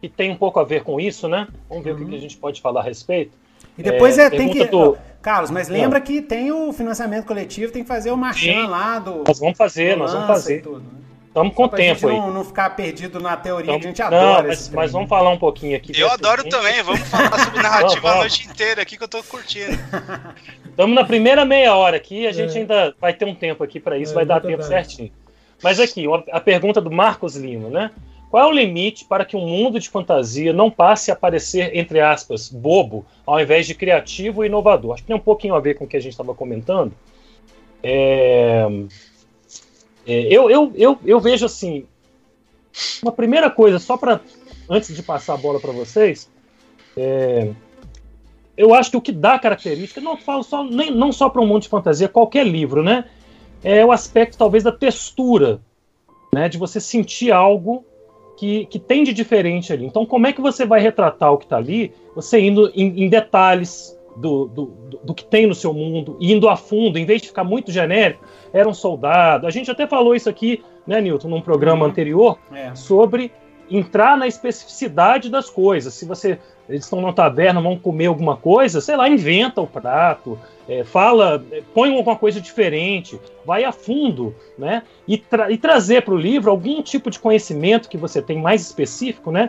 que 0.00 0.08
tem 0.08 0.30
um 0.30 0.36
pouco 0.36 0.60
a 0.60 0.64
ver 0.64 0.82
com 0.84 1.00
isso, 1.00 1.28
né? 1.28 1.48
Vamos 1.68 1.84
ver 1.84 1.94
uhum. 1.94 2.04
o 2.04 2.08
que 2.08 2.14
a 2.14 2.20
gente 2.20 2.36
pode 2.36 2.60
falar 2.60 2.80
a 2.80 2.84
respeito. 2.84 3.36
E 3.76 3.82
depois 3.82 4.16
é, 4.18 4.26
é 4.26 4.30
tem 4.30 4.48
que. 4.48 4.64
Do... 4.64 4.96
Carlos, 5.20 5.50
mas 5.50 5.68
lembra 5.68 5.98
Não. 5.98 6.06
que 6.06 6.22
tem 6.22 6.52
o 6.52 6.72
financiamento 6.72 7.26
coletivo, 7.26 7.72
tem 7.72 7.82
que 7.82 7.88
fazer 7.88 8.12
o 8.12 8.16
marchand 8.16 8.68
lá 8.68 8.98
do. 8.98 9.24
Nós 9.26 9.38
vamos 9.40 9.58
fazer, 9.58 9.96
nós 9.96 10.12
vamos 10.12 10.28
fazer. 10.28 10.62
Tudo, 10.62 10.78
né? 10.78 11.08
Estamos 11.28 11.54
com 11.54 11.68
tempo 11.68 12.08
aí. 12.08 12.16
Não, 12.16 12.32
não 12.32 12.44
ficar 12.44 12.70
perdido 12.70 13.20
na 13.20 13.36
teoria, 13.36 13.78
que 13.78 13.86
a 13.86 13.88
gente 13.88 14.02
adora. 14.02 14.42
Não, 14.42 14.48
mas, 14.48 14.68
mas, 14.70 14.92
vamos 14.92 15.08
falar 15.08 15.30
um 15.30 15.38
pouquinho 15.38 15.76
aqui. 15.76 15.92
Eu 15.98 16.10
adoro 16.10 16.48
também, 16.48 16.82
vamos 16.82 17.06
falar 17.08 17.38
sobre 17.44 17.62
narrativa 17.62 18.10
a 18.10 18.14
noite 18.16 18.48
inteira 18.48 18.82
aqui 18.82 18.96
que 18.96 19.04
eu 19.04 19.08
tô 19.08 19.22
curtindo. 19.22 19.78
Estamos 20.68 20.94
na 20.94 21.04
primeira 21.04 21.44
meia 21.44 21.76
hora 21.76 21.96
aqui, 21.96 22.26
a 22.26 22.32
gente 22.32 22.56
é. 22.56 22.60
ainda 22.60 22.94
vai 23.00 23.12
ter 23.12 23.24
um 23.24 23.34
tempo 23.34 23.62
aqui 23.62 23.78
para 23.78 23.98
isso, 23.98 24.12
é, 24.12 24.14
vai 24.14 24.26
dar 24.26 24.40
tempo 24.40 24.62
certinho. 24.62 25.12
Mas 25.62 25.78
aqui, 25.78 26.04
a 26.30 26.40
pergunta 26.40 26.80
do 26.80 26.90
Marcos 26.90 27.36
Lima, 27.36 27.68
né? 27.68 27.90
Qual 28.30 28.44
é 28.44 28.46
o 28.46 28.52
limite 28.52 29.04
para 29.04 29.24
que 29.24 29.36
um 29.36 29.46
mundo 29.46 29.80
de 29.80 29.88
fantasia 29.88 30.52
não 30.52 30.70
passe 30.70 31.10
a 31.10 31.16
parecer, 31.16 31.74
entre 31.74 32.00
aspas, 32.00 32.48
bobo, 32.48 33.04
ao 33.26 33.40
invés 33.40 33.66
de 33.66 33.74
criativo 33.74 34.44
e 34.44 34.46
inovador? 34.46 34.94
Acho 34.94 35.02
que 35.02 35.06
tem 35.06 35.16
um 35.16 35.20
pouquinho 35.20 35.54
a 35.54 35.60
ver 35.60 35.74
com 35.74 35.84
o 35.84 35.88
que 35.88 35.96
a 35.96 36.00
gente 36.00 36.12
estava 36.12 36.34
comentando. 36.34 36.92
É... 37.82 38.66
É, 40.08 40.22
eu, 40.34 40.50
eu, 40.50 40.72
eu, 40.74 40.98
eu 41.04 41.20
vejo 41.20 41.44
assim, 41.44 41.84
uma 43.02 43.12
primeira 43.12 43.50
coisa, 43.50 43.78
só 43.78 43.98
para 43.98 44.20
antes 44.68 44.96
de 44.96 45.02
passar 45.02 45.34
a 45.34 45.36
bola 45.36 45.60
para 45.60 45.70
vocês, 45.70 46.30
é, 46.96 47.52
eu 48.56 48.72
acho 48.74 48.90
que 48.90 48.96
o 48.96 49.00
que 49.02 49.12
dá 49.12 49.38
característica, 49.38 50.00
não 50.00 50.16
falo 50.16 50.42
só, 50.42 50.64
nem, 50.64 50.90
não 50.90 51.12
só 51.12 51.28
para 51.28 51.42
um 51.42 51.46
mundo 51.46 51.62
de 51.62 51.68
fantasia, 51.68 52.08
qualquer 52.08 52.46
livro, 52.46 52.82
né? 52.82 53.04
É 53.62 53.84
o 53.84 53.92
aspecto 53.92 54.38
talvez 54.38 54.64
da 54.64 54.72
textura, 54.72 55.60
né? 56.32 56.48
De 56.48 56.56
você 56.56 56.80
sentir 56.80 57.30
algo 57.30 57.84
que, 58.38 58.66
que 58.66 58.78
tem 58.78 59.04
de 59.04 59.12
diferente 59.12 59.72
ali. 59.72 59.84
Então, 59.84 60.06
como 60.06 60.26
é 60.26 60.32
que 60.32 60.40
você 60.40 60.64
vai 60.64 60.80
retratar 60.80 61.32
o 61.32 61.38
que 61.38 61.44
está 61.44 61.56
ali? 61.56 61.92
Você 62.14 62.40
indo 62.40 62.70
em, 62.74 63.04
em 63.04 63.08
detalhes, 63.08 63.97
do, 64.18 64.46
do, 64.46 64.64
do, 65.04 65.14
que 65.14 65.24
tem 65.24 65.46
no 65.46 65.54
seu 65.54 65.72
mundo, 65.72 66.16
indo 66.20 66.48
a 66.48 66.56
fundo, 66.56 66.98
em 66.98 67.04
vez 67.04 67.22
de 67.22 67.28
ficar 67.28 67.44
muito 67.44 67.70
genérico, 67.70 68.24
era 68.52 68.68
um 68.68 68.74
soldado. 68.74 69.46
A 69.46 69.50
gente 69.50 69.70
até 69.70 69.86
falou 69.86 70.14
isso 70.14 70.28
aqui, 70.28 70.62
né, 70.86 71.00
Newton, 71.00 71.28
num 71.28 71.40
programa 71.40 71.84
uhum. 71.84 71.90
anterior, 71.90 72.38
é. 72.52 72.74
sobre 72.74 73.32
entrar 73.70 74.16
na 74.16 74.26
especificidade 74.26 75.30
das 75.30 75.48
coisas. 75.50 75.94
Se 75.94 76.04
você 76.04 76.38
eles 76.68 76.84
estão 76.84 77.00
na 77.00 77.12
taverna, 77.12 77.62
vão 77.62 77.78
comer 77.78 78.06
alguma 78.06 78.36
coisa, 78.36 78.80
sei 78.80 78.94
lá, 78.94 79.08
inventa 79.08 79.60
o 79.60 79.66
prato, 79.66 80.38
é, 80.68 80.84
fala, 80.84 81.42
põe 81.72 81.96
alguma 81.96 82.14
coisa 82.14 82.40
diferente, 82.40 83.18
vai 83.44 83.64
a 83.64 83.72
fundo, 83.72 84.34
né? 84.58 84.82
E, 85.06 85.16
tra 85.16 85.50
e 85.50 85.56
trazer 85.56 86.02
para 86.02 86.12
o 86.12 86.18
livro 86.18 86.50
algum 86.50 86.82
tipo 86.82 87.10
de 87.10 87.18
conhecimento 87.18 87.88
que 87.88 87.96
você 87.96 88.20
tem 88.20 88.38
mais 88.38 88.60
específico, 88.60 89.32
né? 89.32 89.48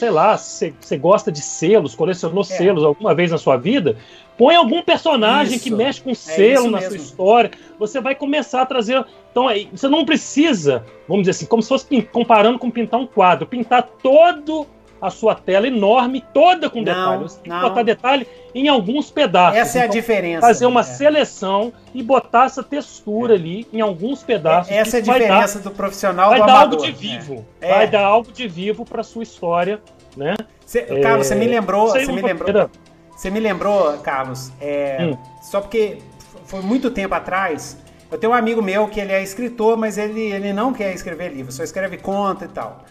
Sei 0.00 0.10
lá, 0.10 0.36
você 0.36 0.72
gosta 0.98 1.30
de 1.30 1.42
selos, 1.42 1.94
colecionou 1.94 2.40
é. 2.40 2.44
selos 2.44 2.82
alguma 2.82 3.14
vez 3.14 3.30
na 3.30 3.36
sua 3.36 3.58
vida, 3.58 3.98
põe 4.38 4.56
algum 4.56 4.82
personagem 4.82 5.56
isso. 5.56 5.64
que 5.64 5.70
mexe 5.70 6.00
com 6.00 6.10
é 6.10 6.14
selo 6.14 6.70
na 6.70 6.78
mesmo. 6.78 6.94
sua 6.94 6.96
história. 6.96 7.50
Você 7.78 8.00
vai 8.00 8.14
começar 8.14 8.62
a 8.62 8.66
trazer. 8.66 9.04
Então, 9.30 9.48
você 9.70 9.88
não 9.88 10.06
precisa, 10.06 10.86
vamos 11.06 11.24
dizer 11.24 11.32
assim, 11.32 11.44
como 11.44 11.62
se 11.62 11.68
fosse 11.68 12.02
comparando 12.04 12.58
com 12.58 12.70
pintar 12.70 12.98
um 12.98 13.06
quadro, 13.06 13.46
pintar 13.46 13.82
todo 14.02 14.66
a 15.00 15.10
sua 15.10 15.34
tela 15.34 15.66
enorme, 15.66 16.24
toda 16.34 16.68
com 16.68 16.82
detalhes. 16.82 17.32
Você 17.32 17.40
tem 17.40 17.52
que 17.52 17.60
botar 17.60 17.82
detalhe 17.82 18.26
em 18.54 18.68
alguns 18.68 19.10
pedaços. 19.10 19.58
Essa 19.58 19.70
então, 19.70 19.80
é 19.80 19.82
a 19.82 19.86
então, 19.86 20.00
diferença. 20.00 20.46
Fazer 20.46 20.66
uma 20.66 20.80
é. 20.80 20.84
seleção 20.84 21.72
e 21.94 22.02
botar 22.02 22.46
essa 22.46 22.62
textura 22.62 23.34
é. 23.34 23.36
ali 23.36 23.66
em 23.72 23.80
alguns 23.80 24.22
pedaços. 24.22 24.70
Essa 24.70 24.98
é 24.98 25.00
a 25.00 25.02
diferença 25.02 25.58
dar, 25.58 25.70
do 25.70 25.74
profissional 25.74 26.30
vai 26.30 26.40
do 26.40 26.46
dar 26.46 26.52
amador. 26.52 26.80
algo 26.80 26.92
de 26.92 26.92
vivo. 26.92 27.46
É. 27.60 27.68
Vai 27.68 27.88
dar 27.88 28.04
algo 28.04 28.30
de 28.30 28.46
vivo 28.46 28.84
para 28.84 29.02
sua 29.02 29.22
história, 29.22 29.80
né? 30.16 30.36
Cê, 30.66 30.82
Carlos, 31.02 31.26
você 31.26 31.34
me 31.34 31.46
lembrou, 31.46 31.88
você 31.88 32.06
me 32.06 32.20
lembrou. 32.22 32.70
Você 33.16 33.30
me 33.30 33.40
lembrou, 33.40 33.98
Carlos, 33.98 34.48
hum. 34.48 35.16
só 35.42 35.60
porque 35.60 35.98
foi 36.44 36.62
muito 36.62 36.90
tempo 36.90 37.14
atrás. 37.14 37.76
Eu 38.10 38.18
tenho 38.18 38.32
um 38.32 38.34
amigo 38.34 38.62
meu 38.62 38.88
que 38.88 38.98
ele 38.98 39.12
é 39.12 39.22
escritor, 39.22 39.76
mas 39.76 39.98
ele, 39.98 40.20
ele 40.20 40.52
não 40.52 40.72
quer 40.72 40.92
escrever 40.94 41.32
livro, 41.32 41.52
só 41.52 41.62
escreve 41.62 41.96
conta 41.98 42.46
e 42.46 42.48
tal. 42.48 42.84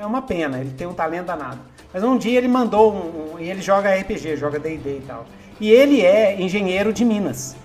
É 0.00 0.06
uma 0.06 0.22
pena, 0.22 0.58
ele 0.58 0.70
tem 0.70 0.86
um 0.86 0.92
talento 0.92 1.26
danado. 1.26 1.60
Mas 1.92 2.02
um 2.02 2.16
dia 2.16 2.38
ele 2.38 2.48
mandou 2.48 2.92
um, 2.92 3.34
um 3.34 3.38
e 3.38 3.48
ele 3.48 3.62
joga 3.62 3.94
RPG, 3.94 4.36
joga 4.36 4.58
D&D 4.58 4.98
e 4.98 5.02
tal. 5.06 5.26
E 5.60 5.70
ele 5.70 6.02
é 6.02 6.40
engenheiro 6.40 6.92
de 6.92 7.04
minas. 7.04 7.56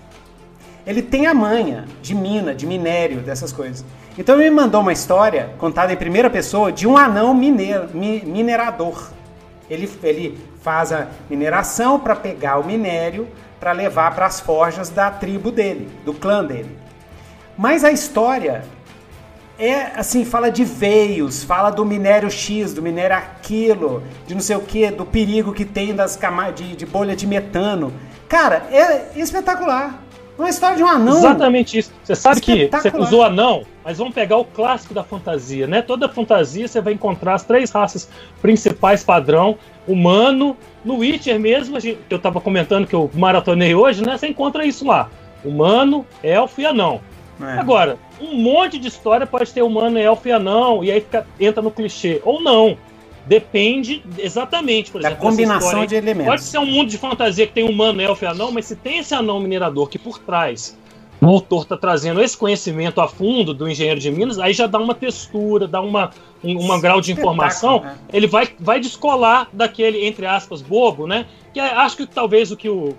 Ele 0.85 1.01
tem 1.01 1.27
a 1.27 1.33
manha 1.33 1.85
de 2.01 2.15
mina, 2.15 2.55
de 2.55 2.65
minério, 2.65 3.21
dessas 3.21 3.51
coisas. 3.51 3.85
Então 4.17 4.35
ele 4.35 4.49
me 4.49 4.55
mandou 4.55 4.81
uma 4.81 4.93
história 4.93 5.51
contada 5.57 5.93
em 5.93 5.97
primeira 5.97 6.29
pessoa 6.29 6.71
de 6.71 6.87
um 6.87 6.97
anão 6.97 7.33
mineiro, 7.33 7.89
mi, 7.93 8.21
minerador. 8.25 9.09
Ele, 9.69 9.89
ele 10.03 10.37
faz 10.61 10.91
a 10.91 11.07
mineração 11.29 11.99
para 11.99 12.15
pegar 12.15 12.57
o 12.57 12.65
minério 12.65 13.27
para 13.59 13.71
levar 13.71 14.15
para 14.15 14.25
as 14.25 14.39
forjas 14.39 14.89
da 14.89 15.11
tribo 15.11 15.51
dele, 15.51 15.87
do 16.03 16.13
clã 16.13 16.43
dele. 16.43 16.77
Mas 17.57 17.83
a 17.83 17.91
história 17.91 18.63
é 19.61 19.93
assim, 19.95 20.25
fala 20.25 20.49
de 20.49 20.63
veios, 20.63 21.43
fala 21.43 21.69
do 21.69 21.85
minério 21.85 22.31
X, 22.31 22.73
do 22.73 22.81
minério 22.81 23.15
aquilo, 23.15 24.03
de 24.25 24.33
não 24.33 24.41
sei 24.41 24.55
o 24.55 24.61
que, 24.61 24.89
do 24.89 25.05
perigo 25.05 25.53
que 25.53 25.63
tem 25.63 25.93
das 25.93 26.15
camadas 26.15 26.55
de, 26.55 26.75
de, 26.75 26.85
bolha 26.85 27.15
de 27.15 27.27
metano. 27.27 27.93
Cara, 28.27 28.63
é 28.71 29.11
espetacular. 29.15 30.01
Uma 30.37 30.49
história 30.49 30.77
de 30.77 30.83
um 30.83 30.87
anão. 30.87 31.17
Exatamente 31.19 31.77
isso. 31.77 31.91
Você 32.03 32.15
sabe 32.15 32.41
que 32.41 32.67
você 32.67 32.97
usou 32.97 33.23
anão, 33.23 33.63
mas 33.83 33.99
vamos 33.99 34.15
pegar 34.15 34.37
o 34.37 34.45
clássico 34.45 34.93
da 34.93 35.03
fantasia, 35.03 35.67
né? 35.67 35.83
Toda 35.83 36.09
fantasia 36.09 36.67
você 36.67 36.81
vai 36.81 36.93
encontrar 36.93 37.35
as 37.35 37.43
três 37.43 37.69
raças 37.69 38.09
principais 38.41 39.03
padrão: 39.03 39.57
humano, 39.87 40.57
no 40.83 40.97
Witcher 40.97 41.39
mesmo, 41.39 41.79
que 41.79 41.97
eu 42.09 42.17
tava 42.17 42.41
comentando 42.41 42.87
que 42.87 42.95
eu 42.95 43.11
maratonei 43.13 43.75
hoje, 43.75 44.03
né? 44.03 44.17
Você 44.17 44.27
encontra 44.27 44.65
isso 44.65 44.87
lá: 44.87 45.11
humano, 45.45 46.03
elfo 46.23 46.61
e 46.61 46.65
anão. 46.65 47.01
É. 47.39 47.59
Agora, 47.59 47.97
um 48.21 48.35
monte 48.35 48.77
de 48.77 48.87
história 48.87 49.25
pode 49.25 49.51
ter 49.51 49.61
humano, 49.61 49.97
elfo 49.97 50.27
e 50.27 50.31
anão, 50.31 50.83
e 50.83 50.91
aí 50.91 51.01
fica, 51.01 51.25
entra 51.39 51.61
no 51.61 51.71
clichê. 51.71 52.21
Ou 52.23 52.41
não. 52.41 52.77
Depende 53.25 54.03
exatamente, 54.17 54.91
por 54.91 55.01
exemplo. 55.01 55.17
Da 55.17 55.21
combinação 55.21 55.85
de 55.85 55.95
elementos. 55.95 56.29
Pode 56.29 56.43
ser 56.43 56.57
um 56.57 56.65
mundo 56.65 56.89
de 56.89 56.97
fantasia 56.97 57.45
que 57.45 57.53
tem 57.53 57.63
humano, 57.63 58.01
elfo 58.01 58.25
e 58.25 58.27
anão, 58.27 58.51
mas 58.51 58.65
se 58.65 58.75
tem 58.75 58.99
esse 58.99 59.13
anão 59.13 59.39
minerador 59.39 59.87
que 59.87 59.99
por 59.99 60.17
trás 60.19 60.77
o 61.21 61.27
autor 61.27 61.61
está 61.61 61.77
trazendo 61.77 62.19
esse 62.19 62.35
conhecimento 62.35 62.99
a 62.99 63.07
fundo 63.07 63.53
do 63.53 63.69
engenheiro 63.69 63.99
de 63.99 64.09
Minas, 64.09 64.39
aí 64.39 64.53
já 64.53 64.65
dá 64.65 64.79
uma 64.79 64.95
textura, 64.95 65.67
dá 65.67 65.79
uma, 65.79 66.09
um 66.43 66.59
uma 66.59 66.81
grau 66.81 66.99
de 66.99 67.11
informação, 67.11 67.81
né? 67.81 67.95
ele 68.11 68.25
vai, 68.25 68.49
vai 68.59 68.79
descolar 68.79 69.47
daquele, 69.53 70.03
entre 70.03 70.25
aspas, 70.25 70.63
bobo, 70.63 71.05
né? 71.05 71.27
Que 71.53 71.59
é, 71.59 71.75
acho 71.75 71.95
que 71.95 72.07
talvez 72.07 72.51
o 72.51 72.57
que 72.57 72.67
o, 72.67 72.95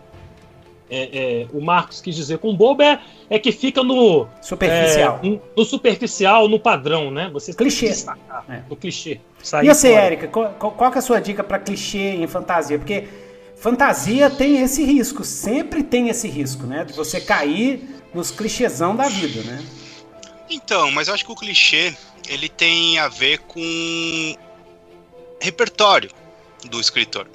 é, 0.94 1.08
é, 1.42 1.46
o 1.54 1.60
Marcos 1.62 2.02
quis 2.02 2.14
dizer 2.14 2.36
com 2.36 2.54
bobo 2.54 2.82
é, 2.82 3.00
é 3.30 3.38
que 3.38 3.50
fica 3.50 3.82
no 3.82 4.26
superficial, 4.42 5.20
é, 5.24 5.40
no, 5.56 5.64
superficial, 5.64 6.48
no 6.48 6.60
padrão, 6.60 7.10
né? 7.10 7.30
Você 7.32 7.54
clichê, 7.54 7.88
destacar, 7.88 8.44
é. 8.46 8.62
no 8.68 8.76
clichê. 8.76 9.18
E 9.62 9.68
você, 9.68 9.92
Érica, 9.92 10.28
qual, 10.28 10.52
qual 10.52 10.92
é 10.92 10.98
a 10.98 11.00
sua 11.00 11.18
dica 11.18 11.42
para 11.42 11.58
clichê 11.58 12.16
em 12.16 12.26
fantasia? 12.26 12.78
Porque 12.78 13.08
fantasia 13.56 14.28
tem 14.28 14.58
esse 14.58 14.84
risco, 14.84 15.24
sempre 15.24 15.82
tem 15.82 16.10
esse 16.10 16.28
risco, 16.28 16.66
né? 16.66 16.84
De 16.84 16.92
você 16.92 17.22
cair 17.22 18.02
nos 18.12 18.30
clichêsão 18.30 18.94
da 18.94 19.08
vida, 19.08 19.42
né? 19.44 19.64
Então, 20.50 20.90
mas 20.90 21.08
eu 21.08 21.14
acho 21.14 21.24
que 21.24 21.32
o 21.32 21.36
clichê 21.36 21.94
ele 22.28 22.50
tem 22.50 22.98
a 22.98 23.08
ver 23.08 23.38
com 23.38 24.36
repertório 25.40 26.10
do 26.68 26.78
escritor. 26.78 27.26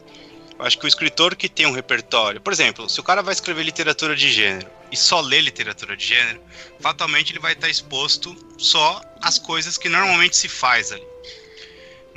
Acho 0.60 0.80
que 0.80 0.86
o 0.86 0.88
escritor 0.88 1.36
que 1.36 1.48
tem 1.48 1.68
um 1.68 1.72
repertório, 1.72 2.42
por 2.42 2.52
exemplo, 2.52 2.90
se 2.90 3.00
o 3.00 3.04
cara 3.04 3.22
vai 3.22 3.34
escrever 3.34 3.64
literatura 3.64 4.16
de 4.16 4.32
gênero 4.32 4.68
e 4.92 4.98
só 4.98 5.22
lê 5.22 5.40
literatura 5.40 5.96
de 5.96 6.06
gênero, 6.06 6.42
fatalmente 6.80 7.32
ele 7.32 7.40
vai 7.40 7.54
estar 7.54 7.70
exposto 7.70 8.36
só 8.58 9.02
às 9.22 9.38
coisas 9.38 9.78
que 9.78 9.88
normalmente 9.88 10.36
se 10.36 10.48
faz 10.48 10.92
ali. 10.92 11.06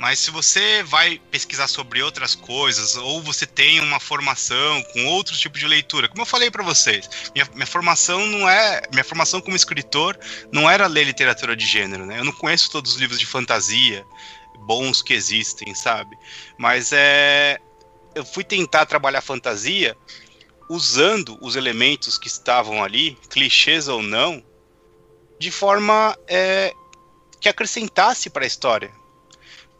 Mas 0.01 0.17
se 0.17 0.31
você 0.31 0.81
vai 0.81 1.21
pesquisar 1.29 1.67
sobre 1.67 2.01
outras 2.01 2.33
coisas, 2.33 2.95
ou 2.95 3.21
você 3.21 3.45
tem 3.45 3.79
uma 3.79 3.99
formação 3.99 4.81
com 4.85 5.05
outros 5.05 5.39
tipos 5.39 5.59
de 5.59 5.67
leitura, 5.67 6.07
como 6.07 6.23
eu 6.23 6.25
falei 6.25 6.49
para 6.49 6.63
vocês, 6.63 7.07
minha, 7.35 7.47
minha, 7.53 7.67
formação 7.67 8.25
não 8.25 8.49
é. 8.49 8.81
Minha 8.91 9.03
formação 9.03 9.39
como 9.39 9.55
escritor 9.55 10.17
não 10.51 10.67
era 10.67 10.87
ler 10.87 11.03
literatura 11.03 11.55
de 11.55 11.67
gênero, 11.67 12.03
né? 12.03 12.17
Eu 12.17 12.23
não 12.23 12.31
conheço 12.31 12.71
todos 12.71 12.93
os 12.93 12.99
livros 12.99 13.19
de 13.19 13.27
fantasia 13.27 14.03
bons 14.61 15.03
que 15.03 15.13
existem, 15.13 15.75
sabe? 15.75 16.17
Mas 16.57 16.91
é. 16.91 17.59
Eu 18.13 18.25
fui 18.25 18.43
tentar 18.43 18.85
trabalhar 18.85 19.21
fantasia 19.21 19.95
usando 20.69 21.37
os 21.41 21.55
elementos 21.55 22.17
que 22.17 22.27
estavam 22.27 22.83
ali, 22.83 23.17
clichês 23.29 23.87
ou 23.87 24.01
não, 24.01 24.43
de 25.37 25.51
forma 25.51 26.17
é, 26.27 26.73
que 27.39 27.49
acrescentasse 27.49 28.29
para 28.29 28.43
a 28.43 28.47
história 28.47 28.91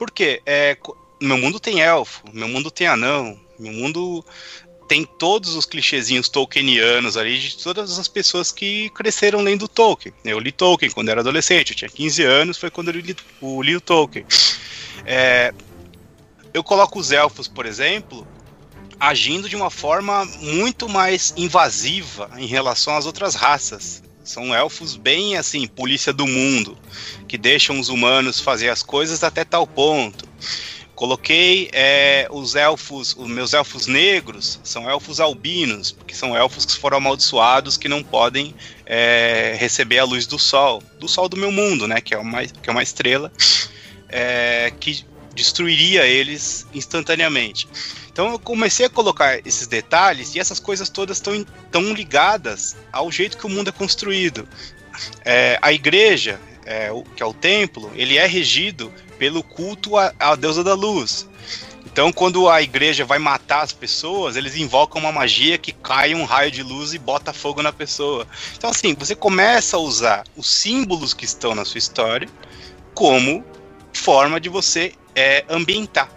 porque 0.01 0.41
é, 0.47 0.75
meu 1.21 1.37
mundo 1.37 1.59
tem 1.59 1.79
elfo, 1.79 2.23
meu 2.33 2.47
mundo 2.47 2.71
tem 2.71 2.87
anão, 2.87 3.39
meu 3.59 3.71
mundo 3.71 4.25
tem 4.87 5.05
todos 5.05 5.53
os 5.53 5.63
clichêzinhos 5.63 6.27
tolkienianos 6.27 7.15
ali 7.15 7.37
de 7.37 7.55
todas 7.55 7.99
as 7.99 8.07
pessoas 8.07 8.51
que 8.51 8.89
cresceram 8.95 9.41
lendo 9.41 9.67
Tolkien. 9.67 10.11
Eu 10.25 10.39
li 10.39 10.51
Tolkien 10.51 10.89
quando 10.89 11.09
era 11.09 11.21
adolescente, 11.21 11.69
eu 11.69 11.75
tinha 11.75 11.87
15 11.87 12.23
anos, 12.23 12.57
foi 12.57 12.71
quando 12.71 12.87
eu 12.87 12.95
li 12.95 13.15
o, 13.39 13.61
li 13.61 13.75
o 13.75 13.79
Tolkien. 13.79 14.25
É, 15.05 15.53
eu 16.53 16.63
coloco 16.63 16.99
os 16.99 17.11
elfos, 17.11 17.47
por 17.47 17.65
exemplo, 17.65 18.27
agindo 18.99 19.49
de 19.49 19.55
uma 19.55 19.69
forma 19.69 20.25
muito 20.39 20.87
mais 20.87 21.33
invasiva 21.35 22.29
em 22.37 22.45
relação 22.45 22.95
às 22.95 23.05
outras 23.05 23.35
raças. 23.35 24.03
São 24.23 24.53
elfos 24.53 24.95
bem 24.95 25.35
assim, 25.37 25.65
polícia 25.65 26.13
do 26.13 26.27
mundo, 26.27 26.77
que 27.27 27.37
deixam 27.37 27.79
os 27.79 27.89
humanos 27.89 28.39
fazer 28.39 28.69
as 28.69 28.83
coisas 28.83 29.23
até 29.23 29.43
tal 29.43 29.65
ponto. 29.65 30.29
Coloquei 30.93 31.67
é, 31.73 32.27
os 32.29 32.53
elfos, 32.53 33.15
os 33.17 33.27
meus 33.27 33.55
elfos 33.55 33.87
negros 33.87 34.59
são 34.63 34.87
elfos 34.87 35.19
albinos, 35.19 35.91
porque 35.91 36.13
são 36.13 36.37
elfos 36.37 36.63
que 36.63 36.77
foram 36.77 36.97
amaldiçoados 36.97 37.75
que 37.75 37.89
não 37.89 38.03
podem 38.03 38.53
é, 38.85 39.55
receber 39.59 39.97
a 39.97 40.03
luz 40.03 40.27
do 40.27 40.37
sol, 40.37 40.83
do 40.99 41.07
sol 41.07 41.27
do 41.27 41.35
meu 41.35 41.51
mundo, 41.51 41.87
né? 41.87 41.99
Que 42.01 42.13
é 42.13 42.19
uma, 42.19 42.45
que 42.45 42.69
é 42.69 42.71
uma 42.71 42.83
estrela 42.83 43.31
é, 44.11 44.71
que 44.79 45.03
destruiria 45.33 46.05
eles 46.05 46.65
instantaneamente. 46.73 47.67
Então 48.11 48.31
eu 48.31 48.39
comecei 48.39 48.85
a 48.85 48.89
colocar 48.89 49.39
esses 49.45 49.67
detalhes 49.67 50.35
e 50.35 50.39
essas 50.39 50.59
coisas 50.59 50.89
todas 50.89 51.17
estão 51.17 51.45
tão 51.71 51.93
ligadas 51.93 52.75
ao 52.91 53.11
jeito 53.11 53.37
que 53.37 53.45
o 53.45 53.49
mundo 53.49 53.69
é 53.69 53.71
construído. 53.71 54.47
É, 55.23 55.57
a 55.61 55.71
igreja, 55.71 56.39
é, 56.65 56.91
o, 56.91 57.03
que 57.03 57.23
é 57.23 57.25
o 57.25 57.33
templo, 57.33 57.91
ele 57.95 58.17
é 58.17 58.25
regido 58.25 58.91
pelo 59.17 59.41
culto 59.41 59.97
à, 59.97 60.13
à 60.19 60.35
deusa 60.35 60.63
da 60.63 60.73
luz. 60.73 61.27
Então, 61.85 62.11
quando 62.11 62.47
a 62.47 62.61
igreja 62.61 63.03
vai 63.03 63.19
matar 63.19 63.63
as 63.63 63.73
pessoas, 63.73 64.37
eles 64.37 64.55
invocam 64.55 65.01
uma 65.01 65.11
magia 65.11 65.57
que 65.57 65.73
cai 65.73 66.15
um 66.15 66.23
raio 66.23 66.49
de 66.49 66.63
luz 66.63 66.93
e 66.93 66.97
bota 66.97 67.33
fogo 67.33 67.61
na 67.61 67.73
pessoa. 67.73 68.25
Então, 68.55 68.69
assim, 68.69 68.93
você 68.93 69.13
começa 69.13 69.75
a 69.75 69.79
usar 69.79 70.23
os 70.37 70.49
símbolos 70.49 71.13
que 71.13 71.25
estão 71.25 71.53
na 71.53 71.65
sua 71.65 71.79
história 71.79 72.29
como 72.93 73.43
forma 73.93 74.39
de 74.39 74.49
você 74.49 74.93
é, 75.15 75.45
ambientar. 75.49 76.09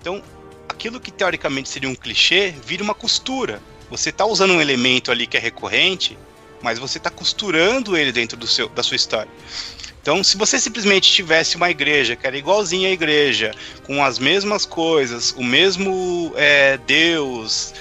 Então, 0.00 0.22
aquilo 0.68 1.00
que 1.00 1.10
teoricamente 1.10 1.68
seria 1.68 1.88
um 1.88 1.94
clichê 1.94 2.54
vira 2.64 2.82
uma 2.82 2.94
costura. 2.94 3.60
Você 3.90 4.10
está 4.10 4.24
usando 4.24 4.52
um 4.52 4.60
elemento 4.60 5.10
ali 5.10 5.26
que 5.26 5.36
é 5.36 5.40
recorrente, 5.40 6.16
mas 6.62 6.78
você 6.78 6.98
está 6.98 7.10
costurando 7.10 7.96
ele 7.96 8.12
dentro 8.12 8.36
do 8.36 8.46
seu, 8.46 8.68
da 8.68 8.82
sua 8.82 8.96
história. 8.96 9.30
Então, 10.00 10.22
se 10.22 10.36
você 10.36 10.58
simplesmente 10.58 11.12
tivesse 11.12 11.56
uma 11.56 11.70
igreja 11.70 12.16
que 12.16 12.26
era 12.26 12.36
igualzinha 12.36 12.88
à 12.88 12.92
igreja, 12.92 13.52
com 13.84 14.02
as 14.02 14.18
mesmas 14.18 14.64
coisas, 14.64 15.34
o 15.36 15.44
mesmo 15.44 16.32
é, 16.36 16.78
Deus, 16.78 17.74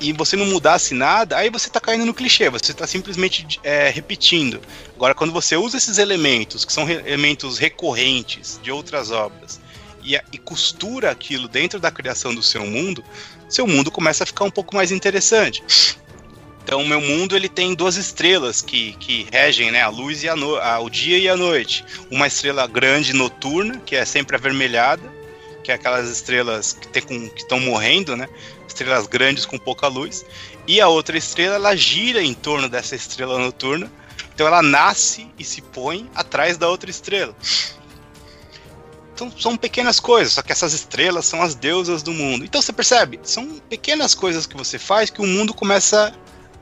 e 0.00 0.12
você 0.12 0.36
não 0.36 0.46
mudasse 0.46 0.94
nada, 0.94 1.36
aí 1.36 1.50
você 1.50 1.68
está 1.68 1.80
caindo 1.80 2.04
no 2.04 2.14
clichê, 2.14 2.50
você 2.50 2.72
está 2.72 2.86
simplesmente 2.86 3.60
é, 3.62 3.88
repetindo. 3.88 4.60
Agora, 4.94 5.14
quando 5.14 5.32
você 5.32 5.56
usa 5.56 5.76
esses 5.76 5.98
elementos, 5.98 6.64
que 6.64 6.72
são 6.72 6.84
re 6.84 6.94
elementos 7.06 7.58
recorrentes 7.58 8.60
de 8.62 8.70
outras 8.70 9.10
obras, 9.10 9.60
e, 10.04 10.14
e 10.32 10.38
costura 10.38 11.10
aquilo 11.10 11.48
dentro 11.48 11.80
da 11.80 11.90
criação 11.90 12.34
do 12.34 12.42
seu 12.42 12.64
mundo, 12.64 13.02
seu 13.48 13.66
mundo 13.66 13.90
começa 13.90 14.22
a 14.22 14.26
ficar 14.26 14.44
um 14.44 14.50
pouco 14.50 14.74
mais 14.74 14.92
interessante. 14.92 15.62
Então, 16.62 16.82
o 16.82 16.88
meu 16.88 17.00
mundo 17.00 17.36
ele 17.36 17.48
tem 17.48 17.74
duas 17.74 17.96
estrelas 17.96 18.60
que, 18.60 18.92
que 18.94 19.26
regem 19.30 19.70
né, 19.70 19.82
a 19.82 19.88
luz 19.88 20.24
e 20.24 20.28
a 20.28 20.34
no, 20.34 20.56
a, 20.56 20.80
o 20.80 20.90
dia 20.90 21.16
e 21.16 21.28
a 21.28 21.36
noite. 21.36 21.84
Uma 22.10 22.26
estrela 22.26 22.66
grande 22.66 23.12
noturna, 23.12 23.80
que 23.86 23.94
é 23.94 24.04
sempre 24.04 24.34
avermelhada, 24.34 25.02
que 25.62 25.70
é 25.70 25.74
aquelas 25.74 26.08
estrelas 26.10 26.76
que 26.92 26.98
estão 27.36 27.60
morrendo, 27.60 28.16
né? 28.16 28.28
Estrelas 28.76 29.06
grandes 29.06 29.46
com 29.46 29.58
pouca 29.58 29.88
luz. 29.88 30.24
E 30.66 30.80
a 30.80 30.88
outra 30.88 31.16
estrela, 31.16 31.54
ela 31.54 31.74
gira 31.74 32.22
em 32.22 32.34
torno 32.34 32.68
dessa 32.68 32.94
estrela 32.94 33.38
noturna. 33.38 33.90
Então, 34.34 34.46
ela 34.46 34.62
nasce 34.62 35.30
e 35.38 35.44
se 35.44 35.62
põe 35.62 36.10
atrás 36.14 36.58
da 36.58 36.68
outra 36.68 36.90
estrela. 36.90 37.34
Então 39.16 39.32
são 39.34 39.56
pequenas 39.56 39.98
coisas, 39.98 40.34
só 40.34 40.42
que 40.42 40.52
essas 40.52 40.74
estrelas 40.74 41.24
são 41.24 41.40
as 41.40 41.54
deusas 41.54 42.02
do 42.02 42.12
mundo. 42.12 42.44
Então 42.44 42.60
você 42.60 42.70
percebe, 42.70 43.18
são 43.22 43.58
pequenas 43.66 44.14
coisas 44.14 44.44
que 44.44 44.54
você 44.54 44.78
faz 44.78 45.08
que 45.08 45.22
o 45.22 45.26
mundo 45.26 45.54
começa 45.54 46.14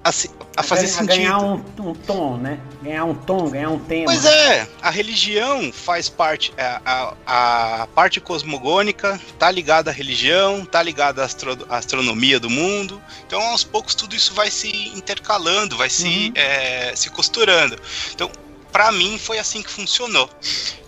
a, 0.04 0.10
a 0.58 0.62
fazer 0.62 0.86
sentido. 0.86 1.16
ganhar 1.16 1.38
um, 1.38 1.54
um, 1.78 1.94
tom, 1.94 2.36
né? 2.36 2.60
Ganhar 2.82 3.06
um 3.06 3.14
tom, 3.14 3.48
ganhar 3.48 3.70
um 3.70 3.78
tema. 3.78 4.04
Pois 4.04 4.26
é, 4.26 4.68
a 4.82 4.90
religião 4.90 5.72
faz 5.72 6.10
parte, 6.10 6.52
a, 6.58 7.14
a, 7.26 7.82
a 7.82 7.86
parte 7.88 8.20
cosmogônica 8.20 9.18
tá 9.38 9.50
ligada 9.50 9.90
à 9.90 9.94
religião, 9.94 10.66
tá 10.66 10.82
ligada 10.82 11.22
à, 11.22 11.24
astro, 11.24 11.66
à, 11.70 11.78
astronomia 11.78 12.38
do 12.38 12.50
mundo. 12.50 13.02
Então 13.26 13.40
aos 13.40 13.64
poucos 13.64 13.94
tudo 13.94 14.14
isso 14.14 14.34
vai 14.34 14.50
se 14.50 14.88
intercalando, 14.88 15.76
vai 15.78 15.88
se, 15.88 16.06
uhum. 16.06 16.32
é, 16.34 16.94
se 16.94 17.08
costurando. 17.08 17.80
Então 18.12 18.30
para 18.70 18.92
mim 18.92 19.18
foi 19.18 19.38
assim 19.38 19.62
que 19.62 19.70
funcionou. 19.70 20.28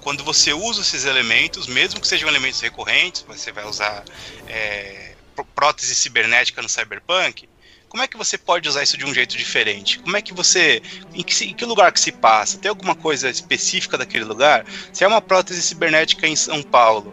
Quando 0.02 0.22
você 0.22 0.52
usa 0.52 0.82
esses 0.82 1.04
elementos, 1.04 1.66
mesmo 1.66 2.00
que 2.00 2.06
sejam 2.06 2.28
elementos 2.28 2.60
recorrentes, 2.60 3.24
você 3.26 3.50
vai 3.50 3.64
usar 3.64 4.04
é, 4.46 5.14
prótese 5.54 5.94
cibernética 5.94 6.62
no 6.62 6.68
cyberpunk, 6.68 7.48
como 7.89 8.03
é 8.03 8.09
que 8.09 8.16
você 8.16 8.37
pode 8.37 8.68
usar 8.68 8.82
isso 8.82 8.97
de 8.97 9.05
um 9.05 9.14
jeito 9.14 9.37
diferente? 9.37 9.99
Como 9.99 10.16
é 10.16 10.22
que 10.22 10.34
você. 10.34 10.82
Em 11.14 11.22
que, 11.22 11.45
em 11.45 11.55
que, 11.55 11.64
lugar 11.64 11.93
que 11.93 12.01
se 12.01 12.12
passa? 12.12 12.59
Tem 12.59 12.68
alguma 12.68 12.95
coisa 12.95 13.30
específica 13.30 13.97
daquele 13.97 14.24
lugar? 14.24 14.64
Se 14.93 15.05
é 15.05 15.09
uma 15.09 15.20
prótese 15.20 15.62
cibernética 15.62 16.26
em 16.26 16.37
São 16.37 16.62
Paulo, 16.62 17.12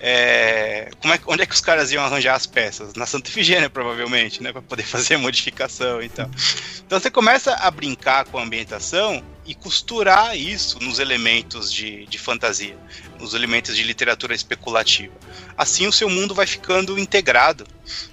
é, 0.00 0.90
como 1.00 1.14
é, 1.14 1.20
onde 1.26 1.42
é 1.42 1.46
que 1.46 1.54
os 1.54 1.60
caras 1.60 1.92
iam 1.92 2.04
arranjar 2.04 2.34
as 2.34 2.46
peças? 2.46 2.94
Na 2.94 3.06
Santa 3.06 3.30
Efigênia, 3.30 3.70
provavelmente, 3.70 4.42
né? 4.42 4.52
Para 4.52 4.62
poder 4.62 4.82
fazer 4.86 5.14
a 5.14 5.18
modificação 5.18 6.02
então. 6.02 6.30
Então 6.86 6.98
você 6.98 7.10
começa 7.10 7.54
a 7.54 7.70
brincar 7.70 8.24
com 8.24 8.38
a 8.38 8.42
ambientação 8.42 9.22
e 9.44 9.54
costurar 9.54 10.36
isso 10.36 10.78
nos 10.80 10.98
elementos 10.98 11.72
de, 11.72 12.06
de 12.06 12.18
fantasia, 12.18 12.76
nos 13.18 13.34
elementos 13.34 13.74
de 13.74 13.82
literatura 13.82 14.34
especulativa. 14.34 15.12
Assim 15.56 15.86
o 15.86 15.92
seu 15.92 16.08
mundo 16.08 16.34
vai 16.34 16.46
ficando 16.46 16.98
integrado. 16.98 17.66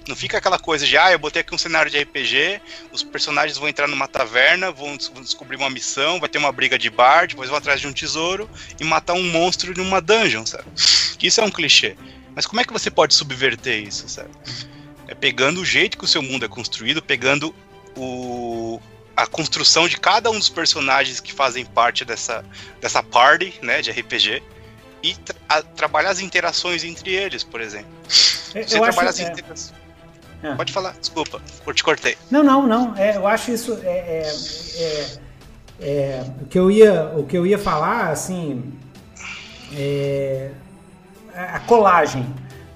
Não 0.08 0.16
fica 0.16 0.38
aquela 0.38 0.58
coisa 0.58 0.84
de, 0.86 0.96
ah, 0.98 1.12
eu 1.12 1.18
botei 1.18 1.42
aqui 1.42 1.54
um 1.54 1.58
cenário 1.58 1.90
de 1.90 1.98
RPG, 1.98 2.60
os 2.92 3.02
personagens 3.02 3.56
vão 3.56 3.68
entrar 3.68 3.86
numa 3.86 4.08
taverna, 4.08 4.72
vão, 4.72 4.98
vão 5.14 5.22
descobrir 5.22 5.56
uma 5.56 5.70
missão, 5.70 6.18
vai 6.18 6.28
ter 6.28 6.38
uma 6.38 6.50
briga 6.50 6.78
de 6.78 6.90
bar, 6.90 7.28
depois 7.28 7.48
vão 7.48 7.58
atrás 7.58 7.80
de 7.80 7.86
um 7.86 7.92
tesouro 7.92 8.50
e 8.78 8.84
matar 8.84 9.14
um 9.14 9.30
monstro 9.30 9.72
numa 9.76 10.00
dungeon, 10.00 10.44
sabe? 10.44 10.64
Isso 11.22 11.40
é 11.40 11.44
um 11.44 11.50
clichê. 11.50 11.96
Mas 12.34 12.46
como 12.46 12.60
é 12.60 12.64
que 12.64 12.72
você 12.72 12.90
pode 12.90 13.14
subverter 13.14 13.86
isso, 13.86 14.08
sabe? 14.08 14.30
É 15.06 15.14
pegando 15.14 15.60
o 15.60 15.64
jeito 15.64 15.98
que 15.98 16.04
o 16.04 16.08
seu 16.08 16.22
mundo 16.22 16.44
é 16.44 16.48
construído, 16.48 17.02
pegando 17.02 17.54
o, 17.96 18.59
a 19.20 19.26
construção 19.26 19.86
de 19.86 19.98
cada 19.98 20.30
um 20.30 20.38
dos 20.38 20.48
personagens 20.48 21.20
que 21.20 21.32
fazem 21.32 21.64
parte 21.64 22.04
dessa, 22.04 22.42
dessa 22.80 23.02
party, 23.02 23.54
né, 23.62 23.82
de 23.82 23.90
RPG, 23.90 24.42
e 25.02 25.14
tra 25.14 25.36
a, 25.48 25.62
trabalhar 25.62 26.10
as 26.10 26.20
interações 26.20 26.84
entre 26.84 27.12
eles, 27.12 27.44
por 27.44 27.60
exemplo. 27.60 27.90
Eu 28.54 28.66
Você 28.66 28.80
trabalha 28.80 29.10
as 29.10 29.20
é. 29.20 29.30
interações. 29.30 29.74
É. 30.42 30.54
Pode 30.54 30.72
falar, 30.72 30.94
desculpa, 30.98 31.40
eu 31.66 31.74
te 31.74 31.84
cortei. 31.84 32.16
Não, 32.30 32.42
não, 32.42 32.66
não. 32.66 32.96
É, 32.96 33.16
eu 33.16 33.26
acho 33.26 33.50
isso. 33.50 33.78
É, 33.82 34.22
é, 34.78 35.18
é, 35.80 36.24
o, 36.40 36.46
que 36.46 36.58
eu 36.58 36.70
ia, 36.70 37.12
o 37.14 37.26
que 37.26 37.36
eu 37.36 37.46
ia 37.46 37.58
falar, 37.58 38.10
assim. 38.10 38.72
A 41.34 41.60
colagem, 41.60 42.26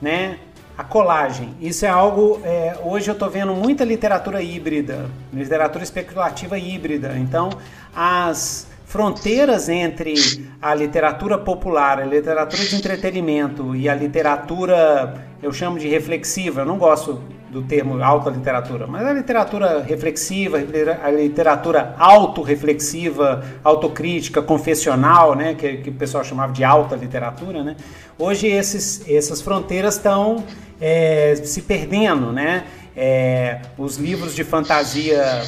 né? 0.00 0.38
A 0.76 0.84
colagem. 0.84 1.54
Isso 1.60 1.86
é 1.86 1.88
algo. 1.88 2.40
É, 2.44 2.76
hoje 2.84 3.08
eu 3.08 3.12
estou 3.12 3.30
vendo 3.30 3.54
muita 3.54 3.84
literatura 3.84 4.42
híbrida, 4.42 5.08
literatura 5.32 5.84
especulativa 5.84 6.58
híbrida. 6.58 7.16
Então, 7.16 7.50
as 7.94 8.66
fronteiras 8.84 9.68
entre 9.68 10.14
a 10.60 10.74
literatura 10.74 11.38
popular, 11.38 12.00
a 12.00 12.04
literatura 12.04 12.62
de 12.64 12.76
entretenimento 12.76 13.74
e 13.74 13.88
a 13.88 13.94
literatura, 13.94 15.14
eu 15.42 15.52
chamo 15.52 15.78
de 15.78 15.88
reflexiva, 15.88 16.60
eu 16.60 16.66
não 16.66 16.78
gosto 16.78 17.20
do 17.54 17.62
termo 17.62 18.02
alta 18.02 18.30
literatura, 18.30 18.84
mas 18.88 19.06
a 19.06 19.12
literatura 19.12 19.80
reflexiva, 19.80 20.58
a 21.02 21.10
literatura 21.10 21.94
autorreflexiva, 21.96 23.44
autocrítica, 23.62 24.42
confessional, 24.42 25.36
né, 25.36 25.54
que, 25.54 25.76
que 25.76 25.90
o 25.90 25.92
pessoal 25.92 26.24
chamava 26.24 26.52
de 26.52 26.64
alta 26.64 26.96
literatura, 26.96 27.62
né? 27.62 27.76
Hoje 28.18 28.48
esses, 28.48 29.08
essas 29.08 29.40
fronteiras 29.40 29.94
estão 29.94 30.42
é, 30.80 31.36
se 31.36 31.62
perdendo, 31.62 32.32
né? 32.32 32.64
É, 32.96 33.60
os 33.78 33.98
livros 33.98 34.34
de 34.34 34.42
fantasia, 34.42 35.42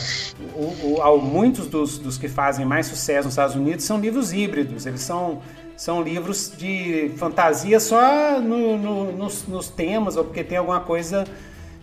o, 0.54 1.00
o, 1.00 1.18
muitos 1.18 1.66
dos, 1.66 1.98
dos 1.98 2.16
que 2.16 2.28
fazem 2.28 2.64
mais 2.64 2.86
sucesso 2.86 3.24
nos 3.24 3.34
Estados 3.34 3.56
Unidos 3.56 3.84
são 3.84 4.00
livros 4.00 4.32
híbridos, 4.32 4.84
eles 4.86 5.00
são, 5.00 5.40
são 5.76 6.02
livros 6.02 6.52
de 6.56 7.10
fantasia 7.16 7.78
só 7.80 8.40
no, 8.40 8.76
no, 8.76 9.12
nos, 9.12 9.46
nos 9.46 9.68
temas 9.68 10.16
ou 10.16 10.24
porque 10.24 10.42
tem 10.42 10.58
alguma 10.58 10.80
coisa 10.80 11.24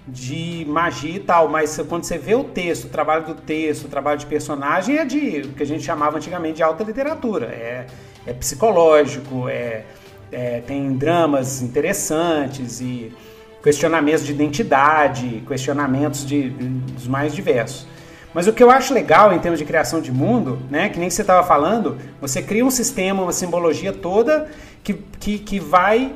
de 0.07 0.65
magia 0.67 1.15
e 1.15 1.19
tal, 1.19 1.47
mas 1.47 1.79
quando 1.87 2.03
você 2.03 2.17
vê 2.17 2.35
o 2.35 2.43
texto, 2.43 2.85
o 2.85 2.89
trabalho 2.89 3.25
do 3.25 3.35
texto, 3.35 3.85
o 3.85 3.87
trabalho 3.87 4.19
de 4.19 4.25
personagem 4.25 4.97
é 4.97 5.05
de 5.05 5.41
o 5.45 5.53
que 5.53 5.63
a 5.63 5.65
gente 5.65 5.83
chamava 5.83 6.17
antigamente 6.17 6.57
de 6.57 6.63
alta 6.63 6.83
literatura, 6.83 7.47
é, 7.47 7.87
é 8.27 8.33
psicológico, 8.33 9.47
é, 9.47 9.85
é 10.31 10.61
tem 10.61 10.93
dramas 10.93 11.61
interessantes 11.61 12.81
e 12.81 13.13
questionamentos 13.63 14.25
de 14.25 14.33
identidade, 14.33 15.41
questionamentos 15.47 16.25
de, 16.25 16.49
dos 16.49 17.07
mais 17.07 17.33
diversos. 17.33 17.87
Mas 18.33 18.47
o 18.47 18.51
que 18.51 18.61
eu 18.61 18.69
acho 18.69 18.93
legal 18.93 19.31
em 19.31 19.39
termos 19.39 19.59
de 19.59 19.65
criação 19.65 20.01
de 20.01 20.11
mundo, 20.11 20.59
né, 20.69 20.89
que 20.89 20.99
nem 20.99 21.09
você 21.09 21.21
estava 21.21 21.47
falando, 21.47 21.97
você 22.19 22.41
cria 22.41 22.65
um 22.65 22.71
sistema, 22.71 23.23
uma 23.23 23.31
simbologia 23.31 23.93
toda 23.93 24.49
que, 24.83 24.95
que, 25.19 25.39
que 25.39 25.59
vai 25.59 26.11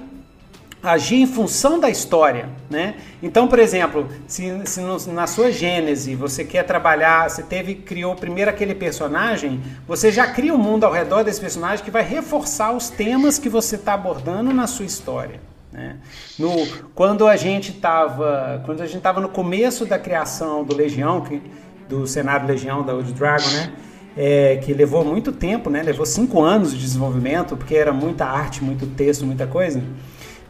agir 0.81 1.15
em 1.15 1.27
função 1.27 1.79
da 1.79 1.89
história, 1.89 2.49
né? 2.69 2.95
Então, 3.21 3.47
por 3.47 3.59
exemplo, 3.59 4.07
se, 4.27 4.61
se 4.65 4.81
no, 4.81 4.97
na 5.13 5.25
sua 5.25 5.51
gênese 5.51 6.15
você 6.15 6.43
quer 6.43 6.63
trabalhar, 6.63 7.29
você 7.29 7.41
teve 7.41 7.75
criou 7.75 8.15
primeiro 8.15 8.49
aquele 8.49 8.75
personagem, 8.75 9.61
você 9.87 10.11
já 10.11 10.27
cria 10.27 10.53
um 10.53 10.57
mundo 10.57 10.85
ao 10.85 10.91
redor 10.91 11.23
desse 11.23 11.41
personagem 11.41 11.83
que 11.83 11.91
vai 11.91 12.03
reforçar 12.03 12.71
os 12.71 12.89
temas 12.89 13.39
que 13.39 13.49
você 13.49 13.75
está 13.75 13.93
abordando 13.93 14.53
na 14.53 14.67
sua 14.67 14.85
história. 14.85 15.39
Né? 15.71 15.97
No, 16.39 16.51
quando 16.95 17.27
a 17.27 17.35
gente 17.35 17.71
estava 17.71 18.61
quando 18.65 18.81
a 18.81 18.85
gente 18.85 18.97
estava 18.97 19.19
no 19.19 19.29
começo 19.29 19.85
da 19.85 19.99
criação 19.99 20.63
do 20.63 20.75
Legião, 20.75 21.21
que, 21.21 21.41
do 21.89 22.07
cenário 22.07 22.47
Legião 22.47 22.83
da 22.83 22.93
Old 22.93 23.13
Dragon, 23.13 23.49
né? 23.49 23.73
É, 24.19 24.57
que 24.63 24.73
levou 24.73 25.05
muito 25.05 25.31
tempo, 25.31 25.69
né? 25.69 25.83
Levou 25.83 26.03
cinco 26.03 26.41
anos 26.41 26.71
de 26.71 26.79
desenvolvimento, 26.79 27.55
porque 27.55 27.75
era 27.75 27.93
muita 27.93 28.25
arte, 28.25 28.63
muito 28.63 28.87
texto, 28.87 29.23
muita 29.23 29.45
coisa. 29.45 29.83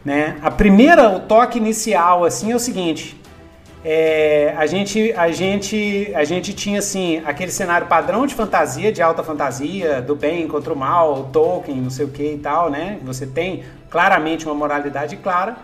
Né? 0.04 0.36
A 0.42 0.50
primeira, 0.50 1.10
o 1.10 1.20
toque 1.20 1.58
inicial, 1.58 2.24
assim, 2.24 2.52
é 2.52 2.56
o 2.56 2.58
seguinte: 2.58 3.18
é, 3.84 4.54
a 4.56 4.66
gente, 4.66 5.12
a 5.12 5.30
gente, 5.30 6.10
a 6.14 6.24
gente 6.24 6.52
tinha 6.52 6.80
assim 6.80 7.22
aquele 7.24 7.50
cenário 7.50 7.86
padrão 7.86 8.26
de 8.26 8.34
fantasia, 8.34 8.92
de 8.92 9.00
alta 9.00 9.22
fantasia, 9.22 10.02
do 10.02 10.16
bem 10.16 10.48
contra 10.48 10.72
o 10.72 10.76
mal, 10.76 11.30
Tolkien, 11.32 11.80
não 11.80 11.90
sei 11.90 12.04
o 12.04 12.08
que 12.08 12.34
e 12.34 12.38
tal, 12.38 12.70
né? 12.70 12.98
Você 13.04 13.26
tem 13.26 13.64
claramente 13.88 14.46
uma 14.46 14.54
moralidade 14.54 15.16
clara. 15.16 15.56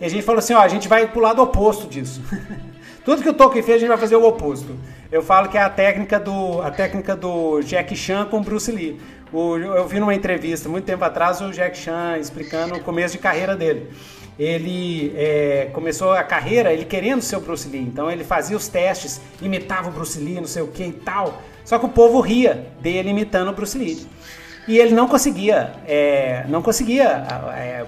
E 0.00 0.04
a 0.04 0.08
gente 0.08 0.22
falou 0.22 0.40
assim, 0.40 0.54
ó, 0.54 0.60
a 0.60 0.68
gente 0.68 0.88
vai 0.88 1.06
pro 1.06 1.20
lado 1.20 1.42
oposto 1.42 1.86
disso. 1.86 2.22
Tudo 3.04 3.22
que 3.22 3.28
o 3.28 3.34
Tolkien 3.34 3.62
fez, 3.62 3.76
a 3.76 3.80
gente 3.80 3.88
vai 3.88 3.98
fazer 3.98 4.16
o 4.16 4.26
oposto. 4.26 4.76
Eu 5.10 5.22
falo 5.22 5.48
que 5.48 5.58
é 5.58 5.62
a 5.62 5.70
técnica 5.70 6.18
do, 6.18 6.60
a 6.62 6.70
técnica 6.70 7.16
do 7.16 7.60
Jack 7.62 7.94
Chan 7.96 8.26
com 8.26 8.40
Bruce 8.40 8.70
Lee. 8.70 9.00
O, 9.32 9.56
eu 9.56 9.86
vi 9.86 10.00
numa 10.00 10.14
entrevista 10.14 10.68
muito 10.68 10.84
tempo 10.84 11.04
atrás 11.04 11.40
o 11.40 11.50
Jack 11.50 11.76
Chan 11.76 12.18
explicando 12.18 12.74
o 12.74 12.80
começo 12.80 13.12
de 13.12 13.18
carreira 13.18 13.54
dele 13.56 13.90
ele 14.40 15.12
é, 15.16 15.68
começou 15.74 16.12
a 16.12 16.22
carreira 16.22 16.72
ele 16.72 16.86
querendo 16.86 17.20
ser 17.20 17.36
o 17.36 17.40
Bruce 17.40 17.68
Lee. 17.68 17.82
Então 17.82 18.10
ele 18.10 18.24
fazia 18.24 18.56
os 18.56 18.68
testes, 18.68 19.20
imitava 19.42 19.90
o 19.90 19.92
Bruce 19.92 20.18
Lee, 20.18 20.36
não 20.36 20.46
sei 20.46 20.62
o 20.62 20.68
que 20.68 20.82
e 20.82 20.92
tal. 20.92 21.42
Só 21.62 21.78
que 21.78 21.84
o 21.84 21.90
povo 21.90 22.20
ria 22.20 22.72
dele 22.80 23.10
imitando 23.10 23.48
o 23.48 23.52
Bruce 23.52 23.76
Lee. 23.76 24.06
E 24.66 24.78
ele 24.78 24.94
não 24.94 25.06
conseguia, 25.06 25.74
é, 25.86 26.46
não 26.48 26.62
conseguia 26.62 27.22
é, 27.54 27.84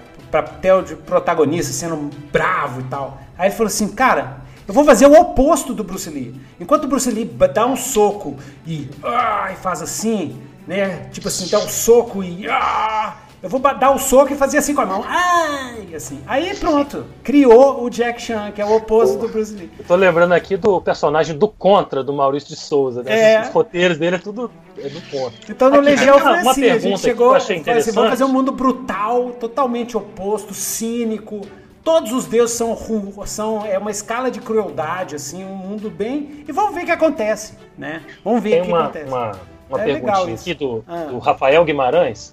ter 0.61 0.73
o 0.73 0.83
protagonista 0.97 1.73
sendo 1.73 2.11
bravo 2.31 2.81
e 2.81 2.83
tal. 2.83 3.19
Aí 3.35 3.47
ele 3.47 3.55
falou 3.55 3.67
assim, 3.67 3.87
cara, 3.87 4.37
eu 4.67 4.75
vou 4.75 4.85
fazer 4.85 5.07
o 5.07 5.13
oposto 5.19 5.73
do 5.73 5.83
Bruce 5.83 6.09
Lee. 6.09 6.39
Enquanto 6.59 6.83
o 6.83 6.87
Bruce 6.87 7.09
Lee 7.09 7.25
dá 7.51 7.65
um 7.65 7.75
soco 7.75 8.37
e, 8.67 8.89
ah, 9.03 9.49
e 9.51 9.55
faz 9.55 9.81
assim, 9.81 10.39
né? 10.67 11.07
Tipo 11.11 11.27
assim, 11.27 11.47
dá 11.49 11.59
um 11.59 11.69
soco 11.69 12.23
e 12.23 12.47
ah, 12.49 13.15
eu 13.43 13.49
vou 13.49 13.59
dar 13.59 13.91
o 13.91 13.99
soco 13.99 14.31
e 14.31 14.37
fazer 14.37 14.57
assim 14.57 14.73
com 14.73 14.79
a 14.79 14.85
mão. 14.85 15.03
Ai, 15.05 15.93
assim. 15.93 16.21
Aí 16.25 16.55
pronto. 16.55 17.05
Criou 17.21 17.83
o 17.83 17.89
Jack 17.89 18.21
Chan, 18.21 18.53
que 18.53 18.61
é 18.61 18.65
o 18.65 18.73
oposto 18.73 19.17
do 19.17 19.27
Bruce 19.27 19.53
Lee. 19.53 19.69
Eu 19.77 19.83
tô 19.83 19.97
lembrando 19.97 20.31
aqui 20.31 20.55
do 20.55 20.79
personagem 20.79 21.37
do 21.37 21.49
Contra, 21.49 22.01
do 22.01 22.13
Maurício 22.13 22.47
de 22.47 22.55
Souza. 22.55 23.03
Né? 23.03 23.33
É. 23.33 23.41
Os 23.41 23.49
roteiros 23.49 23.97
dele 23.97 24.15
é 24.15 24.19
tudo 24.19 24.49
é 24.77 24.87
do 24.87 25.01
Contra. 25.11 25.39
Então 25.49 25.69
no 25.69 25.81
Legião 25.81 26.17
foi 26.17 26.37
assim, 26.37 26.69
a 26.69 26.79
gente 26.79 27.01
chegou, 27.01 27.35
assim, 27.35 27.61
vamos 27.93 28.11
fazer 28.11 28.23
um 28.23 28.31
mundo 28.31 28.53
brutal, 28.53 29.31
totalmente 29.31 29.97
oposto, 29.97 30.53
cínico. 30.53 31.41
Todos 31.83 32.13
os 32.13 32.25
deuses 32.25 32.55
são, 32.55 32.77
são 33.25 33.65
é 33.65 33.77
uma 33.77 33.91
escala 33.91 34.31
de 34.31 34.39
crueldade, 34.39 35.15
assim, 35.15 35.43
um 35.43 35.53
mundo 35.53 35.89
bem. 35.89 36.45
E 36.47 36.51
vamos 36.53 36.73
ver 36.73 36.83
o 36.83 36.85
que 36.85 36.91
acontece, 36.91 37.55
né? 37.77 38.03
Vamos 38.23 38.41
ver 38.41 38.61
o 38.61 38.63
que 38.63 38.71
uma, 38.71 38.83
acontece. 38.83 39.09
Uma, 39.09 39.31
uma 39.73 39.81
é 39.81 39.85
perguntinha 39.85 40.35
aqui 40.35 40.53
do, 40.53 40.83
ah. 40.87 41.05
do 41.05 41.19
Rafael 41.19 41.63
Guimarães. 41.63 42.31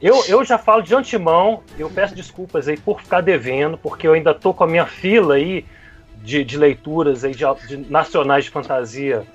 Eu, 0.00 0.24
eu 0.26 0.44
já 0.44 0.56
falo 0.56 0.82
de 0.82 0.94
antemão, 0.94 1.62
eu 1.78 1.90
peço 1.90 2.14
desculpas 2.14 2.66
aí 2.68 2.76
por 2.76 3.02
ficar 3.02 3.20
devendo, 3.20 3.76
porque 3.76 4.08
eu 4.08 4.14
ainda 4.14 4.32
tô 4.32 4.54
com 4.54 4.64
a 4.64 4.66
minha 4.66 4.86
fila 4.86 5.34
aí 5.34 5.64
de, 6.22 6.42
de 6.42 6.56
leituras 6.56 7.22
aí 7.22 7.34
de, 7.34 7.44
de 7.68 7.76
nacionais 7.90 8.44
de 8.44 8.50
fantasia. 8.50 9.26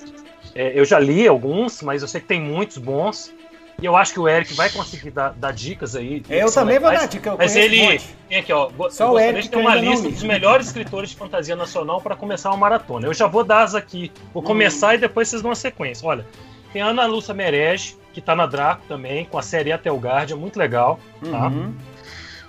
É, 0.55 0.79
eu 0.79 0.83
já 0.83 0.99
li 0.99 1.27
alguns, 1.27 1.81
mas 1.81 2.01
eu 2.01 2.07
sei 2.07 2.21
que 2.21 2.27
tem 2.27 2.41
muitos 2.41 2.77
bons. 2.77 3.33
E 3.79 3.85
eu 3.85 3.95
acho 3.95 4.13
que 4.13 4.19
o 4.19 4.27
Eric 4.27 4.53
vai 4.53 4.69
conseguir 4.69 5.11
dar, 5.11 5.33
dar 5.33 5.51
dicas 5.51 5.95
aí. 5.95 6.23
Eu 6.29 6.51
também 6.51 6.79
vou 6.79 6.89
dar 6.89 7.07
dica. 7.07 7.35
mas 7.35 7.55
ele. 7.57 7.99
Tem 8.29 8.37
aqui, 8.39 8.53
ó. 8.53 8.69
Só 8.89 9.11
o 9.11 9.19
Eric 9.19 9.49
tem 9.49 9.59
uma 9.59 9.75
lista 9.75 10.09
dos 10.09 10.23
melhores 10.23 10.67
escritores 10.67 11.09
de 11.09 11.17
fantasia 11.17 11.55
nacional 11.57 11.99
para 11.99 12.15
começar 12.15 12.49
uma 12.51 12.57
maratona. 12.57 13.05
Eu 13.05 13.13
já 13.13 13.27
vou 13.27 13.43
dar 13.43 13.63
as 13.63 13.75
aqui. 13.75 14.11
Vou 14.33 14.41
hum. 14.41 14.45
começar 14.45 14.91
hum. 14.91 14.93
e 14.93 14.97
depois 14.97 15.27
vocês 15.27 15.41
dão 15.41 15.51
a 15.51 15.55
sequência. 15.55 16.07
Olha, 16.07 16.25
tem 16.75 16.81
a 16.81 16.87
Ana 16.87 17.05
Lúcia 17.05 17.33
Merege, 17.33 17.95
que 18.11 18.19
tá 18.19 18.35
na 18.35 18.45
Draco 18.45 18.81
também, 18.85 19.23
com 19.23 19.37
a 19.37 19.41
série 19.41 19.71
Atelgard, 19.71 20.33
é 20.33 20.35
muito 20.35 20.59
legal. 20.59 20.99
Tá? 21.23 21.47
Uhum. 21.47 21.73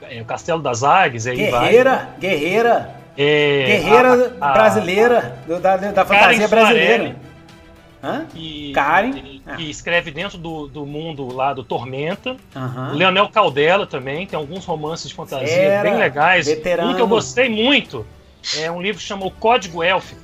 É, 0.03 0.20
o 0.20 0.24
Castelo 0.24 0.61
das 0.61 0.83
Águias, 0.83 1.29
aí 1.29 1.37
Guerreira, 1.37 1.95
vai. 1.95 2.18
Guerreira. 2.18 2.91
É, 3.16 3.66
guerreira 3.66 4.37
a, 4.41 4.51
a, 4.51 4.53
brasileira, 4.53 5.39
a, 5.49 5.59
da, 5.61 5.77
da 5.77 6.05
fantasia 6.05 6.49
brasileira. 6.49 7.16
Hã? 8.03 8.27
Que, 8.29 8.72
Karen. 8.72 9.12
Que, 9.12 9.43
ah. 9.47 9.61
escreve 9.61 10.11
dentro 10.11 10.39
do, 10.39 10.66
do 10.66 10.85
mundo 10.85 11.33
lá 11.33 11.55
do 11.55 11.62
Tormenta. 11.62 12.37
Uhum. 12.57 12.95
Leonel 12.95 13.29
Caldela 13.29 13.87
também, 13.87 14.27
tem 14.27 14.37
alguns 14.37 14.64
romances 14.64 15.09
de 15.09 15.14
fantasia 15.14 15.55
Era, 15.55 15.89
bem 15.89 15.99
legais. 16.01 16.47
Veterano. 16.47 16.91
Um 16.91 16.95
que 16.97 17.01
eu 17.01 17.07
gostei 17.07 17.49
muito 17.49 18.05
é 18.59 18.68
um 18.68 18.83
livro 18.83 19.01
que 19.01 19.07
chama 19.07 19.24
O 19.24 19.31
Código 19.31 19.85
Élfico. 19.85 20.20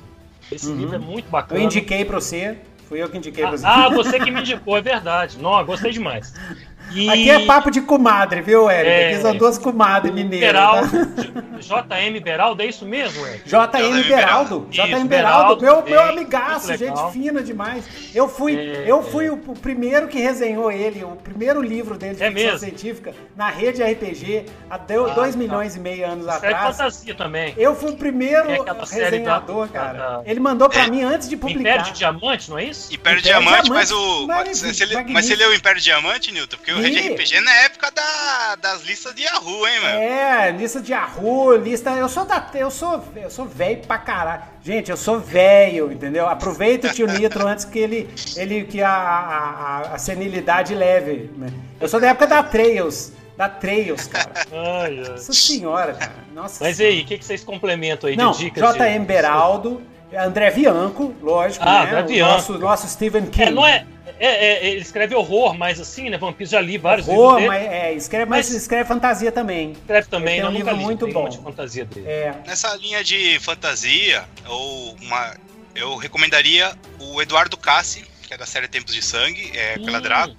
Esse 0.51 0.67
uhum. 0.67 0.75
livro 0.75 0.95
é 0.95 0.99
muito 0.99 1.29
bacana. 1.29 1.61
Eu 1.61 1.63
indiquei 1.63 2.03
para 2.03 2.19
você. 2.19 2.57
Fui 2.93 3.01
eu 3.01 3.09
que 3.09 3.17
indiquei 3.17 3.43
ah, 3.43 3.49
você. 3.49 3.65
Ah, 3.65 3.89
você 3.89 4.19
que 4.19 4.29
me 4.29 4.41
indicou, 4.41 4.77
é 4.77 4.81
verdade. 4.81 5.39
Não, 5.39 5.65
gostei 5.65 5.91
demais. 5.91 6.31
E... 6.93 7.09
Aqui 7.09 7.29
é 7.29 7.45
papo 7.45 7.71
de 7.71 7.81
comadre, 7.81 8.41
viu, 8.41 8.69
Eric? 8.69 8.89
É, 8.89 9.09
Aqui 9.09 9.21
são 9.21 9.35
duas 9.35 9.57
comadres 9.57 10.13
mineiras. 10.13 10.51
Beraldo, 10.53 11.05
tá? 11.05 11.95
JM 11.95 12.19
Beraldo, 12.21 12.61
é 12.61 12.65
isso 12.65 12.85
mesmo, 12.85 13.25
Eric? 13.25 13.49
JM 13.49 14.07
Beraldo. 14.07 14.67
JM 14.69 15.07
Beraldo, 15.07 15.61
meu, 15.61 15.83
meu 15.83 16.03
amigaço, 16.03 16.75
gente 16.75 17.11
fina 17.11 17.41
demais. 17.41 17.85
Eu 18.13 18.27
fui, 18.27 18.55
é, 18.55 18.83
eu 18.85 19.01
fui 19.01 19.27
é. 19.27 19.31
o, 19.31 19.35
o, 19.35 19.57
primeiro 19.57 20.07
que 20.07 20.19
resenhou 20.19 20.71
ele, 20.71 21.03
o 21.03 21.15
primeiro 21.15 21.61
livro 21.61 21.97
dele 21.97 22.15
de 22.15 22.23
é 22.23 22.31
ficção 22.31 22.59
científica, 22.59 23.13
na 23.35 23.49
rede 23.49 23.83
RPG, 23.83 24.45
há 24.69 24.77
2 24.77 25.11
ah, 25.11 25.15
tá. 25.15 25.37
milhões 25.37 25.75
e 25.75 25.79
meio 25.79 26.05
anos 26.05 26.25
Série 26.25 26.53
atrás. 26.53 26.77
fantasia 26.77 27.15
também. 27.15 27.53
Eu 27.57 27.75
fui 27.75 27.91
o 27.91 27.97
primeiro 27.97 28.51
é 28.51 28.95
resenhador, 28.95 29.67
da, 29.67 29.73
cara. 29.73 29.97
Da, 29.97 30.17
da... 30.17 30.29
Ele 30.29 30.39
mandou 30.39 30.69
pra 30.69 30.87
mim 30.87 31.03
antes 31.03 31.29
de 31.29 31.37
publicar. 31.37 31.59
Império 31.61 31.85
de 31.85 31.91
Diamante, 31.93 32.49
não 32.49 32.57
é 32.57 32.65
isso? 32.65 32.93
Império, 32.93 33.19
Império 33.19 33.21
Diamante, 33.21 33.63
Diamante, 33.63 33.71
mas 33.71 33.91
o. 33.91 34.27
Mas, 34.27 34.81
ele, 34.81 35.03
mas 35.11 35.25
você 35.25 35.35
leu 35.35 35.49
o 35.49 35.53
Império 35.53 35.81
Diamante, 35.81 36.31
Newton? 36.31 36.57
Porque 36.57 36.71
o 36.71 36.82
Rede 36.83 37.13
RPG 37.13 37.41
na 37.41 37.53
época 37.61 37.91
da, 37.91 38.55
das 38.55 38.83
listas 38.83 39.13
de 39.15 39.23
Yahoo, 39.23 39.67
hein, 39.67 39.79
mano? 39.81 39.99
É, 39.99 40.51
lista 40.51 40.81
de 40.81 40.91
Yahoo, 40.91 41.55
lista. 41.55 41.91
Eu 41.91 42.09
sou 42.09 42.25
da. 42.25 42.49
Eu 42.53 42.69
sou. 42.71 43.03
Eu 43.15 43.29
sou 43.29 43.45
velho 43.45 43.81
pra 43.85 43.97
caralho. 43.97 44.43
Gente, 44.63 44.91
eu 44.91 44.97
sou 44.97 45.19
velho, 45.19 45.91
entendeu? 45.91 46.27
Aproveita 46.27 46.87
o 46.87 46.91
tio 46.91 47.07
Nitro 47.07 47.47
antes 47.47 47.65
que 47.65 47.79
ele. 47.79 48.09
ele 48.35 48.63
que 48.63 48.81
a, 48.81 48.91
a, 48.91 49.79
a 49.93 49.97
senilidade 49.97 50.73
leve. 50.73 51.31
Né? 51.37 51.47
Eu 51.79 51.87
sou 51.87 51.99
da 51.99 52.09
época 52.09 52.27
da 52.27 52.43
Trails. 52.43 53.13
Da 53.35 53.49
Trails, 53.49 54.07
cara. 54.07 54.31
Ai, 54.51 54.99
ai. 54.99 55.09
Nossa 55.09 55.33
senhora, 55.33 55.93
cara. 55.93 56.13
Nossa 56.33 56.63
Mas 56.63 56.77
senhora. 56.77 56.95
aí, 56.95 57.01
o 57.01 57.05
que, 57.05 57.17
que 57.17 57.25
vocês 57.25 57.43
complementam 57.43 58.09
aí 58.09 58.15
Não, 58.15 58.31
de 58.31 58.39
dicas? 58.45 58.75
JM 58.75 58.99
de... 58.99 59.05
Beraldo. 59.05 59.81
André 60.15 60.51
Bianco, 60.51 61.13
lógico, 61.21 61.65
ah, 61.67 61.85
né? 61.85 61.89
André 61.89 62.03
Bianco. 62.03 62.33
Nosso, 62.33 62.57
nosso 62.59 62.87
Stephen 62.87 63.25
King. 63.25 63.47
É, 63.47 63.51
não 63.51 63.65
é, 63.65 63.85
É, 64.19 64.27
é, 64.27 64.69
ele 64.69 64.81
escreve 64.81 65.15
horror, 65.15 65.53
mas 65.53 65.79
assim, 65.79 66.09
né? 66.09 66.17
Vampiros 66.17 66.51
já 66.51 66.61
li 66.61 66.77
vários 66.77 67.07
horror, 67.07 67.39
livros 67.39 67.57
dele. 67.57 67.69
Mas, 67.69 67.83
é, 67.83 67.93
escreve, 67.93 68.25
mas, 68.25 68.49
mas, 68.49 68.61
escreve 68.61 68.87
fantasia 68.87 69.31
também. 69.31 69.71
Escreve 69.71 70.07
também, 70.07 70.39
tem 70.39 70.49
um 70.49 70.51
livro 70.51 70.75
li, 70.75 70.83
muito 70.83 71.07
bom. 71.07 71.27
de 71.27 71.37
fantasia 71.37 71.85
dele. 71.85 72.07
É. 72.07 72.33
Nessa 72.45 72.75
linha 72.75 73.03
de 73.03 73.39
fantasia, 73.39 74.23
ou 74.47 74.95
uma, 75.01 75.35
eu 75.75 75.95
recomendaria 75.95 76.73
o 76.99 77.21
Eduardo 77.21 77.57
Cassi, 77.57 78.05
que 78.21 78.33
é 78.33 78.37
da 78.37 78.45
série 78.45 78.67
Tempos 78.67 78.93
de 78.93 79.01
Sangue, 79.01 79.51
é, 79.53 79.77
pela 79.79 79.97
hum. 79.97 80.01
Draco. 80.01 80.37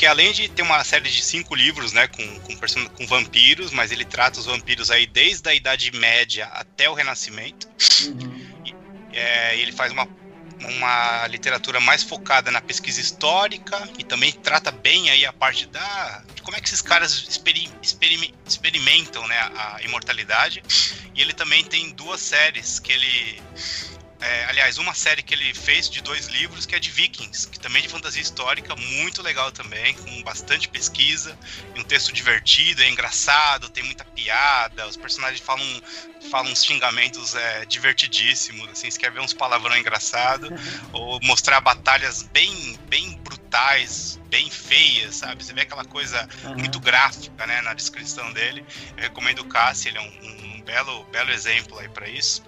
Porque 0.00 0.06
além 0.06 0.32
de 0.32 0.48
ter 0.48 0.62
uma 0.62 0.82
série 0.82 1.10
de 1.10 1.22
cinco 1.22 1.54
livros, 1.54 1.92
né, 1.92 2.06
com, 2.06 2.40
com, 2.40 2.56
com 2.56 3.06
vampiros, 3.06 3.70
mas 3.70 3.92
ele 3.92 4.04
trata 4.04 4.40
os 4.40 4.46
vampiros 4.46 4.90
aí 4.90 5.06
desde 5.06 5.46
a 5.48 5.54
Idade 5.54 5.90
Média 5.92 6.46
até 6.46 6.88
o 6.88 6.94
Renascimento. 6.94 7.68
Uhum. 8.06 8.46
E, 8.64 8.74
é, 9.12 9.58
ele 9.58 9.72
faz 9.72 9.92
uma 9.92 10.06
uma 10.60 11.26
literatura 11.26 11.80
mais 11.80 12.02
focada 12.02 12.50
na 12.50 12.60
pesquisa 12.60 13.00
histórica 13.00 13.88
e 13.98 14.04
também 14.04 14.32
trata 14.32 14.70
bem 14.70 15.10
aí 15.10 15.24
a 15.24 15.32
parte 15.32 15.66
da 15.66 16.22
de 16.34 16.42
como 16.42 16.56
é 16.56 16.60
que 16.60 16.66
esses 16.66 16.82
caras 16.82 17.12
experi, 17.12 17.70
experim, 17.82 18.32
experimentam 18.46 19.26
né, 19.26 19.38
a 19.38 19.78
imortalidade. 19.82 20.62
E 21.14 21.20
ele 21.20 21.32
também 21.32 21.64
tem 21.64 21.90
duas 21.90 22.20
séries 22.20 22.78
que 22.78 22.92
ele 22.92 23.42
é, 24.20 24.44
aliás, 24.44 24.76
uma 24.76 24.94
série 24.94 25.22
que 25.22 25.32
ele 25.32 25.54
fez 25.54 25.88
de 25.88 26.02
dois 26.02 26.26
livros, 26.26 26.66
que 26.66 26.74
é 26.74 26.78
de 26.78 26.90
Vikings, 26.90 27.48
que 27.48 27.58
também 27.58 27.80
é 27.80 27.82
de 27.82 27.88
fantasia 27.88 28.20
histórica, 28.20 28.76
muito 28.76 29.22
legal 29.22 29.50
também, 29.50 29.94
com 29.94 30.22
bastante 30.22 30.68
pesquisa, 30.68 31.38
e 31.74 31.80
um 31.80 31.84
texto 31.84 32.12
divertido, 32.12 32.82
é 32.82 32.88
engraçado, 32.88 33.70
tem 33.70 33.82
muita 33.82 34.04
piada, 34.04 34.86
os 34.86 34.96
personagens 34.96 35.40
falam, 35.40 35.64
falam 36.30 36.52
uns 36.52 36.64
xingamentos 36.64 37.34
é, 37.34 37.64
divertidíssimos, 37.64 38.68
assim, 38.68 38.90
se 38.90 38.98
quer 38.98 39.10
ver 39.10 39.20
uns 39.20 39.32
palavrão 39.32 39.76
engraçado, 39.76 40.48
ou 40.92 41.18
mostrar 41.22 41.60
batalhas 41.60 42.22
bem, 42.22 42.78
bem 42.88 43.18
brutais, 43.24 44.20
bem 44.28 44.50
feias, 44.50 45.16
sabe? 45.16 45.42
Você 45.42 45.54
vê 45.54 45.62
aquela 45.62 45.84
coisa 45.84 46.28
uhum. 46.44 46.58
muito 46.58 46.78
gráfica, 46.78 47.46
né, 47.46 47.62
na 47.62 47.72
descrição 47.72 48.32
dele. 48.32 48.64
Eu 48.96 49.04
recomendo 49.04 49.40
o 49.40 49.44
Cassi, 49.46 49.88
ele 49.88 49.98
é 49.98 50.00
um, 50.02 50.56
um 50.56 50.60
belo, 50.60 51.04
belo 51.04 51.30
exemplo 51.30 51.78
aí 51.78 51.88
para 51.88 52.08
isso. 52.08 52.42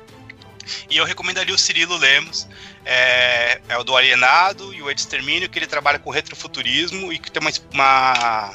E 0.90 0.96
eu 0.96 1.04
recomendaria 1.04 1.54
o 1.54 1.58
Cirilo 1.58 1.96
Lemos, 1.96 2.48
é, 2.84 3.60
é, 3.68 3.76
o 3.78 3.84
do 3.84 3.96
Alienado 3.96 4.72
e 4.74 4.82
o 4.82 4.90
Extermínio, 4.90 5.48
que 5.48 5.58
ele 5.58 5.66
trabalha 5.66 5.98
com 5.98 6.10
retrofuturismo 6.10 7.12
e 7.12 7.18
que 7.18 7.30
tem 7.30 7.40
uma, 7.40 7.52
uma 7.72 8.54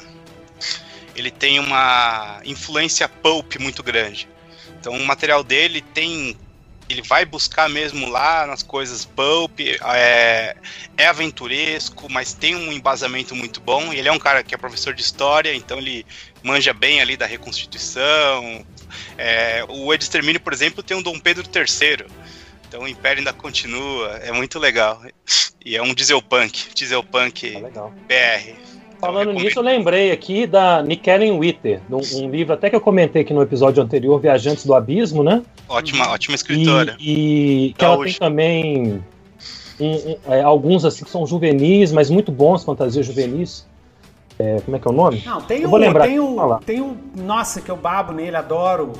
ele 1.14 1.30
tem 1.30 1.58
uma 1.58 2.40
influência 2.44 3.08
pulp 3.08 3.56
muito 3.58 3.82
grande. 3.82 4.28
Então 4.80 4.92
o 4.92 5.04
material 5.04 5.42
dele 5.42 5.80
tem 5.80 6.36
ele 6.88 7.02
vai 7.02 7.24
buscar 7.24 7.68
mesmo 7.68 8.08
lá 8.08 8.46
nas 8.46 8.62
coisas 8.62 9.04
pulp, 9.04 9.60
é, 9.60 10.56
é 10.96 11.06
aventuresco, 11.06 12.10
mas 12.10 12.32
tem 12.32 12.56
um 12.56 12.72
embasamento 12.72 13.36
muito 13.36 13.60
bom. 13.60 13.92
Ele 13.92 14.08
é 14.08 14.12
um 14.12 14.18
cara 14.18 14.42
que 14.42 14.54
é 14.54 14.58
professor 14.58 14.94
de 14.94 15.02
história, 15.02 15.54
então 15.54 15.78
ele 15.78 16.06
manja 16.42 16.72
bem 16.72 17.00
ali 17.00 17.16
da 17.16 17.26
reconstituição, 17.26 18.64
é, 19.16 19.64
o 19.68 19.92
Extermínio, 19.92 20.40
por 20.40 20.52
exemplo, 20.52 20.82
tem 20.82 20.96
um 20.96 21.02
Dom 21.02 21.18
Pedro 21.18 21.44
III. 21.44 22.06
Então 22.68 22.82
o 22.82 22.88
Império 22.88 23.20
ainda 23.20 23.32
continua, 23.32 24.18
é 24.22 24.30
muito 24.30 24.58
legal. 24.58 25.00
E 25.64 25.76
é 25.76 25.82
um 25.82 25.94
dieselpunk, 25.94 26.74
dieselpunk 26.74 27.56
ah, 27.56 27.90
BR. 28.06 28.68
Então, 28.98 29.12
Falando 29.12 29.32
nisso, 29.32 29.60
eu 29.60 29.62
lembrei 29.62 30.10
aqui 30.10 30.44
da 30.46 30.82
Nikellen 30.82 31.38
Witter, 31.38 31.80
um, 31.88 32.24
um, 32.24 32.30
livro 32.30 32.52
até 32.52 32.68
que 32.68 32.74
eu 32.74 32.80
comentei 32.80 33.22
aqui 33.22 33.32
no 33.32 33.40
episódio 33.40 33.80
anterior, 33.80 34.20
Viajantes 34.20 34.66
do 34.66 34.74
Abismo, 34.74 35.22
né? 35.22 35.42
Ótima, 35.68 36.08
ótima 36.10 36.34
escritora. 36.34 36.96
E, 36.98 37.68
e 37.68 37.74
que 37.74 37.84
ela 37.84 37.96
hoje. 37.96 38.18
tem 38.18 38.18
também 38.18 39.04
um, 39.78 39.94
um, 39.94 40.16
é, 40.26 40.42
alguns 40.42 40.84
assim 40.84 41.04
que 41.04 41.10
são 41.10 41.24
juvenis, 41.24 41.92
mas 41.92 42.10
muito 42.10 42.32
bons, 42.32 42.64
fantasias 42.64 43.06
juvenis. 43.06 43.66
É, 44.38 44.60
como 44.60 44.76
é 44.76 44.80
que 44.80 44.86
é 44.86 44.90
o 44.90 44.94
nome? 44.94 45.22
Não, 45.26 45.40
tem 45.40 45.62
eu 45.62 45.68
o, 45.68 45.70
vou 45.70 45.78
lembrar. 45.78 46.04
Tem 46.06 46.20
o, 46.20 46.58
tem 46.64 46.80
o. 46.80 46.96
Nossa, 47.16 47.60
que 47.60 47.70
eu 47.70 47.76
babo 47.76 48.12
nele, 48.12 48.36
adoro. 48.36 48.92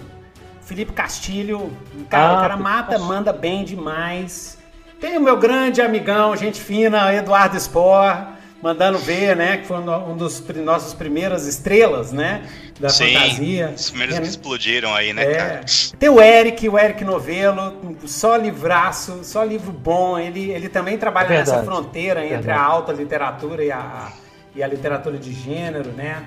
Felipe 0.63 0.93
Castilho. 0.93 1.71
Cara, 2.11 2.29
ah, 2.29 2.37
o 2.37 2.41
cara 2.41 2.57
mata, 2.57 2.91
Castilho. 2.93 3.09
manda 3.09 3.33
bem 3.33 3.65
demais. 3.65 4.59
Tem 5.01 5.17
o 5.17 5.21
meu 5.21 5.37
grande 5.37 5.81
amigão, 5.81 6.37
gente 6.37 6.61
fina, 6.61 7.15
Eduardo 7.15 7.59
Spor, 7.59 8.17
mandando 8.61 8.99
ver, 8.99 9.37
né? 9.37 9.59
Que 9.59 9.67
foi 9.67 9.79
um 9.79 10.17
dos 10.17 10.45
nossas 10.57 10.93
primeiras 10.93 11.47
estrelas, 11.47 12.11
né? 12.11 12.43
Da 12.81 12.89
Sim, 12.89 13.15
fantasia. 13.15 13.73
Os 13.77 13.91
primeiros 13.91 14.17
é, 14.17 14.21
que 14.21 14.27
explodiram 14.27 14.93
aí, 14.93 15.13
né, 15.13 15.23
é. 15.23 15.35
cara? 15.35 15.61
Tem 15.99 16.09
o 16.09 16.21
Eric, 16.21 16.69
o 16.69 16.77
Eric 16.77 17.05
Novelo, 17.05 17.97
só 18.07 18.37
livraço, 18.37 19.21
só 19.23 19.45
livro 19.45 19.71
bom. 19.71 20.19
Ele, 20.19 20.51
ele 20.51 20.69
também 20.69 20.99
trabalha 20.99 21.33
é 21.33 21.39
nessa 21.39 21.63
fronteira 21.63 22.27
entre 22.27 22.51
a 22.51 22.61
alta 22.61 22.93
literatura 22.93 23.65
e 23.65 23.71
a 23.71 24.13
e 24.59 24.63
a 24.63 24.67
literatura 24.67 25.17
de 25.17 25.33
gênero, 25.33 25.93
né? 25.93 26.25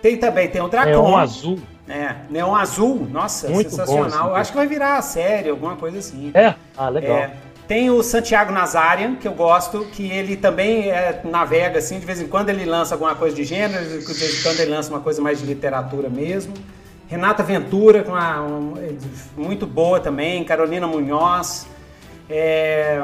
Tem 0.00 0.16
também, 0.16 0.48
tem 0.48 0.62
o 0.62 0.68
Dracon. 0.68 0.90
Neon 0.90 1.16
Azul. 1.16 1.58
É, 1.86 2.14
Neon 2.30 2.54
Azul, 2.54 3.06
nossa, 3.10 3.48
Muito 3.48 3.68
sensacional. 3.68 4.30
Bom, 4.30 4.34
Acho 4.34 4.52
que 4.52 4.56
vai 4.56 4.66
virar 4.66 4.96
a 4.96 5.02
série, 5.02 5.50
alguma 5.50 5.76
coisa 5.76 5.98
assim. 5.98 6.30
É? 6.32 6.54
Ah, 6.74 6.88
legal. 6.88 7.18
É. 7.18 7.32
Tem 7.68 7.90
o 7.90 8.02
Santiago 8.02 8.52
Nazarian, 8.52 9.16
que 9.16 9.28
eu 9.28 9.34
gosto, 9.34 9.84
que 9.92 10.10
ele 10.10 10.34
também 10.36 10.90
é, 10.90 11.20
navega, 11.24 11.78
assim, 11.78 11.98
de 11.98 12.06
vez 12.06 12.22
em 12.22 12.26
quando 12.26 12.48
ele 12.48 12.64
lança 12.64 12.94
alguma 12.94 13.14
coisa 13.14 13.36
de 13.36 13.44
gênero, 13.44 13.84
de 13.84 14.14
vez 14.14 14.40
em 14.40 14.42
quando 14.42 14.60
ele 14.60 14.70
lança 14.70 14.90
uma 14.90 15.00
coisa 15.00 15.20
mais 15.20 15.38
de 15.40 15.46
literatura 15.46 16.08
mesmo. 16.08 16.54
Renata 17.06 17.42
Ventura, 17.42 18.02
com 18.02 18.12
uma, 18.12 18.40
um, 18.42 18.74
muito 19.36 19.66
boa 19.66 20.00
também, 20.00 20.42
Carolina 20.42 20.86
Munhoz. 20.86 21.66
É, 22.28 23.02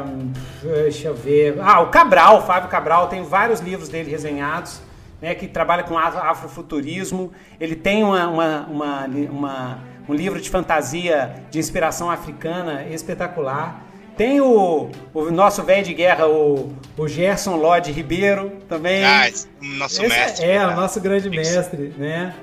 deixa 0.62 1.08
eu 1.08 1.14
ver. 1.14 1.58
Ah, 1.60 1.80
o 1.80 1.88
Cabral, 1.88 2.46
Fábio 2.46 2.70
Cabral, 2.70 3.08
tem 3.08 3.22
vários 3.22 3.60
livros 3.60 3.88
dele 3.88 4.10
resenhados, 4.10 4.80
né, 5.20 5.34
que 5.34 5.46
trabalha 5.46 5.82
com 5.82 5.98
afrofuturismo. 5.98 7.32
Ele 7.60 7.76
tem 7.76 8.02
uma, 8.02 8.28
uma, 8.28 8.66
uma, 8.66 9.06
uma, 9.06 9.78
um 10.08 10.14
livro 10.14 10.40
de 10.40 10.48
fantasia 10.48 11.34
de 11.50 11.58
inspiração 11.58 12.10
africana 12.10 12.84
espetacular. 12.86 13.84
Tem 14.16 14.40
o, 14.40 14.90
o 15.14 15.30
nosso 15.30 15.62
velho 15.62 15.84
de 15.84 15.94
guerra, 15.94 16.26
o, 16.26 16.74
o 16.96 17.08
Gerson 17.08 17.56
Lodge 17.56 17.90
Ribeiro, 17.90 18.52
também. 18.68 19.04
Ah, 19.04 19.30
nosso 19.60 20.02
Esse 20.02 20.08
mestre. 20.08 20.46
É, 20.46 20.66
o 20.66 20.76
nosso 20.76 21.00
grande 21.00 21.30
mestre, 21.30 21.94
né? 21.96 22.34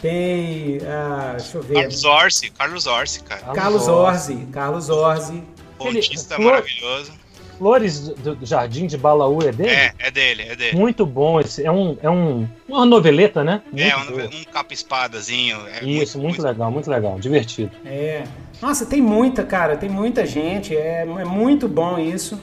Tem. 0.00 0.78
Ah, 0.86 1.34
deixa 1.36 1.58
eu 1.58 1.62
ver. 1.62 1.74
Carlos 1.74 2.04
Orsi, 2.04 2.50
Carlos 2.50 2.86
Orsi, 2.86 3.22
cara. 3.22 3.42
Carlos 3.52 3.88
Orsi, 3.88 4.48
Carlos 4.52 4.88
Orsi. 4.90 5.42
Pontista 5.78 6.36
Flor... 6.36 6.52
maravilhoso. 6.52 7.24
Flores 7.58 8.08
do 8.08 8.36
Jardim 8.42 8.86
de 8.86 8.96
Balaú 8.96 9.38
é 9.42 9.52
dele? 9.52 9.70
É, 9.70 9.92
é 9.98 10.10
dele, 10.10 10.42
é 10.42 10.56
dele. 10.56 10.76
Muito 10.76 11.06
bom 11.06 11.40
esse. 11.40 11.64
É, 11.64 11.70
um, 11.70 11.96
é 12.02 12.10
um, 12.10 12.48
uma 12.68 12.84
noveleta, 12.84 13.44
né? 13.44 13.62
Muito 13.70 13.82
é, 13.82 13.96
um, 13.96 14.40
um 14.40 14.44
capa-espadazinho. 14.44 15.58
É 15.68 15.84
Isso, 15.84 16.18
muito, 16.18 16.34
muito, 16.38 16.42
legal, 16.42 16.70
muito 16.70 16.90
legal. 16.90 17.18
Divertido. 17.18 17.70
É. 17.84 18.24
Nossa, 18.60 18.84
tem 18.84 19.00
muita, 19.00 19.44
cara. 19.44 19.76
Tem 19.76 19.88
muita 19.88 20.26
gente. 20.26 20.76
É, 20.76 21.02
é 21.02 21.24
muito 21.24 21.68
bom 21.68 21.98
isso. 21.98 22.40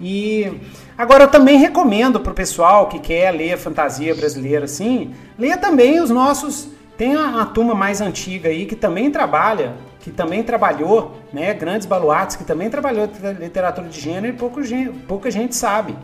E 0.00 0.52
agora 0.96 1.24
eu 1.24 1.28
também 1.28 1.58
recomendo 1.58 2.20
pro 2.20 2.34
pessoal 2.34 2.88
que 2.88 2.98
quer 2.98 3.32
ler 3.32 3.56
fantasia 3.58 4.14
brasileira 4.14 4.64
assim, 4.64 5.12
leia 5.38 5.56
também 5.56 6.00
os 6.00 6.10
nossos. 6.10 6.68
Tem 6.96 7.14
a, 7.14 7.42
a 7.42 7.46
turma 7.46 7.74
mais 7.74 8.00
antiga 8.00 8.48
aí 8.48 8.66
que 8.66 8.74
também 8.74 9.10
trabalha 9.10 9.74
que 10.08 10.10
também 10.10 10.42
trabalhou, 10.42 11.17
né, 11.32 11.52
grandes 11.54 11.86
baluartes, 11.86 12.36
que 12.36 12.44
também 12.44 12.70
trabalhou 12.70 13.08
literatura 13.38 13.88
de 13.88 14.00
gênero 14.00 14.28
e 14.28 14.32
pouco, 14.32 14.60
pouca 15.06 15.30
gente 15.30 15.54
sabe. 15.54 15.96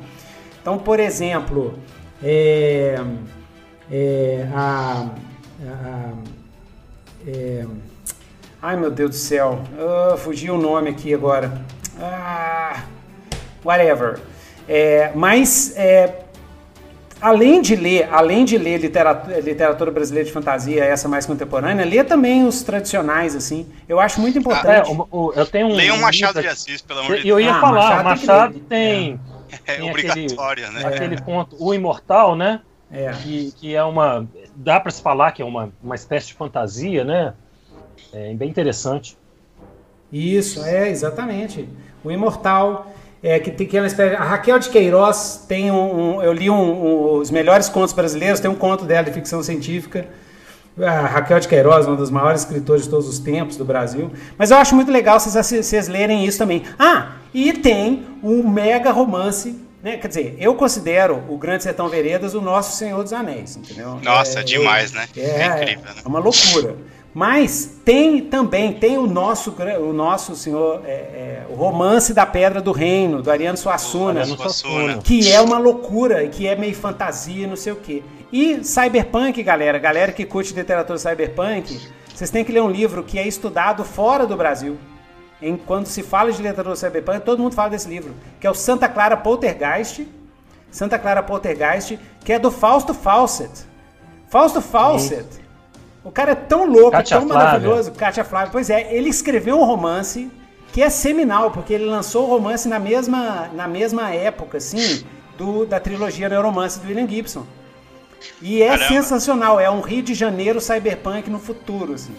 Então, 0.61 0.79
por 0.79 0.99
exemplo, 0.99 1.79
é, 2.23 2.97
é, 3.91 4.49
a, 4.55 5.11
a, 5.63 6.13
é, 7.27 7.67
ai 8.63 8.77
meu 8.77 8.91
Deus 8.91 9.11
do 9.11 9.17
céu, 9.17 9.61
uh, 9.79 10.17
fugiu 10.17 10.55
o 10.55 10.59
nome 10.59 10.91
aqui 10.91 11.13
agora. 11.13 11.63
Ah, 12.01 12.85
whatever. 13.65 14.21
É, 14.69 15.13
mas 15.15 15.75
é, 15.77 16.24
além 17.21 17.63
de 17.63 17.77
ler, 17.77 18.09
além 18.13 18.45
de 18.45 18.59
ler 18.59 18.79
literatura, 18.79 19.41
literatura, 19.41 19.91
brasileira 19.91 20.27
de 20.27 20.33
fantasia, 20.33 20.85
essa 20.85 21.09
mais 21.09 21.27
contemporânea, 21.27 21.85
lê 21.85 22.03
também 22.05 22.47
os 22.47 22.63
tradicionais, 22.63 23.35
assim. 23.35 23.67
Eu 23.89 24.01
acho 24.01 24.21
muito 24.21 24.39
importante. 24.39 24.89
Ah, 24.89 24.91
é, 24.91 24.93
o, 24.93 25.09
o, 25.11 25.33
eu 25.35 25.47
tenho 25.47 25.69
um. 25.69 25.75
Leia 25.75 25.95
um 25.95 26.01
Machado 26.01 26.41
de 26.41 26.49
Assis, 26.49 26.83
pelo 26.83 27.01
amor 27.01 27.17
de 27.17 27.23
Deus. 27.23 27.29
Eu 27.29 27.41
ia 27.41 27.55
ah, 27.55 27.61
falar, 27.61 28.05
Machado, 28.05 28.05
Machado 28.05 28.59
tem. 28.61 29.21
É, 29.67 29.77
tem 29.77 29.89
obrigatório, 29.89 30.67
aquele, 30.67 30.83
né? 30.83 30.89
Aquele 30.89 31.23
ponto, 31.23 31.57
o 31.59 31.73
Imortal, 31.73 32.35
né? 32.35 32.61
É. 32.91 33.13
Que, 33.13 33.53
que 33.53 33.75
é 33.75 33.83
uma. 33.83 34.27
Dá 34.55 34.79
para 34.79 34.91
se 34.91 35.03
falar 35.03 35.33
que 35.33 35.43
é 35.43 35.45
uma, 35.45 35.73
uma 35.83 35.95
espécie 35.95 36.29
de 36.29 36.35
fantasia, 36.35 37.05
né? 37.05 37.35
É 38.13 38.33
bem 38.35 38.49
interessante. 38.49 39.17
Isso, 40.13 40.65
é, 40.65 40.89
exatamente. 40.89 41.69
O 42.05 42.11
Imortal 42.11 42.93
é, 43.25 43.41
que 43.41 43.51
tem 43.51 43.67
aquela 43.67 43.87
espécie. 43.87 44.15
A 44.15 44.23
Raquel 44.23 44.59
de 44.59 44.69
Queiroz 44.69 45.47
tem 45.49 45.71
um. 45.71 46.17
um 46.17 46.23
eu 46.23 46.31
li 46.31 46.51
um, 46.51 46.55
um, 46.55 47.13
os 47.15 47.31
melhores 47.31 47.71
contos 47.71 47.95
brasileiros, 47.95 48.39
tem 48.39 48.51
um 48.51 48.55
conto 48.55 48.85
dela 48.85 49.05
de 49.05 49.13
ficção 49.13 49.43
científica. 49.43 50.07
A 50.79 51.07
Raquel 51.07 51.41
de 51.41 51.49
Queiroz, 51.49 51.87
uma 51.87 51.97
das 51.97 52.11
maiores 52.11 52.43
escritoras 52.43 52.83
de 52.83 52.91
todos 52.91 53.09
os 53.09 53.19
tempos 53.19 53.57
do 53.57 53.65
Brasil. 53.65 54.11
Mas 54.37 54.51
eu 54.51 54.59
acho 54.59 54.75
muito 54.75 54.93
legal 54.93 55.19
vocês, 55.19 55.65
vocês 55.65 55.89
lerem 55.89 56.27
isso 56.27 56.37
também. 56.37 56.65
Ah, 56.79 57.13
e 57.33 57.55
tem 57.55 58.05
um 58.23 58.47
mega 58.47 58.91
romance 58.91 59.65
né, 59.83 59.99
quer 59.99 60.09
dizer, 60.09 60.37
eu 60.39 60.55
considero 60.55 61.23
o 61.29 61.37
Grande 61.37 61.63
Sertão 61.63 61.91
Veredas 61.91 62.33
o 62.33 62.41
nosso 62.41 62.75
Senhor 62.75 63.03
dos 63.03 63.13
Anéis, 63.13 63.55
entendeu? 63.55 64.01
Nossa, 64.03 64.41
é, 64.41 64.43
demais, 64.43 64.93
né? 64.93 65.07
É, 65.15 65.21
é 65.21 65.47
incrível, 65.47 65.95
né? 65.95 66.01
É 66.03 66.09
uma 66.09 66.19
loucura. 66.19 66.75
Mas 67.15 67.71
tem 67.85 68.23
também, 68.23 68.73
tem 68.73 68.99
o 68.99 69.07
nosso, 69.07 69.55
o 69.81 69.93
nosso 69.93 70.35
senhor, 70.35 70.83
é, 70.85 70.91
é, 70.91 71.47
o 71.49 71.55
romance 71.55 72.13
da 72.13 72.27
Pedra 72.27 72.61
do 72.61 72.73
Reino, 72.73 73.23
do 73.23 73.31
Ariano 73.31 73.57
Suassuna, 73.57 74.23
Ariano 74.23 74.37
Suassuna, 74.37 74.99
que 74.99 75.31
é 75.31 75.41
uma 75.41 75.57
loucura, 75.57 76.27
que 76.27 76.45
é 76.49 76.57
meio 76.57 76.75
fantasia, 76.75 77.47
não 77.47 77.55
sei 77.55 77.73
o 77.73 77.77
quê. 77.77 78.03
E 78.33 78.65
Cyberpunk, 78.65 79.41
galera, 79.45 79.79
galera 79.79 80.11
que 80.11 80.25
curte 80.25 80.53
literatura 80.53 80.99
Cyberpunk, 80.99 81.81
vocês 82.13 82.31
têm 82.31 82.45
que 82.45 82.51
ler 82.51 82.63
um 82.63 82.71
livro 82.71 83.05
que 83.05 83.17
é 83.17 83.29
estudado 83.29 83.85
fora 83.85 84.27
do 84.27 84.37
Brasil. 84.37 84.77
Em, 85.41 85.57
quando 85.57 85.87
se 85.87 86.03
fala 86.03 86.33
de 86.33 86.43
literatura 86.43 86.75
Cyberpunk, 86.75 87.21
todo 87.21 87.41
mundo 87.41 87.55
fala 87.55 87.71
desse 87.71 87.89
livro, 87.89 88.13
que 88.41 88.47
é 88.47 88.51
o 88.51 88.55
Santa 88.55 88.89
Clara 88.89 89.17
Poltergeist, 89.17 90.05
Santa 90.69 90.99
Clara 90.99 91.23
Poltergeist, 91.23 91.97
que 92.25 92.33
é 92.33 92.41
do 92.41 92.51
Fausto 92.51 92.93
Fawcett. 92.93 93.53
Fausto 94.29 94.61
Fawcett 94.61 95.44
o 96.05 96.13
cara 96.13 96.33
é 96.33 96.35
tão 96.35 96.67
louco, 96.67 96.91
Katia 96.93 97.19
tão 97.19 97.27
Flávia. 97.27 97.45
maravilhoso, 97.47 97.93
Katia 97.93 98.25
Flávia. 98.25 98.51
Pois 98.53 98.69
é, 98.69 98.95
ele 98.95 99.09
escreveu 99.09 99.59
um 99.59 99.65
romance 99.65 100.31
que 100.73 100.83
é 100.83 100.91
seminal, 100.91 101.51
porque 101.51 101.73
ele 101.73 101.85
lançou 101.87 102.27
o 102.27 102.29
romance 102.29 102.69
na 102.69 102.79
mesma, 102.79 103.49
na 103.55 103.67
mesma 103.67 104.11
época, 104.11 104.59
assim, 104.59 105.05
do, 105.39 105.65
da 105.65 105.81
trilogia 105.81 106.29
Neuromance 106.29 106.79
do 106.79 106.89
William 106.89 107.09
Gibson. 107.09 107.47
E 108.43 108.63
é 108.63 108.71
Caramba. 108.71 108.89
sensacional, 108.89 109.61
é 109.61 109.71
um 109.71 109.81
Rio 109.81 110.03
de 110.03 110.15
Janeiro 110.15 110.61
cyberpunk 110.61 111.31
no 111.31 111.39
futuro, 111.39 111.95
assim. 111.95 112.15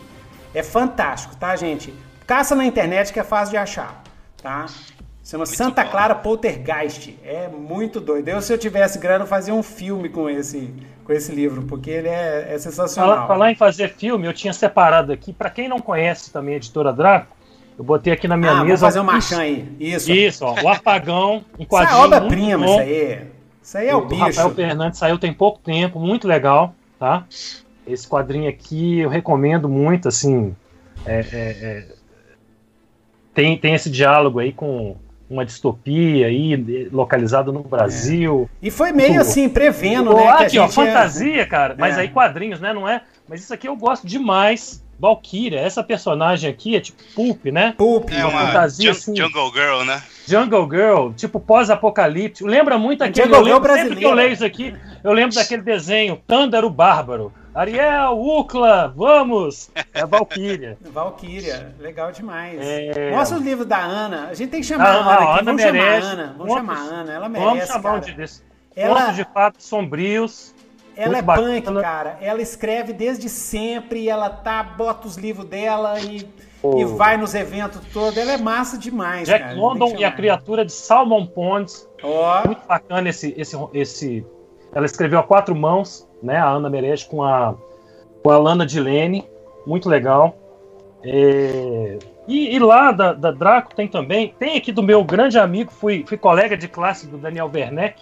É 0.54 0.64
fantástico, 0.64 1.36
tá, 1.36 1.56
gente? 1.56 1.94
Caça 2.26 2.56
na 2.56 2.66
internet 2.66 3.12
que 3.14 3.20
é 3.20 3.24
fácil 3.24 3.52
de 3.52 3.58
achar, 3.58 4.02
tá? 4.42 4.66
Chama 5.26 5.44
muito 5.44 5.58
Santa 5.58 5.84
bom. 5.84 5.90
Clara 5.90 6.14
Poltergeist. 6.14 7.18
É 7.24 7.48
muito 7.48 8.00
doido. 8.00 8.30
Eu, 8.30 8.40
se 8.42 8.54
eu 8.54 8.60
tivesse 8.60 9.00
grana, 9.00 9.24
eu 9.24 9.28
fazia 9.28 9.56
um 9.56 9.64
filme 9.64 10.08
com 10.08 10.30
esse, 10.30 10.72
com 11.04 11.12
esse 11.12 11.34
livro, 11.34 11.64
porque 11.64 11.90
ele 11.90 12.08
é, 12.08 12.54
é 12.54 12.60
sensacional. 12.60 13.16
Falar, 13.16 13.28
falar 13.28 13.52
em 13.52 13.56
fazer 13.56 13.90
filme, 13.90 14.28
eu 14.28 14.34
tinha 14.34 14.54
separado 14.54 15.12
aqui, 15.12 15.34
para 15.34 15.50
quem 15.50 15.68
não 15.68 15.80
conhece 15.80 16.32
também 16.32 16.54
a 16.54 16.58
editora 16.58 16.94
Draco, 16.94 17.36
eu 17.76 17.84
botei 17.84 18.14
aqui 18.14 18.28
na 18.28 18.38
minha 18.38 18.52
ah, 18.52 18.64
mesa. 18.64 18.82
Vou 18.82 18.88
fazer 18.88 19.00
um 19.00 19.04
marchand 19.04 19.40
aí. 19.40 19.68
Isso. 19.80 20.12
Isso, 20.12 20.46
ó. 20.46 20.62
O 20.62 20.70
Apagão, 20.70 21.44
um 21.58 21.66
quadrinho. 21.66 21.92
Isso 21.92 22.02
é 22.02 22.06
obra-prima, 22.06 22.66
isso 22.66 22.80
aí. 22.80 23.22
Isso 23.64 23.78
aí 23.80 23.88
é 23.88 23.96
o, 23.96 23.98
o 23.98 24.06
bicho. 24.06 24.22
Rafael 24.22 24.52
Fernandes 24.52 25.00
saiu 25.00 25.18
tem 25.18 25.34
pouco 25.34 25.60
tempo, 25.60 26.00
muito 26.00 26.28
legal, 26.28 26.76
tá? 27.00 27.26
Esse 27.88 28.08
quadrinho 28.08 28.48
aqui 28.48 29.00
eu 29.00 29.10
recomendo 29.10 29.68
muito, 29.68 30.08
assim. 30.08 30.56
É, 31.04 31.20
é, 31.20 31.26
é, 31.34 31.88
tem, 33.34 33.58
tem 33.58 33.74
esse 33.74 33.90
diálogo 33.90 34.38
aí 34.38 34.54
com 34.54 34.96
uma 35.30 35.46
distopia 35.46 36.28
aí 36.28 36.90
localizada 36.92 37.52
no 37.52 37.62
Brasil. 37.62 38.50
É. 38.62 38.68
E 38.68 38.72
foi 38.72 38.92
meio 38.92 39.20
assim, 39.20 39.50
prevendo, 39.50 40.14
né? 40.14 40.28
Aqui, 40.28 40.52
que 40.52 40.60
ó, 40.60 40.68
fantasia, 40.68 41.46
cara. 41.46 41.76
Mas 41.78 41.98
é. 41.98 42.02
aí 42.02 42.10
quadrinhos, 42.10 42.60
né? 42.60 42.74
Não 42.74 42.88
é? 42.88 43.02
Mas 43.28 43.42
isso 43.42 43.54
aqui 43.54 43.68
eu 43.68 43.76
gosto 43.76 44.06
demais. 44.06 44.84
Valkyria, 44.98 45.60
essa 45.60 45.84
personagem 45.84 46.50
aqui 46.50 46.76
é 46.76 46.80
tipo 46.80 47.04
Pulp, 47.14 47.46
né? 47.48 47.74
Pulp, 47.78 48.10
é 48.12 48.26
uma, 48.26 48.48
fantasia 48.48 48.92
assim, 48.92 49.14
Jungle 49.14 49.52
Girl, 49.52 49.84
né? 49.84 50.02
Jungle 50.26 50.70
Girl, 50.70 51.12
tipo 51.12 51.38
pós-apocalíptico. 51.38 52.48
Lembra 52.48 52.78
muito 52.78 53.04
aquele. 53.04 53.28
Jungle 53.28 53.44
Girl 53.44 53.60
brasileiro. 53.60 53.90
Sempre 53.90 54.06
que 54.06 54.10
eu 54.10 54.16
leio 54.16 54.32
isso 54.32 54.46
aqui, 54.46 54.74
eu 55.04 55.12
lembro 55.12 55.36
daquele 55.36 55.62
desenho, 55.64 56.22
Tândaro 56.26 56.70
Bárbaro. 56.70 57.34
Ariel, 57.56 58.20
Ucla, 58.20 58.94
vamos! 58.94 59.72
É 59.94 60.02
a 60.02 60.06
Valkyria. 60.06 60.78
Valkyria, 60.92 61.74
legal 61.80 62.12
demais. 62.12 62.60
É... 62.62 63.12
Mostra 63.16 63.38
os 63.38 63.44
livros 63.46 63.66
da 63.66 63.78
Ana. 63.78 64.28
A 64.28 64.34
gente 64.34 64.50
tem 64.50 64.60
que 64.60 64.68
chamar 64.68 64.88
ah, 64.88 64.90
a 64.90 65.00
Ana 65.00 65.14
aqui. 65.14 65.24
Ana 65.24 65.44
vamos 65.44 65.64
merece. 65.64 65.78
chamar 65.78 65.94
a 65.94 66.12
Ana. 66.12 66.36
Vamos 66.38 66.54
chamar 66.54 66.76
a 66.76 66.82
Ana. 66.82 67.14
Ela 67.14 67.30
merece. 67.30 67.48
Vamos 67.48 67.68
chamar 67.68 68.02
cara. 68.02 68.26
de 68.26 68.42
Ela... 68.76 69.12
de 69.12 69.24
fato 69.24 69.64
sombrios. 69.64 70.54
Ela 70.98 71.20
é 71.20 71.22
bacana. 71.22 71.62
punk, 71.62 71.82
cara. 71.82 72.18
Ela 72.20 72.42
escreve 72.42 72.92
desde 72.92 73.30
sempre. 73.30 74.10
Ela 74.10 74.30
tá, 74.30 74.62
bota 74.62 75.08
os 75.08 75.16
livros 75.16 75.46
dela 75.46 75.98
e, 76.02 76.28
oh. 76.62 76.78
e 76.78 76.84
vai 76.84 77.16
nos 77.16 77.34
eventos 77.34 77.80
todos. 77.94 78.18
Ela 78.18 78.34
é 78.34 78.38
massa 78.38 78.78
demais, 78.78 79.30
Jack 79.30 79.46
cara. 79.46 79.56
London 79.56 79.96
e 79.98 80.04
a 80.04 80.12
criatura 80.12 80.66
de 80.66 80.74
Salmon 80.74 81.26
Ponds. 81.26 81.88
Oh. 82.04 82.48
Muito 82.48 82.68
bacana 82.68 83.08
esse, 83.08 83.34
esse, 83.38 83.58
esse. 83.74 84.26
Ela 84.74 84.86
escreveu 84.86 85.20
a 85.20 85.24
quatro 85.24 85.56
mãos 85.56 86.06
né? 86.26 86.38
A 86.38 86.50
Ana 86.50 86.70
Meirelles 86.70 87.04
com 87.04 87.24
a, 87.24 87.56
com 88.24 88.30
a 88.30 88.38
Lana 88.38 88.66
Dilene, 88.66 89.26
muito 89.66 89.88
legal. 89.88 90.36
É, 91.04 92.00
e, 92.28 92.56
e, 92.56 92.60
lá 92.60 92.92
da, 92.92 93.14
da, 93.14 93.32
Draco 93.32 93.76
tem 93.76 93.88
também, 93.88 94.34
tem 94.40 94.58
aqui 94.58 94.72
do 94.72 94.82
meu 94.82 95.04
grande 95.04 95.38
amigo, 95.38 95.72
fui, 95.72 96.04
fui 96.08 96.18
colega 96.18 96.58
de 96.58 96.68
classe 96.68 97.06
do 97.06 97.18
Daniel 97.18 97.52
Werneck, 97.54 98.02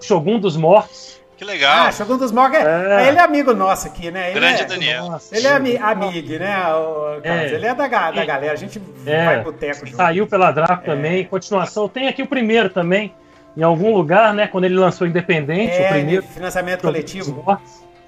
Shogun 0.00 0.38
dos 0.38 0.56
Mortos. 0.56 1.20
Que 1.36 1.44
legal. 1.44 1.86
Ah, 1.86 1.92
Shogun 1.92 2.16
dos 2.16 2.32
Mortos, 2.32 2.58
é, 2.58 3.04
é. 3.04 3.08
ele 3.08 3.18
é 3.18 3.22
amigo 3.22 3.52
nosso 3.52 3.86
aqui, 3.86 4.10
né? 4.10 4.30
Ele 4.30 4.40
grande 4.40 4.62
é, 4.62 4.64
Daniel. 4.64 5.06
Nossa, 5.10 5.36
ele 5.36 5.46
é 5.46 5.52
ami 5.52 5.76
amigo, 5.76 6.38
né? 6.38 6.74
O, 6.74 7.20
é, 7.22 7.52
ele 7.52 7.66
é 7.66 7.74
da, 7.74 7.86
da 7.86 8.24
galera, 8.24 8.52
a 8.52 8.56
gente 8.56 8.80
é, 9.04 9.24
vai 9.24 9.42
pro 9.42 9.52
teco 9.52 9.84
junto. 9.86 9.96
Saiu 9.96 10.26
pela 10.26 10.50
Draco 10.50 10.82
é. 10.82 10.94
também, 10.94 11.24
continuação. 11.26 11.88
Tem 11.88 12.08
aqui 12.08 12.22
o 12.22 12.26
primeiro 12.26 12.70
também, 12.70 13.14
em 13.60 13.62
algum 13.62 13.94
lugar, 13.94 14.32
né? 14.32 14.46
Quando 14.46 14.64
ele 14.64 14.74
lançou 14.74 15.06
Independente, 15.06 15.74
é, 15.74 15.86
o 15.86 15.92
primeiro. 15.92 16.22
Financiamento 16.22 16.80
coletivo. 16.80 17.60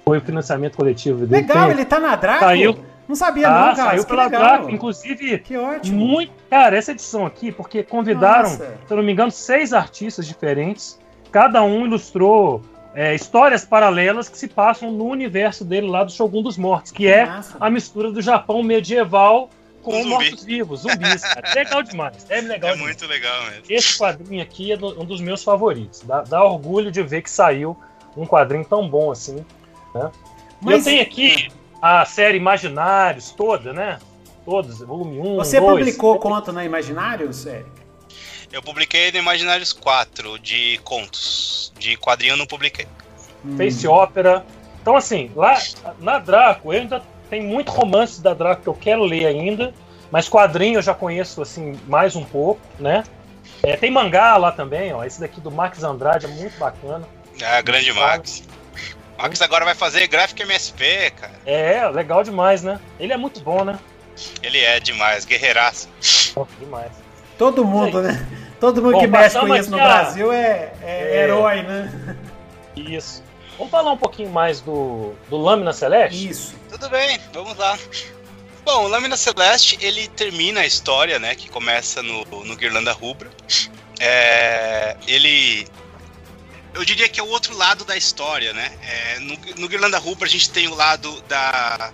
Foi 0.03 0.17
o 0.17 0.21
financiamento 0.21 0.75
coletivo 0.75 1.27
dele. 1.27 1.43
Legal, 1.43 1.69
ele 1.69 1.85
tá 1.85 1.99
na 1.99 2.15
Draco? 2.15 2.43
Saiu. 2.43 2.75
Não 3.07 3.15
sabia, 3.15 3.47
ah, 3.47 3.67
não, 3.67 3.75
cara. 3.75 3.89
Saiu 3.91 4.05
pela. 4.05 4.27
Draco, 4.27 4.71
inclusive. 4.71 5.37
Que 5.37 5.55
ótimo. 5.55 5.99
Muito. 5.99 6.31
Cara, 6.49 6.75
essa 6.75 6.91
edição 6.91 7.23
aqui, 7.23 7.51
porque 7.51 7.83
convidaram, 7.83 8.49
Nossa. 8.49 8.77
se 8.87 8.91
eu 8.91 8.97
não 8.97 9.03
me 9.03 9.11
engano, 9.11 9.29
seis 9.29 9.73
artistas 9.73 10.25
diferentes. 10.25 10.99
Cada 11.31 11.61
um 11.61 11.85
ilustrou 11.85 12.63
é, 12.95 13.13
histórias 13.13 13.63
paralelas 13.63 14.27
que 14.27 14.37
se 14.37 14.47
passam 14.47 14.91
no 14.91 15.05
universo 15.05 15.63
dele 15.63 15.87
lá 15.87 16.03
do 16.03 16.11
Shogun 16.11 16.41
dos 16.41 16.57
Mortos, 16.57 16.91
que, 16.91 17.03
que 17.03 17.07
é 17.07 17.27
massa. 17.27 17.57
a 17.59 17.69
mistura 17.69 18.11
do 18.11 18.21
Japão 18.21 18.63
medieval 18.63 19.49
com 19.83 20.01
um 20.01 20.07
mortos-vivos, 20.07 20.81
zumbis, 20.81 21.21
cara. 21.21 21.53
legal 21.53 21.83
demais. 21.83 22.25
É 22.29 22.41
legal. 22.41 22.71
É 22.71 22.73
demais. 22.73 22.79
muito 22.79 23.05
legal 23.05 23.43
mesmo. 23.45 23.65
Esse 23.69 23.97
quadrinho 23.97 24.41
aqui 24.41 24.71
é 24.71 24.75
um 24.77 25.05
dos 25.05 25.21
meus 25.21 25.43
favoritos. 25.43 26.01
Dá, 26.01 26.21
dá, 26.21 26.43
orgulho 26.43 26.91
de 26.91 27.03
ver 27.03 27.21
que 27.21 27.29
saiu 27.29 27.77
um 28.15 28.25
quadrinho 28.25 28.65
tão 28.65 28.87
bom 28.89 29.11
assim. 29.11 29.45
Né? 29.93 30.11
Mas... 30.61 30.77
Eu 30.77 30.83
tenho 30.83 31.01
aqui 31.01 31.51
a 31.81 32.05
série 32.05 32.37
Imaginários 32.37 33.31
toda, 33.31 33.73
né? 33.73 33.99
Todos, 34.45 34.79
volume 34.79 35.19
1. 35.19 35.35
Você 35.35 35.59
dois, 35.59 35.77
publicou 35.77 36.17
conto 36.19 36.51
na 36.51 36.65
Imaginários, 36.65 37.45
Eric? 37.45 37.69
Eu 38.51 38.61
publiquei 38.61 39.11
no 39.11 39.17
Imaginários 39.17 39.73
4 39.73 40.39
de 40.39 40.79
contos. 40.83 41.73
De 41.77 41.97
quadrinho 41.97 42.33
eu 42.33 42.37
não 42.37 42.45
publiquei. 42.45 42.87
Hum. 43.45 43.57
Face 43.57 43.87
Opera. 43.87 44.45
Então, 44.81 44.95
assim, 44.95 45.31
lá 45.35 45.57
na 45.99 46.19
Draco, 46.19 46.73
eu 46.73 46.81
ainda 46.81 47.01
tem 47.33 47.41
muito 47.41 47.71
romance 47.71 48.21
da 48.21 48.31
Draco 48.35 48.61
que 48.61 48.69
eu 48.69 48.75
quero 48.75 49.03
ler 49.03 49.25
ainda, 49.25 49.73
mas 50.11 50.29
quadrinho 50.29 50.77
eu 50.77 50.81
já 50.83 50.93
conheço 50.93 51.41
assim 51.41 51.79
mais 51.87 52.15
um 52.15 52.23
pouco, 52.23 52.61
né? 52.79 53.03
É, 53.63 53.75
tem 53.75 53.89
mangá 53.89 54.37
lá 54.37 54.51
também, 54.51 54.93
ó. 54.93 55.03
Esse 55.03 55.19
daqui 55.19 55.41
do 55.41 55.49
Max 55.49 55.81
Andrade 55.83 56.27
é 56.27 56.29
muito 56.29 56.55
bacana. 56.59 57.07
É, 57.41 57.59
grande 57.63 57.91
Max. 57.91 58.43
Max 59.17 59.41
agora 59.41 59.65
vai 59.65 59.73
fazer 59.73 60.05
Graphic 60.05 60.43
MSP, 60.43 61.11
cara. 61.19 61.33
É, 61.43 61.87
legal 61.89 62.23
demais, 62.23 62.61
né? 62.61 62.79
Ele 62.99 63.11
é 63.11 63.17
muito 63.17 63.39
bom, 63.39 63.65
né? 63.65 63.79
Ele 64.43 64.59
é 64.59 64.79
demais, 64.79 65.25
guerreiraço. 65.25 65.89
Oh, 66.35 66.45
demais. 66.59 66.91
Todo 67.35 67.65
mundo, 67.65 68.03
né? 68.03 68.27
Todo 68.59 68.79
mundo 68.79 68.93
bom, 68.93 68.99
que 68.99 69.07
mexe 69.07 69.39
com 69.39 69.55
isso 69.55 69.71
no 69.71 69.79
a... 69.79 69.83
Brasil 69.83 70.31
é, 70.31 70.71
é, 70.83 71.09
é, 71.15 71.23
herói, 71.23 71.63
né? 71.63 72.15
Isso. 72.75 73.23
Vamos 73.57 73.71
falar 73.71 73.91
um 73.91 73.97
pouquinho 73.97 74.29
mais 74.29 74.61
do, 74.61 75.13
do 75.29 75.37
Lâmina 75.37 75.73
Celeste? 75.73 76.29
Isso. 76.29 76.55
Tudo 76.69 76.89
bem, 76.89 77.19
vamos 77.31 77.55
lá. 77.57 77.77
Bom, 78.65 78.85
o 78.85 78.87
Lâmina 78.87 79.17
Celeste, 79.17 79.77
ele 79.81 80.07
termina 80.07 80.61
a 80.61 80.65
história, 80.65 81.19
né, 81.19 81.35
que 81.35 81.49
começa 81.49 82.01
no, 82.01 82.23
no 82.45 82.55
Guirlanda 82.55 82.91
Rubra. 82.91 83.29
É, 83.99 84.95
ele... 85.05 85.67
Eu 86.73 86.83
diria 86.83 87.07
que 87.07 87.19
é 87.19 87.23
o 87.23 87.27
outro 87.27 87.55
lado 87.55 87.85
da 87.85 87.95
história, 87.95 88.51
né? 88.53 88.71
É, 88.81 89.19
no, 89.19 89.37
no 89.57 89.67
Guirlanda 89.67 89.99
Rubra 89.99 90.27
a 90.27 90.29
gente 90.29 90.49
tem 90.49 90.67
o 90.67 90.73
lado 90.73 91.21
da... 91.27 91.91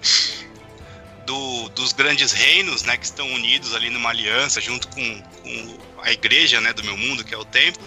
Do, 1.26 1.70
dos 1.70 1.94
grandes 1.94 2.32
reinos, 2.32 2.82
né, 2.84 2.98
que 2.98 3.06
estão 3.06 3.28
unidos 3.34 3.76
ali 3.76 3.92
numa 3.92 4.10
aliança 4.10 4.60
junto 4.60 4.88
com, 4.88 5.22
com 5.22 5.78
a 6.02 6.12
igreja, 6.12 6.60
né, 6.60 6.74
do 6.74 6.84
meu 6.84 6.98
mundo, 6.98 7.24
que 7.24 7.36
é 7.36 7.38
o 7.38 7.46
templo. 7.46 7.84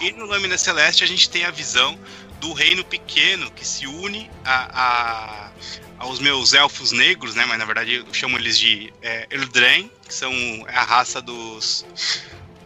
E 0.00 0.12
no 0.12 0.24
Lâmina 0.24 0.56
Celeste 0.56 1.04
a 1.04 1.06
gente 1.06 1.28
tem 1.28 1.44
a 1.44 1.50
visão 1.50 1.98
do 2.40 2.52
reino 2.52 2.84
pequeno 2.84 3.50
que 3.50 3.64
se 3.64 3.86
une 3.86 4.30
a, 4.44 4.70
a, 4.72 5.50
aos 5.98 6.18
meus 6.18 6.52
elfos 6.52 6.90
negros, 6.90 7.34
né? 7.34 7.44
Mas 7.46 7.58
na 7.58 7.64
verdade 7.64 7.94
eu 7.94 8.14
chamo 8.14 8.38
eles 8.38 8.58
de 8.58 8.92
é, 9.02 9.26
Eldren, 9.30 9.90
que 10.06 10.14
são 10.14 10.32
a 10.66 10.82
raça 10.82 11.20
dos, 11.20 11.84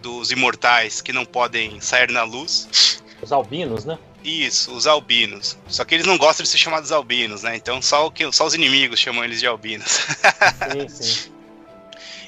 dos 0.00 0.30
imortais 0.30 1.02
que 1.02 1.12
não 1.12 1.24
podem 1.24 1.80
sair 1.80 2.10
na 2.10 2.22
luz. 2.22 3.02
Os 3.20 3.32
albinos, 3.32 3.84
né? 3.84 3.98
Isso, 4.22 4.72
os 4.72 4.86
albinos. 4.86 5.58
Só 5.68 5.84
que 5.84 5.94
eles 5.94 6.06
não 6.06 6.16
gostam 6.16 6.44
de 6.44 6.48
ser 6.48 6.56
chamados 6.56 6.90
albinos, 6.90 7.42
né? 7.42 7.56
Então 7.56 7.82
só, 7.82 8.06
o 8.06 8.10
que, 8.10 8.30
só 8.32 8.46
os 8.46 8.54
inimigos 8.54 8.98
chamam 8.98 9.24
eles 9.24 9.40
de 9.40 9.46
albinos. 9.46 10.06
sim, 10.72 10.88
sim. 10.88 11.33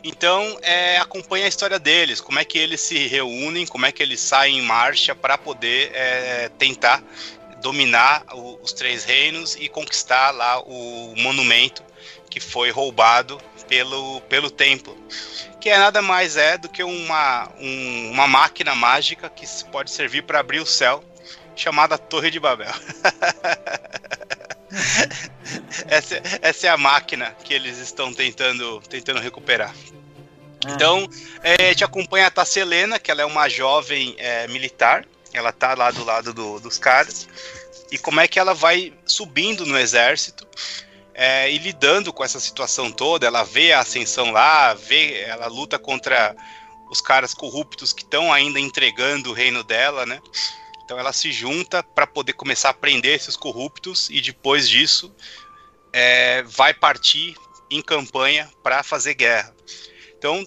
Então, 0.09 0.57
é, 0.62 0.98
acompanha 0.98 1.46
a 1.46 1.48
história 1.48 1.80
deles, 1.80 2.20
como 2.20 2.38
é 2.38 2.44
que 2.44 2.57
eles 2.57 2.80
se 2.80 3.09
reúnem, 3.09 3.66
como 3.66 3.86
é 3.86 3.90
que 3.90 4.00
eles 4.00 4.20
saem 4.20 4.61
em 4.61 4.62
marcha 4.62 5.16
para 5.16 5.36
poder 5.36 5.90
é, 5.92 6.48
tentar 6.57 7.02
dominar 7.61 8.24
o, 8.32 8.57
os 8.62 8.72
três 8.72 9.04
reinos 9.04 9.57
e 9.57 9.68
conquistar 9.68 10.30
lá 10.30 10.61
o 10.61 11.12
monumento 11.16 11.82
que 12.30 12.38
foi 12.38 12.70
roubado 12.70 13.42
pelo, 13.66 14.20
pelo 14.22 14.48
templo, 14.48 14.96
que 15.61 15.68
é 15.68 15.76
nada 15.76 16.00
mais 16.00 16.36
é 16.36 16.57
do 16.57 16.68
que 16.68 16.84
uma, 16.84 17.50
um, 17.59 18.12
uma 18.12 18.28
máquina 18.28 18.76
mágica 18.76 19.28
que 19.28 19.44
pode 19.72 19.90
servir 19.90 20.22
para 20.22 20.38
abrir 20.38 20.61
o 20.61 20.66
céu, 20.66 21.02
chamada 21.57 21.98
Torre 21.98 22.30
de 22.30 22.38
Babel. 22.38 22.70
essa, 25.88 26.22
essa, 26.40 26.66
é 26.68 26.70
a 26.70 26.76
máquina 26.76 27.34
que 27.42 27.52
eles 27.52 27.78
estão 27.78 28.14
tentando, 28.14 28.80
tentando 28.82 29.18
recuperar. 29.18 29.74
Ah. 30.66 30.72
Então, 30.72 31.08
é, 31.42 31.74
te 31.74 31.84
acompanha 31.84 32.26
a 32.26 32.30
Tasselena, 32.30 32.98
que 32.98 33.10
ela 33.10 33.22
é 33.22 33.26
uma 33.26 33.48
jovem 33.48 34.14
é, 34.18 34.46
militar. 34.48 35.06
Ela 35.32 35.52
tá 35.52 35.74
lá 35.74 35.90
do 35.90 36.04
lado 36.04 36.32
do, 36.32 36.58
dos 36.60 36.78
caras. 36.78 37.28
E 37.90 37.98
como 37.98 38.20
é 38.20 38.26
que 38.26 38.38
ela 38.38 38.54
vai 38.54 38.92
subindo 39.04 39.64
no 39.64 39.78
exército 39.78 40.46
é, 41.18 41.50
e 41.50 41.56
lidando 41.56 42.12
com 42.12 42.22
essa 42.22 42.38
situação 42.38 42.92
toda. 42.92 43.26
Ela 43.26 43.42
vê 43.42 43.72
a 43.72 43.80
ascensão 43.80 44.30
lá, 44.30 44.74
vê, 44.74 45.22
ela 45.22 45.46
luta 45.46 45.78
contra 45.78 46.36
os 46.90 47.00
caras 47.00 47.32
corruptos 47.32 47.92
que 47.92 48.02
estão 48.02 48.30
ainda 48.30 48.60
entregando 48.60 49.30
o 49.30 49.32
reino 49.32 49.64
dela, 49.64 50.04
né? 50.04 50.20
Então 50.84 50.98
ela 50.98 51.12
se 51.12 51.32
junta 51.32 51.82
para 51.82 52.06
poder 52.06 52.34
começar 52.34 52.68
a 52.68 52.74
prender 52.74 53.14
esses 53.14 53.34
corruptos 53.34 54.08
e 54.10 54.20
depois 54.20 54.68
disso 54.68 55.12
é, 55.92 56.42
vai 56.42 56.74
partir 56.74 57.34
em 57.70 57.80
campanha 57.80 58.48
para 58.62 58.82
fazer 58.82 59.14
guerra. 59.14 59.56
Então, 60.16 60.44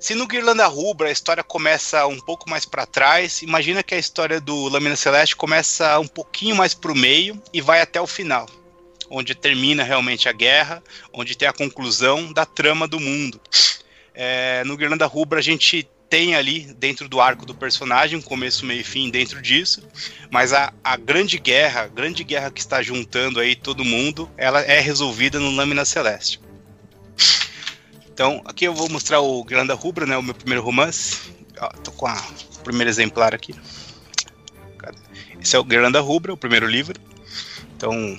se 0.00 0.14
no 0.14 0.26
Guirlanda 0.26 0.66
Rubra 0.66 1.08
a 1.08 1.12
história 1.12 1.42
começa 1.42 2.06
um 2.06 2.20
pouco 2.20 2.48
mais 2.48 2.64
para 2.64 2.86
trás, 2.86 3.42
imagina 3.42 3.82
que 3.82 3.94
a 3.94 3.98
história 3.98 4.40
do 4.40 4.68
Lâmina 4.68 4.94
Celeste 4.94 5.34
começa 5.34 5.98
um 5.98 6.06
pouquinho 6.06 6.54
mais 6.54 6.72
para 6.72 6.92
o 6.92 6.96
meio 6.96 7.40
e 7.52 7.60
vai 7.60 7.80
até 7.80 8.00
o 8.00 8.06
final, 8.06 8.48
onde 9.10 9.34
termina 9.34 9.82
realmente 9.82 10.28
a 10.28 10.32
guerra, 10.32 10.82
onde 11.12 11.36
tem 11.36 11.48
a 11.48 11.52
conclusão 11.52 12.32
da 12.32 12.46
trama 12.46 12.86
do 12.86 13.00
mundo. 13.00 13.40
É, 14.14 14.62
no 14.64 14.76
Guirlanda 14.76 15.06
Rubra 15.06 15.40
a 15.40 15.42
gente 15.42 15.88
tem 16.08 16.36
ali 16.36 16.60
dentro 16.74 17.08
do 17.08 17.20
arco 17.20 17.44
do 17.44 17.54
personagem, 17.54 18.20
começo, 18.22 18.64
meio 18.64 18.80
e 18.80 18.84
fim 18.84 19.10
dentro 19.10 19.42
disso, 19.42 19.82
mas 20.30 20.52
a, 20.52 20.72
a 20.82 20.96
grande 20.96 21.38
guerra, 21.38 21.82
a 21.82 21.88
grande 21.88 22.22
guerra 22.22 22.50
que 22.50 22.60
está 22.60 22.80
juntando 22.80 23.40
aí 23.40 23.56
todo 23.56 23.84
mundo, 23.84 24.30
ela 24.36 24.60
é 24.62 24.78
resolvida 24.78 25.40
no 25.40 25.50
Lâmina 25.50 25.84
Celeste. 25.84 26.40
Então, 28.18 28.42
aqui 28.44 28.64
eu 28.64 28.74
vou 28.74 28.88
mostrar 28.90 29.20
o 29.20 29.44
Granda 29.44 29.74
Rubra, 29.74 30.04
né, 30.04 30.16
o 30.16 30.22
meu 30.24 30.34
primeiro 30.34 30.60
romance. 30.60 31.32
Ó, 31.60 31.68
tô 31.84 31.92
com 31.92 32.08
a, 32.08 32.20
o 32.56 32.64
primeiro 32.64 32.90
exemplar 32.90 33.32
aqui. 33.32 33.54
Esse 35.40 35.54
é 35.54 35.58
o 35.60 35.62
Granda 35.62 36.00
Rubra, 36.00 36.32
o 36.32 36.36
primeiro 36.36 36.66
livro. 36.66 36.98
Então, 37.76 38.18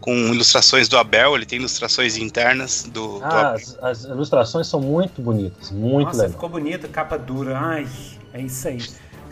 com 0.00 0.14
ilustrações 0.32 0.88
do 0.88 0.96
Abel, 0.96 1.34
ele 1.34 1.46
tem 1.46 1.58
ilustrações 1.58 2.16
internas 2.16 2.84
do. 2.84 3.20
Ah, 3.24 3.28
do 3.28 3.56
as, 3.56 3.78
as, 3.82 4.04
ilustrações 4.04 4.68
são 4.68 4.80
muito 4.80 5.20
bonitas, 5.20 5.72
muito 5.72 6.06
Nossa, 6.06 6.18
legal. 6.18 6.34
ficou 6.34 6.48
bonito, 6.48 6.88
capa 6.88 7.18
dura. 7.18 7.58
Ai, 7.58 7.88
é 8.32 8.40
isso 8.40 8.68
aí. 8.68 8.78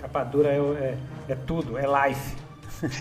Capa 0.01 0.25
dura 0.25 0.49
é, 0.49 0.59
é, 0.59 0.99
é 1.29 1.35
tudo, 1.37 1.79
é 1.79 1.85
life. 2.09 2.42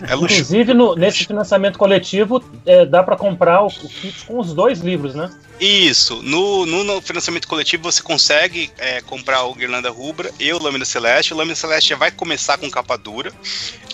É 0.08 0.14
Inclusive, 0.14 0.74
no, 0.74 0.94
nesse 0.94 1.24
financiamento 1.24 1.78
coletivo, 1.78 2.42
é, 2.64 2.86
dá 2.86 3.02
para 3.02 3.16
comprar 3.16 3.62
o, 3.62 3.66
o, 3.66 3.88
kit 3.88 4.24
com 4.24 4.38
os 4.38 4.54
dois 4.54 4.80
livros, 4.80 5.14
né? 5.14 5.30
Isso. 5.60 6.22
No, 6.22 6.64
no, 6.64 6.84
no 6.84 7.00
financiamento 7.00 7.48
coletivo, 7.48 7.82
você 7.82 8.02
consegue 8.02 8.70
é, 8.78 9.00
comprar 9.00 9.42
o 9.44 9.54
Guirlanda 9.54 9.90
Rubra 9.90 10.30
e 10.38 10.52
o 10.52 10.62
Lâmina 10.62 10.84
Celeste. 10.84 11.34
O 11.34 11.36
Lâmina 11.36 11.56
Celeste 11.56 11.90
já 11.90 11.96
vai 11.96 12.10
começar 12.10 12.58
com 12.58 12.70
capa 12.70 12.96
dura. 12.96 13.32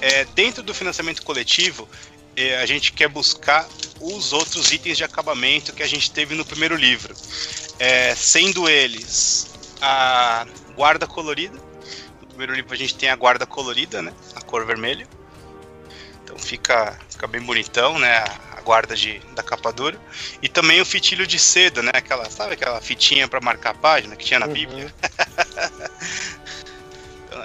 É, 0.01 0.27
dentro 0.35 0.63
do 0.63 0.75
financiamento 0.75 1.23
coletivo, 1.23 1.89
é, 2.37 2.59
a 2.59 2.67
gente 2.67 2.93
quer 2.93 3.09
buscar 3.09 3.67
os 4.01 4.33
outros 4.33 4.71
itens 4.71 4.97
de 4.97 5.05
acabamento 5.05 5.73
que 5.73 5.83
a 5.83 5.87
gente 5.89 6.11
teve 6.11 6.35
no 6.35 6.45
primeiro 6.45 6.77
livro, 6.77 7.15
é, 7.79 8.15
sendo 8.15 8.69
eles 8.69 9.51
a 9.81 10.47
guarda 10.77 11.07
colorida. 11.07 11.59
No 12.21 12.29
primeiro 12.29 12.55
livro 12.55 12.73
a 12.73 12.77
gente 12.77 12.95
tem 12.95 13.11
a 13.11 13.17
guarda 13.17 13.45
colorida, 13.45 14.03
né, 14.03 14.13
a 14.37 14.41
cor 14.41 14.65
vermelha. 14.65 15.07
Então 16.39 16.47
fica, 16.47 16.97
fica 17.11 17.27
bem 17.27 17.43
bonitão, 17.43 17.99
né, 17.99 18.25
a 18.57 18.61
guarda 18.61 18.95
de, 18.95 19.21
da 19.35 19.43
capa 19.43 19.73
dura. 19.73 19.99
E 20.41 20.49
também 20.49 20.81
o 20.81 20.87
fitilho 20.87 21.27
de 21.27 21.39
seda, 21.39 21.83
né, 21.83 21.91
aquela, 21.93 22.31
sabe 22.31 22.55
aquela 22.55 22.81
fitinha 22.81 23.27
para 23.27 23.41
marcar 23.41 23.71
a 23.71 23.75
página 23.75 24.15
que 24.15 24.25
tinha 24.25 24.39
na 24.39 24.47
uhum. 24.47 24.53
Bíblia? 24.53 24.95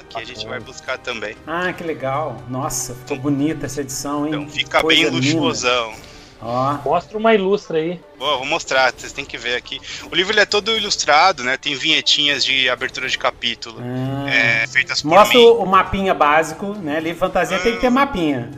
que 0.10 0.18
a 0.18 0.24
gente 0.24 0.46
vai 0.46 0.60
buscar 0.60 1.00
também. 1.00 1.36
Ah, 1.48 1.74
que 1.74 1.84
legal. 1.84 2.42
Nossa, 2.48 2.94
ficou 2.94 3.18
bonita 3.18 3.66
essa 3.66 3.82
edição, 3.82 4.28
hein? 4.28 4.34
Então 4.34 4.48
fica 4.48 4.82
Coisa 4.82 5.10
bem 5.10 5.10
luxuosão. 5.10 5.94
Ó. 6.40 6.78
Mostra 6.84 7.18
uma 7.18 7.34
ilustra 7.34 7.78
aí. 7.78 8.00
Boa, 8.20 8.38
vou 8.38 8.46
mostrar, 8.46 8.94
vocês 8.96 9.14
têm 9.14 9.24
que 9.24 9.38
ver 9.38 9.56
aqui. 9.56 9.80
O 10.12 10.16
livro 10.16 10.34
ele 10.34 10.42
é 10.42 10.46
todo 10.46 10.76
ilustrado, 10.76 11.44
né? 11.44 11.56
Tem 11.58 11.74
vinhetinhas 11.74 12.44
de 12.44 12.70
abertura 12.70 13.08
de 13.08 13.18
capítulo 13.18 13.80
ah. 13.82 14.30
é, 14.30 14.68
feitas 14.68 15.02
por 15.02 15.10
Mostra 15.10 15.40
mim. 15.40 15.46
o 15.46 15.66
mapinha 15.66 16.14
básico, 16.14 16.74
né? 16.74 17.00
Livro 17.00 17.20
fantasia 17.20 17.58
ah. 17.58 17.60
tem 17.62 17.76
que 17.76 17.82
ter 17.82 17.90
mapinha. 17.90 18.52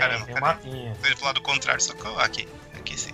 Caramba, 0.00 0.26
tem 0.26 0.40
mapinha. 0.40 0.96
Ele 1.04 1.14
pro 1.14 1.24
lado 1.26 1.40
contrário, 1.42 1.80
só 1.82 1.94
que 1.94 2.06
aqui, 2.18 2.48
aqui 2.74 2.98
sim. 2.98 3.12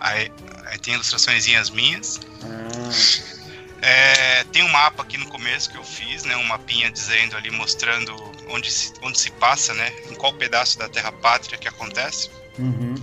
Aí, 0.00 0.30
aí 0.66 0.78
tem 0.78 0.94
ilustrações 0.94 1.46
minhas. 1.70 2.20
Ah. 2.42 3.46
É, 3.82 4.44
tem 4.44 4.62
um 4.62 4.68
mapa 4.68 5.02
aqui 5.02 5.16
no 5.16 5.28
começo 5.28 5.70
que 5.70 5.76
eu 5.76 5.84
fiz, 5.84 6.24
né? 6.24 6.36
Um 6.36 6.44
mapinha 6.44 6.90
dizendo 6.90 7.36
ali, 7.36 7.50
mostrando 7.50 8.14
onde 8.48 8.70
se, 8.70 8.92
onde 9.02 9.18
se 9.18 9.30
passa, 9.32 9.74
né? 9.74 9.92
Em 10.10 10.14
qual 10.14 10.32
pedaço 10.32 10.78
da 10.78 10.88
Terra 10.88 11.12
Pátria 11.12 11.58
que 11.58 11.68
acontece. 11.68 12.30
Uhum. 12.58 12.94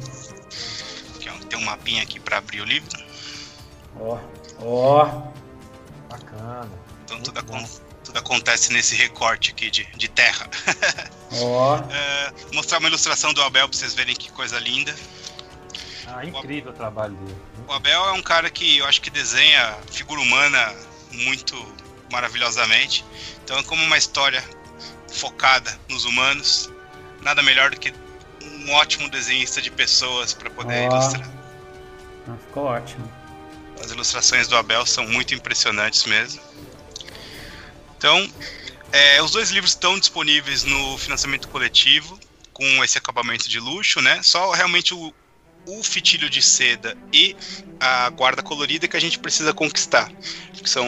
tem 1.48 1.60
um 1.60 1.64
mapinha 1.64 2.02
aqui 2.04 2.20
para 2.20 2.38
abrir 2.38 2.62
o 2.62 2.66
livro. 2.66 2.90
Ó, 4.00 4.20
oh. 4.60 4.66
ó. 4.66 5.06
Oh. 5.06 6.10
Bacana. 6.10 6.72
Então 7.06 7.22
tudo, 7.22 7.40
tudo, 8.04 8.18
acontece 8.18 8.72
nesse 8.74 8.96
recorte 8.96 9.52
aqui 9.52 9.70
de, 9.70 9.86
de 9.96 10.08
terra. 10.08 10.50
Ó. 11.42 11.78
Oh. 11.78 11.94
é, 11.94 12.34
mostrar 12.54 12.80
uma 12.80 12.88
ilustração 12.88 13.34
do 13.34 13.42
Abel 13.42 13.68
para 13.68 13.78
vocês 13.78 13.94
verem 13.94 14.16
que 14.16 14.32
coisa 14.32 14.60
linda. 14.60 14.94
Ah, 16.08 16.26
incrível 16.26 16.72
o, 16.72 16.74
o 16.74 16.78
trabalho 16.78 17.16
dele. 17.16 17.38
O 17.68 17.72
Abel 17.72 18.06
é 18.08 18.12
um 18.12 18.22
cara 18.22 18.50
que 18.50 18.78
eu 18.78 18.86
acho 18.86 19.02
que 19.02 19.10
desenha 19.10 19.78
figura 19.92 20.22
humana 20.22 20.76
muito 21.12 21.56
maravilhosamente. 22.12 23.04
Então 23.44 23.58
é 23.58 23.64
como 23.64 23.84
uma 23.84 23.98
história 23.98 24.44
focada 25.12 25.78
nos 25.90 26.06
humanos. 26.06 26.72
Nada 27.22 27.42
melhor 27.42 27.72
do 27.72 27.80
que 27.80 27.94
um 28.44 28.72
ótimo 28.74 29.10
desenhista 29.10 29.62
de 29.62 29.72
pessoas 29.72 30.34
para 30.34 30.50
poder 30.50 30.90
oh. 30.90 30.94
ilustrar. 30.94 31.30
Ah, 32.28 32.36
ficou 32.48 32.66
ótimo. 32.66 33.12
As 33.84 33.92
ilustrações 33.92 34.48
do 34.48 34.56
Abel 34.56 34.86
são 34.86 35.08
muito 35.08 35.34
impressionantes 35.34 36.06
mesmo. 36.06 36.42
Então, 38.04 38.30
é, 38.92 39.22
os 39.24 39.32
dois 39.32 39.50
livros 39.50 39.72
estão 39.72 39.98
disponíveis 39.98 40.66
no 40.66 40.98
financiamento 40.98 41.48
coletivo 41.48 42.20
com 42.52 42.84
esse 42.84 42.98
acabamento 42.98 43.48
de 43.48 43.62
luxo, 43.62 44.02
né? 44.02 44.22
Só 44.22 44.52
realmente 44.52 44.94
o, 44.94 45.14
o 45.66 45.82
fitilho 45.82 46.30
de 46.30 46.42
seda 46.42 46.98
e 47.14 47.34
a 47.80 48.10
guarda 48.10 48.44
colorida 48.44 48.90
que 48.90 48.98
a 48.98 49.00
gente 49.00 49.18
precisa 49.18 49.54
conquistar. 49.54 50.12
Que 50.52 50.70
são, 50.70 50.86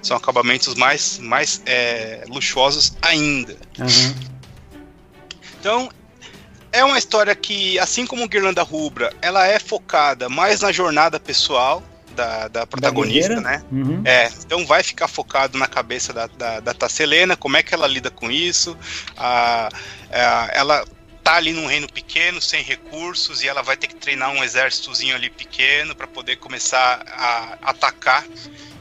são 0.00 0.16
acabamentos 0.16 0.74
mais, 0.76 1.18
mais 1.18 1.60
é, 1.66 2.24
luxuosos 2.26 2.96
ainda. 3.02 3.54
Uhum. 3.78 4.14
Então, 5.60 5.90
é 6.72 6.82
uma 6.82 6.96
história 6.96 7.34
que, 7.34 7.78
assim 7.78 8.06
como 8.06 8.26
Guirlanda 8.26 8.62
Rubra, 8.62 9.14
ela 9.20 9.46
é 9.46 9.58
focada 9.58 10.30
mais 10.30 10.62
na 10.62 10.72
jornada 10.72 11.20
pessoal 11.20 11.82
da, 12.20 12.48
da 12.48 12.66
protagonista, 12.66 13.36
da 13.36 13.40
né? 13.40 13.64
Uhum. 13.72 14.02
É, 14.04 14.30
então 14.44 14.66
vai 14.66 14.82
ficar 14.82 15.08
focado 15.08 15.56
na 15.56 15.66
cabeça 15.66 16.12
da, 16.12 16.26
da, 16.26 16.60
da 16.60 16.74
Tasselena, 16.74 17.36
como 17.36 17.56
é 17.56 17.62
que 17.62 17.74
ela 17.74 17.86
lida 17.86 18.10
com 18.10 18.30
isso. 18.30 18.76
A, 19.16 19.70
a, 20.10 20.50
ela 20.52 20.84
tá 21.24 21.36
ali 21.36 21.52
num 21.52 21.66
reino 21.66 21.90
pequeno, 21.90 22.40
sem 22.40 22.62
recursos, 22.62 23.42
e 23.42 23.48
ela 23.48 23.62
vai 23.62 23.76
ter 23.76 23.86
que 23.86 23.94
treinar 23.94 24.30
um 24.30 24.44
exércitozinho 24.44 25.14
ali 25.14 25.30
pequeno 25.30 25.94
para 25.94 26.06
poder 26.06 26.36
começar 26.36 27.02
a 27.06 27.58
atacar 27.70 28.24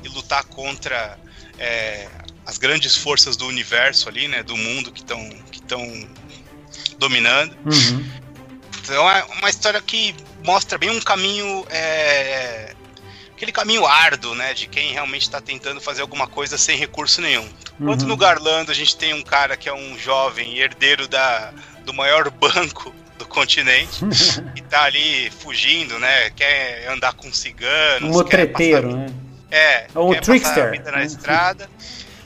e 0.04 0.10
lutar 0.10 0.44
contra 0.46 1.18
é, 1.58 2.08
as 2.46 2.58
grandes 2.58 2.96
forças 2.96 3.38
do 3.38 3.48
universo 3.48 4.10
ali, 4.10 4.28
né, 4.28 4.44
do 4.44 4.58
mundo 4.58 4.92
que 4.92 5.02
estão 5.02 5.30
que 5.52 5.62
dominando. 6.98 7.56
Uhum. 7.66 8.06
Então 8.84 9.10
é 9.10 9.24
uma 9.38 9.50
história 9.50 9.82
que 9.82 10.16
mostra 10.44 10.78
bem 10.78 10.90
um 10.90 11.00
caminho 11.00 11.66
é, 11.70 12.74
aquele 13.40 13.54
caminho 13.54 13.86
árduo, 13.86 14.36
né, 14.36 14.54
de 14.54 14.68
quem 14.68 14.92
realmente 14.92 15.22
está 15.22 15.40
tentando 15.40 15.80
fazer 15.80 16.02
alguma 16.02 16.28
coisa 16.28 16.58
sem 16.58 16.78
recurso 16.78 17.22
nenhum. 17.22 17.48
Enquanto 17.80 18.02
uhum. 18.02 18.10
no 18.10 18.18
Garlando 18.18 18.70
a 18.70 18.76
gente 18.76 18.98
tem 18.98 19.14
um 19.14 19.22
cara 19.22 19.56
que 19.56 19.70
é 19.70 19.74
um 19.74 19.98
jovem 19.98 20.58
herdeiro 20.58 21.08
da 21.08 21.54
do 21.86 21.94
maior 21.94 22.30
banco 22.32 22.94
do 23.18 23.26
continente 23.26 24.04
e 24.58 24.62
tá 24.62 24.84
ali 24.84 25.32
fugindo, 25.32 25.98
né? 25.98 26.30
Quer 26.32 26.90
andar 26.90 27.14
com 27.14 27.32
cigano. 27.32 28.08
Um 28.08 28.12
motreteiro, 28.12 28.94
né? 28.94 29.10
É, 29.50 29.88
um 29.96 30.12
quer 30.12 30.22
trickster. 30.22 30.56
passar 30.56 30.68
a 30.68 30.72
vida 30.72 30.92
na 30.92 31.04
estrada. 31.06 31.70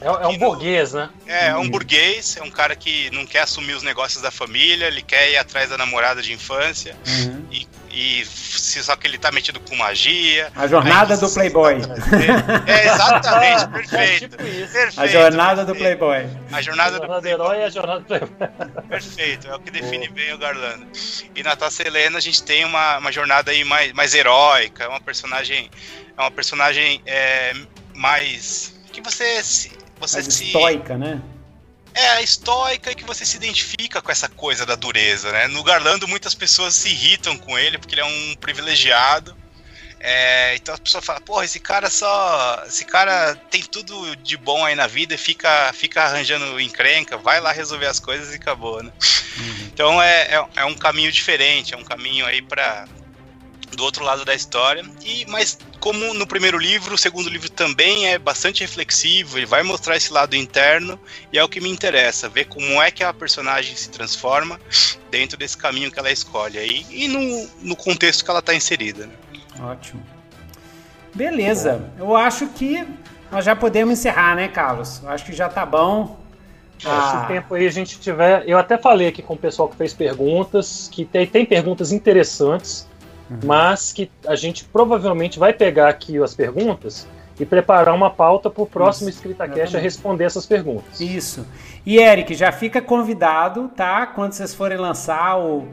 É, 0.00 0.06
é 0.06 0.26
um 0.26 0.36
burguês, 0.36 0.92
né? 0.92 1.08
É, 1.26 1.46
é 1.46 1.56
um 1.56 1.60
Uhum. 1.60 1.70
burguês, 1.70 2.36
é 2.36 2.42
um 2.42 2.50
cara 2.50 2.74
que 2.74 3.08
não 3.10 3.24
quer 3.24 3.42
assumir 3.42 3.74
os 3.74 3.84
negócios 3.84 4.20
da 4.20 4.32
família, 4.32 4.86
ele 4.86 5.00
quer 5.00 5.30
ir 5.30 5.36
atrás 5.36 5.70
da 5.70 5.78
namorada 5.78 6.20
de 6.20 6.32
infância, 6.32 6.96
Uhum. 7.06 7.46
e, 7.52 7.66
e 7.94 8.24
se, 8.26 8.82
só 8.82 8.96
que 8.96 9.06
ele 9.06 9.18
tá 9.18 9.30
metido 9.30 9.60
com 9.60 9.76
magia. 9.76 10.50
A 10.56 10.66
jornada 10.66 11.16
do 11.16 11.30
Playboy. 11.30 11.76
É, 12.66 12.86
exatamente, 12.86 13.62
É 13.64 13.66
perfeito. 13.68 14.36
tipo 14.36 14.42
isso. 14.46 14.72
perfeito 14.72 15.00
A 15.00 15.06
jornada 15.06 15.64
do. 15.64 15.74
Playboy. 15.74 16.26
A 16.52 16.56
A 16.56 16.62
jornada 16.62 16.90
do 16.92 16.96
jornada 16.98 17.20
do 17.20 17.22
Playboy. 17.22 17.30
herói 17.30 17.58
e 17.60 17.64
a 17.64 17.70
jornada 17.70 18.00
do 18.00 18.06
Playboy. 18.06 18.30
Perfeito, 18.88 19.48
é 19.48 19.54
o 19.54 19.60
que 19.60 19.70
define 19.70 20.08
bem 20.08 20.32
o 20.32 20.38
Garlando. 20.38 20.86
E 21.34 21.42
na 21.42 21.54
Taça 21.56 21.82
Helena 21.86 22.18
a 22.18 22.20
gente 22.20 22.42
tem 22.42 22.64
uma, 22.64 22.98
uma 22.98 23.12
jornada 23.12 23.50
aí 23.50 23.64
mais, 23.64 23.92
mais 23.92 24.14
heróica, 24.14 24.84
é 24.84 24.88
uma 24.88 25.00
personagem. 25.00 25.70
É 26.16 26.20
uma 26.20 26.30
personagem 26.30 27.00
é, 27.06 27.54
mais. 27.94 28.74
que 28.92 29.00
você 29.00 29.42
se. 29.42 29.72
Você 30.00 30.16
Mais 30.16 30.34
se. 30.34 30.44
estoica, 30.46 30.96
né? 30.96 31.20
É, 31.94 32.20
estoica 32.22 32.90
e 32.90 32.94
que 32.94 33.04
você 33.04 33.24
se 33.24 33.36
identifica 33.36 34.02
com 34.02 34.10
essa 34.10 34.28
coisa 34.28 34.66
da 34.66 34.74
dureza, 34.74 35.30
né? 35.30 35.46
No 35.46 35.62
Garlando 35.62 36.08
muitas 36.08 36.34
pessoas 36.34 36.74
se 36.74 36.88
irritam 36.88 37.38
com 37.38 37.56
ele 37.56 37.78
porque 37.78 37.94
ele 37.94 38.00
é 38.00 38.04
um 38.04 38.34
privilegiado. 38.40 39.36
É, 40.06 40.54
então 40.56 40.74
a 40.74 40.78
pessoa 40.78 41.00
fala, 41.00 41.18
porra, 41.20 41.46
esse 41.46 41.58
cara 41.58 41.88
só. 41.88 42.62
Esse 42.66 42.84
cara 42.84 43.34
tem 43.50 43.62
tudo 43.62 44.14
de 44.16 44.36
bom 44.36 44.62
aí 44.62 44.74
na 44.74 44.86
vida 44.86 45.14
e 45.14 45.18
fica, 45.18 45.72
fica 45.72 46.02
arranjando 46.02 46.60
encrenca, 46.60 47.16
vai 47.16 47.40
lá 47.40 47.52
resolver 47.52 47.86
as 47.86 48.00
coisas 48.00 48.32
e 48.32 48.36
acabou, 48.36 48.82
né? 48.82 48.92
Então 49.72 50.02
é, 50.02 50.34
é, 50.34 50.46
é 50.56 50.64
um 50.66 50.74
caminho 50.74 51.10
diferente, 51.10 51.72
é 51.72 51.76
um 51.76 51.84
caminho 51.84 52.26
aí 52.26 52.42
para 52.42 52.86
do 53.72 53.82
outro 53.82 54.04
lado 54.04 54.24
da 54.24 54.34
história. 54.34 54.84
E 55.02 55.24
mas 55.26 55.56
como 55.84 56.14
no 56.14 56.26
primeiro 56.26 56.56
livro, 56.56 56.94
o 56.94 56.98
segundo 56.98 57.28
livro 57.28 57.50
também 57.50 58.08
é 58.08 58.18
bastante 58.18 58.62
reflexivo, 58.62 59.36
ele 59.36 59.44
vai 59.44 59.62
mostrar 59.62 59.94
esse 59.94 60.10
lado 60.10 60.34
interno 60.34 60.98
e 61.30 61.38
é 61.38 61.44
o 61.44 61.48
que 61.48 61.60
me 61.60 61.68
interessa, 61.68 62.26
ver 62.26 62.46
como 62.46 62.82
é 62.82 62.90
que 62.90 63.04
a 63.04 63.12
personagem 63.12 63.76
se 63.76 63.90
transforma 63.90 64.58
dentro 65.10 65.36
desse 65.36 65.58
caminho 65.58 65.92
que 65.92 65.98
ela 65.98 66.10
escolhe 66.10 66.56
aí 66.56 66.86
e 66.88 67.06
no, 67.06 67.46
no 67.60 67.76
contexto 67.76 68.24
que 68.24 68.30
ela 68.30 68.38
está 68.38 68.54
inserida. 68.54 69.04
Né? 69.04 69.12
Ótimo. 69.60 70.02
Beleza. 71.14 71.84
Eu 71.98 72.16
acho 72.16 72.46
que 72.46 72.82
nós 73.30 73.44
já 73.44 73.54
podemos 73.54 73.92
encerrar, 73.92 74.34
né, 74.36 74.48
Carlos? 74.48 75.02
Eu 75.02 75.10
acho 75.10 75.26
que 75.26 75.34
já 75.34 75.50
tá 75.50 75.66
bom. 75.66 76.18
É, 76.78 76.80
Se 76.80 76.88
Ah, 76.88 77.24
o 77.24 77.28
tempo 77.28 77.54
aí 77.54 77.66
a 77.66 77.70
gente 77.70 78.00
tiver. 78.00 78.42
Eu 78.48 78.56
até 78.56 78.78
falei 78.78 79.08
aqui 79.08 79.20
com 79.20 79.34
o 79.34 79.38
pessoal 79.38 79.68
que 79.68 79.76
fez 79.76 79.92
perguntas, 79.92 80.88
que 80.90 81.04
tem, 81.04 81.26
tem 81.26 81.44
perguntas 81.44 81.92
interessantes, 81.92 82.88
Uhum. 83.30 83.38
mas 83.44 83.92
que 83.92 84.10
a 84.26 84.34
gente 84.34 84.64
provavelmente 84.64 85.38
vai 85.38 85.52
pegar 85.52 85.88
aqui 85.88 86.22
as 86.22 86.34
perguntas 86.34 87.08
e 87.40 87.44
preparar 87.46 87.94
uma 87.94 88.10
pauta 88.10 88.50
para 88.50 88.62
o 88.62 88.66
próximo 88.66 89.08
Isso, 89.08 89.18
EscritaCast 89.18 89.76
a 89.76 89.80
responder 89.80 90.24
essas 90.24 90.44
perguntas. 90.46 91.00
Isso. 91.00 91.46
E 91.86 91.98
Eric, 91.98 92.34
já 92.34 92.52
fica 92.52 92.80
convidado, 92.82 93.68
tá? 93.74 94.06
Quando 94.06 94.32
vocês 94.34 94.54
forem 94.54 94.76
lançar 94.78 95.38
o, 95.38 95.66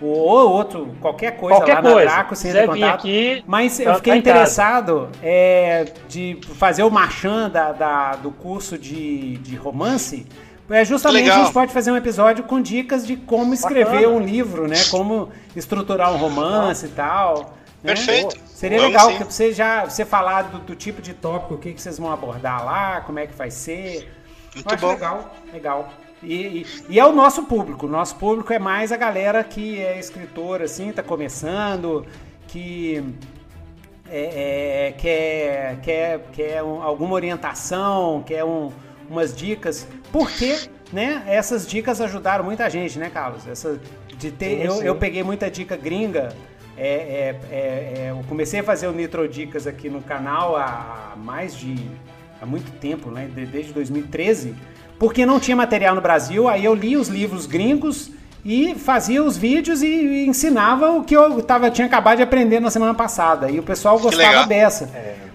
ou 0.00 0.16
outro, 0.50 0.94
qualquer 1.00 1.32
coisa 1.38 1.56
Qualquer 1.58 1.74
lá 1.76 1.82
coisa. 1.82 2.04
na 2.04 2.14
Draco, 2.16 2.36
Se 2.36 2.52
você 2.52 2.66
contato. 2.66 2.94
aqui, 2.94 3.42
Mas 3.46 3.80
eu 3.80 3.86
tá- 3.86 3.94
fiquei 3.96 4.12
tá 4.12 4.18
interessado 4.18 5.08
é, 5.22 5.86
de 6.08 6.38
fazer 6.54 6.84
o 6.84 6.90
marchand 6.90 7.48
da, 7.50 7.72
da- 7.72 8.12
do 8.16 8.30
curso 8.30 8.78
de, 8.78 9.38
de 9.38 9.56
romance. 9.56 10.24
É 10.70 10.84
justamente 10.84 11.22
Legal. 11.24 11.40
a 11.40 11.44
gente 11.44 11.52
pode 11.54 11.72
fazer 11.72 11.90
um 11.90 11.96
episódio 11.96 12.44
com 12.44 12.60
dicas 12.60 13.06
de 13.06 13.16
como 13.16 13.54
escrever 13.54 13.84
Bacana. 14.02 14.08
um 14.08 14.20
livro, 14.20 14.68
né? 14.68 14.76
Como 14.90 15.30
estruturar 15.56 16.12
um 16.12 16.18
romance 16.18 16.84
e 16.86 16.90
tal. 16.90 17.54
né? 17.82 17.94
Perfeito. 17.94 18.36
Seria 18.46 18.78
Vamos 18.78 18.92
legal 18.92 19.10
sim. 19.12 19.18
que 19.18 19.24
você 19.32 19.52
já 19.52 19.84
você 19.84 20.04
falar 20.04 20.42
do, 20.42 20.58
do 20.58 20.74
tipo 20.76 21.00
de 21.00 21.14
tópico, 21.14 21.54
o 21.54 21.58
que, 21.58 21.72
que 21.72 21.80
vocês 21.80 21.98
vão 21.98 22.12
abordar 22.12 22.64
lá, 22.64 23.00
como 23.00 23.18
é 23.18 23.26
que 23.26 23.34
vai 23.34 23.50
ser. 23.50 24.12
Muito 24.54 24.76
bom. 24.76 24.88
legal, 24.88 25.34
legal. 25.52 25.88
E, 26.22 26.34
e- 26.34 26.66
e 26.90 26.98
é 26.98 27.06
o 27.06 27.12
nosso 27.12 27.44
público. 27.44 27.86
O 27.86 27.88
nosso 27.88 28.16
público 28.16 28.52
é 28.52 28.58
mais 28.58 28.90
a 28.92 28.96
galera 28.96 29.42
que 29.44 29.80
é 29.80 29.98
escritora, 29.98 30.64
assim, 30.64 30.90
tá 30.92 31.02
começando, 31.02 32.04
que 32.48 33.02
é, 34.10 34.88
é, 34.88 34.92
quer, 34.92 35.80
quer, 35.80 36.20
quer 36.32 36.62
um- 36.62 36.82
alguma 36.82 37.14
orientação, 37.14 38.22
quer 38.26 38.44
um- 38.44 38.70
umas 39.08 39.34
dicas. 39.34 39.86
Porque, 40.12 40.58
né, 40.92 41.22
essas 41.26 41.66
dicas 41.66 42.00
ajudaram 42.00 42.44
muita 42.44 42.68
gente, 42.70 42.98
né, 42.98 43.10
Carlos? 43.10 43.46
Essa, 43.46 43.78
de 44.16 44.30
ter, 44.30 44.64
eu, 44.64 44.82
eu 44.82 44.94
peguei 44.96 45.22
muita 45.22 45.50
dica 45.50 45.76
gringa. 45.76 46.30
É, 46.76 46.86
é, 46.86 47.40
é, 47.50 47.56
é, 47.56 48.10
eu 48.10 48.24
comecei 48.28 48.60
a 48.60 48.62
fazer 48.62 48.86
o 48.86 48.92
Nitro 48.92 49.26
Dicas 49.28 49.66
aqui 49.66 49.88
no 49.90 50.00
canal 50.00 50.56
há 50.56 51.14
mais 51.16 51.54
de. 51.56 51.74
há 52.40 52.46
muito 52.46 52.70
tempo, 52.78 53.10
né? 53.10 53.28
de- 53.34 53.46
Desde 53.46 53.72
2013, 53.72 54.54
porque 54.98 55.26
não 55.26 55.40
tinha 55.40 55.56
material 55.56 55.94
no 55.96 56.00
Brasil. 56.00 56.48
Aí 56.48 56.64
eu 56.64 56.74
li 56.74 56.96
os 56.96 57.08
livros 57.08 57.46
gringos 57.46 58.12
e 58.44 58.76
fazia 58.76 59.22
os 59.24 59.36
vídeos 59.36 59.82
e, 59.82 59.86
e 59.88 60.26
ensinava 60.28 60.92
o 60.92 61.02
que 61.02 61.16
eu 61.16 61.42
tava, 61.42 61.68
tinha 61.68 61.86
acabado 61.88 62.18
de 62.18 62.22
aprender 62.22 62.60
na 62.60 62.70
semana 62.70 62.94
passada. 62.94 63.50
E 63.50 63.58
o 63.58 63.62
pessoal 63.64 63.98
gostava 63.98 64.46
dessa. 64.46 64.84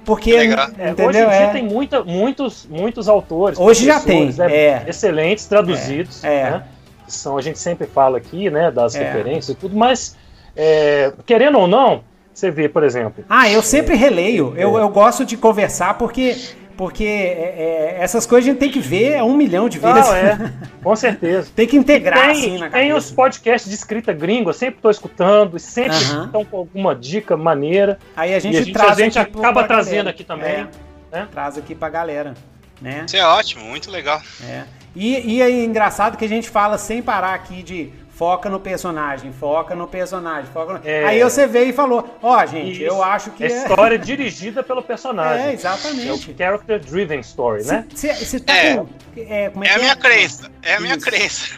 Porque. 0.06 0.32
É, 0.34 0.44
entendeu? 0.44 1.08
hoje 1.08 1.18
em 1.20 1.26
dia 1.26 1.34
É. 1.34 1.48
tem 1.52 1.64
muita, 1.64 2.04
muitos, 2.04 2.68
muitos 2.70 3.08
autores. 3.08 3.58
Hoje 3.60 3.86
já 3.86 4.00
tem, 4.00 4.32
né, 4.34 4.56
é. 4.56 4.84
Excelentes, 4.88 5.46
traduzidos. 5.46 6.24
É, 6.24 6.36
é. 6.36 6.52
Né, 6.52 6.64
que 7.06 7.14
são, 7.14 7.38
a 7.38 7.42
gente 7.42 7.60
sempre 7.60 7.88
fala 7.88 8.18
aqui, 8.18 8.50
né? 8.50 8.72
Das 8.72 8.96
É. 8.96 9.04
referências 9.04 9.50
e 9.50 9.56
tudo, 9.56 9.76
mas 9.76 10.16
é, 10.56 11.12
querendo 11.26 11.58
ou 11.60 11.68
não, 11.68 12.02
você 12.34 12.50
vê, 12.50 12.68
por 12.70 12.84
exemplo. 12.84 13.24
Ah, 13.30 13.50
eu 13.50 13.62
sempre 13.62 13.96
releio. 13.96 14.54
É. 14.58 14.64
Eu, 14.64 14.78
eu 14.78 14.90
gosto 14.90 15.26
de 15.26 15.38
conversar 15.38 15.98
porque, 15.98 16.36
porque 16.76 17.04
é, 17.04 17.96
é, 17.98 17.98
essas 18.00 18.26
coisas 18.26 18.48
a 18.48 18.52
gente 18.52 18.60
tem 18.60 18.72
que 18.72 18.80
ver 18.80 19.22
um 19.22 19.36
milhão 19.36 19.70
de 19.70 19.80
vezes. 19.80 20.06
Não, 20.06 20.16
é, 20.16 20.54
com 20.82 20.96
certeza. 20.96 21.50
tem 21.56 21.68
que 21.68 21.78
integrar 21.78 22.20
tem, 22.20 22.32
assim 22.32 22.58
na 22.58 22.70
tem 22.70 22.90
cabeça. 22.90 22.98
os 22.98 23.12
podcasts 23.12 23.70
de 23.70 23.76
escrita 23.76 24.12
gringa, 24.12 24.50
eu 24.50 24.54
sempre 24.54 24.78
estou 24.78 24.92
escutando, 24.92 25.58
e 25.58 25.60
sempre 25.60 25.98
Aham. 25.98 26.26
estão 26.26 26.46
com 26.46 26.58
alguma 26.58 26.96
dica 26.96 27.38
maneira. 27.38 28.00
Aí 28.16 28.34
a 28.34 28.40
gente, 28.40 28.56
e 28.56 28.58
a 28.58 28.62
gente, 28.62 28.74
traz 28.74 28.92
a 28.92 29.02
gente 29.02 29.20
aqui 29.20 29.38
acaba 29.38 29.64
trazendo 29.64 29.96
galera. 29.96 30.10
aqui 30.10 30.24
também. 30.24 30.52
É, 30.52 30.68
né? 31.12 31.28
Traz 31.32 31.58
aqui 31.58 31.76
pra 31.76 31.90
galera, 31.90 32.34
né? 32.82 33.04
Isso 33.06 33.16
é 33.16 33.26
ótimo, 33.26 33.64
muito 33.66 33.92
legal. 33.92 34.22
É. 34.44 34.64
E, 34.96 35.36
e 35.36 35.42
é 35.42 35.64
engraçado 35.64 36.18
que 36.18 36.26
a 36.26 36.30
gente 36.30 36.50
fala 36.50 36.78
sem 36.78 37.02
parar 37.02 37.34
aqui 37.34 37.64
de 37.64 37.92
foca 38.14 38.50
no 38.50 38.60
personagem, 38.60 39.32
foca 39.32 39.76
no 39.76 39.88
personagem, 39.88 40.50
foca 40.54 40.74
no... 40.74 40.82
É. 40.84 41.06
Aí 41.06 41.24
você 41.24 41.48
veio 41.48 41.70
e 41.70 41.74
falou, 41.74 42.18
ó, 42.22 42.46
gente, 42.46 42.74
Isso. 42.74 42.84
eu 42.84 43.04
acho 43.04 43.32
que 43.32 43.44
É 43.44 43.48
história 43.48 43.98
dirigida 43.98 44.62
pelo 44.64 44.84
personagem. 44.84 45.46
É, 45.46 45.48
É 45.48 45.50
o 45.50 45.54
exatamente. 45.54 46.36
character 46.38 46.80
driven 46.80 47.20
story, 47.22 47.66
né? 47.66 47.86
Você 47.94 48.40
tá 48.40 48.54
É. 48.56 48.76
com... 48.78 48.88
É, 49.18 49.50
como 49.50 49.66
é, 49.66 49.68
É 49.68 49.72
a 49.72 49.74
que 49.76 49.80
minha 49.82 49.96
crença, 49.96 50.52
é 50.62 50.76
a 50.76 50.80
minha 50.80 50.96
Isso. 50.96 51.06
crença. 51.06 51.56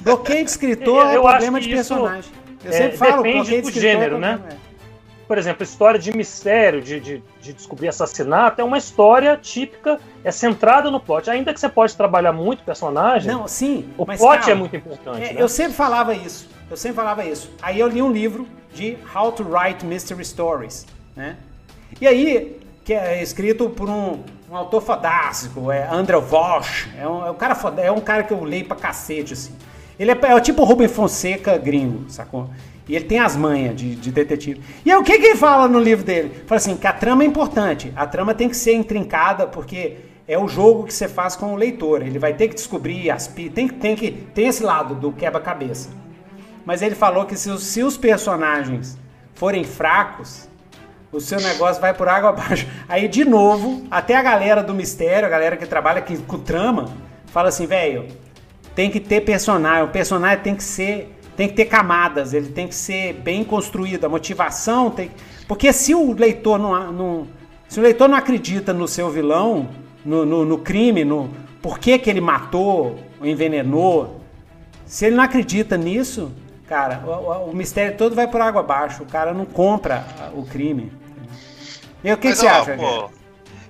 Bloqueio 0.00 0.44
de 0.44 0.50
escritor 0.50 1.04
Eu 1.12 1.22
é 1.22 1.26
acho 1.26 1.28
problema 1.28 1.60
de 1.60 1.68
personagem. 1.68 2.32
Eu 2.64 2.70
é, 2.70 2.74
sempre 2.74 2.96
falo, 2.96 3.22
depende 3.22 3.34
bloqueio 3.36 3.44
de 3.44 3.62
do 3.62 3.68
escritor 3.68 3.80
gênero, 3.90 4.16
é 4.16 4.18
né? 4.18 4.40
Por 5.30 5.38
exemplo, 5.38 5.62
história 5.62 5.96
de 5.96 6.12
mistério, 6.12 6.82
de, 6.82 6.98
de, 6.98 7.22
de 7.40 7.52
descobrir 7.52 7.86
assassinato, 7.86 8.60
é 8.60 8.64
uma 8.64 8.76
história 8.76 9.36
típica, 9.40 10.00
é 10.24 10.32
centrada 10.32 10.90
no 10.90 10.98
plot. 10.98 11.30
Ainda 11.30 11.54
que 11.54 11.60
você 11.60 11.68
pode 11.68 11.96
trabalhar 11.96 12.32
muito 12.32 12.64
personagem, 12.64 13.32
Não, 13.32 13.46
sim, 13.46 13.88
o 13.96 14.04
mas 14.04 14.18
plot 14.18 14.38
calma. 14.38 14.50
é 14.50 14.54
muito 14.56 14.74
importante. 14.74 15.22
É, 15.22 15.32
né? 15.34 15.40
Eu 15.40 15.48
sempre 15.48 15.74
falava 15.74 16.12
isso. 16.12 16.48
Eu 16.68 16.76
sempre 16.76 16.96
falava 16.96 17.24
isso. 17.24 17.48
Aí 17.62 17.78
eu 17.78 17.86
li 17.86 18.02
um 18.02 18.10
livro 18.10 18.44
de 18.74 18.98
How 19.14 19.30
to 19.30 19.46
Write 19.48 19.86
Mystery 19.86 20.24
Stories, 20.24 20.84
né? 21.14 21.36
E 22.00 22.08
aí, 22.08 22.58
que 22.84 22.92
é 22.92 23.22
escrito 23.22 23.70
por 23.70 23.88
um, 23.88 24.24
um 24.50 24.56
autor 24.56 24.82
fodástico, 24.82 25.70
é 25.70 25.86
André 25.86 26.18
Vosch. 26.18 26.88
É 26.98 27.06
um, 27.06 27.24
é 27.24 27.30
um 27.30 27.36
cara 27.36 27.54
foda, 27.54 27.80
é 27.80 27.92
um 27.92 28.00
cara 28.00 28.24
que 28.24 28.32
eu 28.32 28.42
leio 28.42 28.64
pra 28.64 28.76
cacete, 28.76 29.34
assim. 29.34 29.54
Ele 29.96 30.10
é, 30.10 30.18
é 30.24 30.34
o 30.34 30.40
tipo 30.40 30.64
Rubem 30.64 30.88
Fonseca 30.88 31.56
gringo, 31.56 32.10
sacou? 32.10 32.50
E 32.90 32.96
ele 32.96 33.04
tem 33.04 33.20
as 33.20 33.36
manhas 33.36 33.76
de, 33.76 33.94
de 33.94 34.10
detetive. 34.10 34.60
E 34.84 34.90
aí, 34.90 34.98
o 34.98 35.04
que, 35.04 35.16
que 35.16 35.26
ele 35.26 35.36
fala 35.36 35.68
no 35.68 35.78
livro 35.78 36.04
dele? 36.04 36.42
Fala 36.44 36.56
assim, 36.56 36.76
que 36.76 36.88
a 36.88 36.92
trama 36.92 37.22
é 37.22 37.26
importante. 37.26 37.92
A 37.94 38.04
trama 38.04 38.34
tem 38.34 38.48
que 38.48 38.56
ser 38.56 38.74
intrincada, 38.74 39.46
porque 39.46 39.98
é 40.26 40.36
o 40.36 40.48
jogo 40.48 40.82
que 40.84 40.92
você 40.92 41.06
faz 41.06 41.36
com 41.36 41.54
o 41.54 41.56
leitor. 41.56 42.02
Ele 42.02 42.18
vai 42.18 42.34
ter 42.34 42.48
que 42.48 42.54
descobrir 42.56 43.08
as. 43.08 43.28
Tem, 43.28 43.68
que- 43.68 43.74
tem, 43.74 43.94
que, 43.94 44.10
tem 44.10 44.48
esse 44.48 44.64
lado 44.64 44.96
do 44.96 45.12
quebra-cabeça. 45.12 45.90
Mas 46.64 46.82
ele 46.82 46.96
falou 46.96 47.26
que 47.26 47.36
se 47.36 47.48
os, 47.48 47.62
se 47.62 47.80
os 47.84 47.96
personagens 47.96 48.98
forem 49.34 49.62
fracos, 49.62 50.48
o 51.12 51.20
seu 51.20 51.40
negócio 51.40 51.80
vai 51.80 51.94
por 51.94 52.08
água 52.08 52.30
abaixo. 52.34 52.66
Aí, 52.88 53.06
de 53.06 53.24
novo, 53.24 53.84
até 53.88 54.16
a 54.16 54.22
galera 54.22 54.64
do 54.64 54.74
mistério, 54.74 55.26
a 55.26 55.30
galera 55.30 55.56
que 55.56 55.64
trabalha 55.64 56.04
com 56.26 56.38
trama, 56.40 56.92
fala 57.26 57.50
assim, 57.50 57.66
velho, 57.66 58.06
tem 58.74 58.90
que 58.90 58.98
ter 58.98 59.20
personagem. 59.20 59.84
O 59.84 59.88
personagem 59.88 60.40
tem 60.42 60.56
que 60.56 60.64
ser. 60.64 61.16
Tem 61.40 61.48
que 61.48 61.54
ter 61.54 61.64
camadas, 61.64 62.34
ele 62.34 62.48
tem 62.48 62.68
que 62.68 62.74
ser 62.74 63.14
bem 63.14 63.42
construído. 63.42 64.04
A 64.04 64.10
motivação 64.10 64.90
tem. 64.90 65.10
Porque 65.48 65.72
se 65.72 65.94
o 65.94 66.12
leitor 66.12 66.58
não. 66.58 66.92
não 66.92 67.26
se 67.66 67.80
o 67.80 67.82
leitor 67.82 68.10
não 68.10 68.16
acredita 68.18 68.74
no 68.74 68.86
seu 68.86 69.08
vilão, 69.08 69.70
no, 70.04 70.26
no, 70.26 70.44
no 70.44 70.58
crime, 70.58 71.02
no 71.02 71.30
por 71.62 71.78
que, 71.78 71.98
que 71.98 72.10
ele 72.10 72.20
matou, 72.20 72.98
ou 73.18 73.26
envenenou, 73.26 74.20
se 74.84 75.06
ele 75.06 75.16
não 75.16 75.24
acredita 75.24 75.78
nisso, 75.78 76.30
cara, 76.68 77.02
o, 77.06 77.48
o- 77.50 77.56
mistério 77.56 77.96
todo 77.96 78.14
vai 78.14 78.28
por 78.28 78.42
água 78.42 78.60
abaixo. 78.60 79.02
O 79.02 79.06
cara 79.06 79.32
não 79.32 79.46
compra 79.46 80.04
o 80.34 80.42
crime. 80.44 80.92
E 82.04 82.12
o 82.12 82.18
que, 82.18 82.22
que 82.22 82.28
Mas, 82.28 82.38
você 82.38 82.46
ó, 82.48 82.50
acha, 82.50 82.76
pô? 82.76 83.10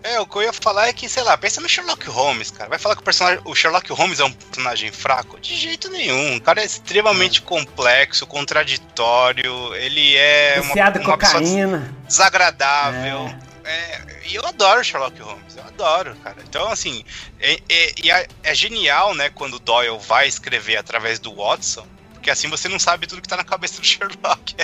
É, 0.03 0.19
o 0.19 0.27
que 0.27 0.37
eu 0.37 0.43
ia 0.43 0.53
falar 0.53 0.89
é 0.89 0.93
que, 0.93 1.09
sei 1.09 1.23
lá, 1.23 1.37
pensa 1.37 1.61
no 1.61 1.69
Sherlock 1.69 2.09
Holmes, 2.09 2.51
cara. 2.51 2.71
Vai 2.71 2.79
falar 2.79 2.95
que 2.95 3.03
o, 3.03 3.05
personagem, 3.05 3.41
o 3.45 3.55
Sherlock 3.55 3.93
Holmes 3.93 4.19
é 4.19 4.25
um 4.25 4.33
personagem 4.33 4.91
fraco? 4.91 5.39
De 5.39 5.55
jeito 5.55 5.91
nenhum. 5.91 6.37
O 6.37 6.41
cara 6.41 6.63
é 6.63 6.65
extremamente 6.65 7.43
complexo, 7.43 8.27
contraditório, 8.27 9.75
ele 9.75 10.17
é 10.17 10.61
Viciado 10.61 11.01
uma, 11.01 11.09
uma 11.09 11.19
cocaína. 11.19 11.95
desagradável. 12.07 13.31
É. 13.47 13.51
É, 13.71 14.21
e 14.27 14.35
eu 14.35 14.45
adoro 14.45 14.83
Sherlock 14.83 15.21
Holmes, 15.21 15.57
eu 15.57 15.63
adoro, 15.63 16.17
cara. 16.25 16.37
Então, 16.43 16.69
assim, 16.69 17.05
é, 17.39 17.61
é, 17.69 18.27
é 18.43 18.55
genial, 18.55 19.15
né, 19.15 19.31
quando 19.31 19.55
o 19.55 19.59
Doyle 19.61 19.99
vai 19.99 20.27
escrever 20.27 20.77
através 20.77 21.19
do 21.19 21.35
Watson, 21.35 21.87
porque 22.21 22.31
assim 22.31 22.49
você 22.49 22.69
não 22.69 22.79
sabe 22.79 23.07
tudo 23.07 23.23
que 23.23 23.29
tá 23.29 23.37
na 23.37 23.45
cabeça 23.45 23.81
do 23.81 23.87
Sherlock. 23.87 24.55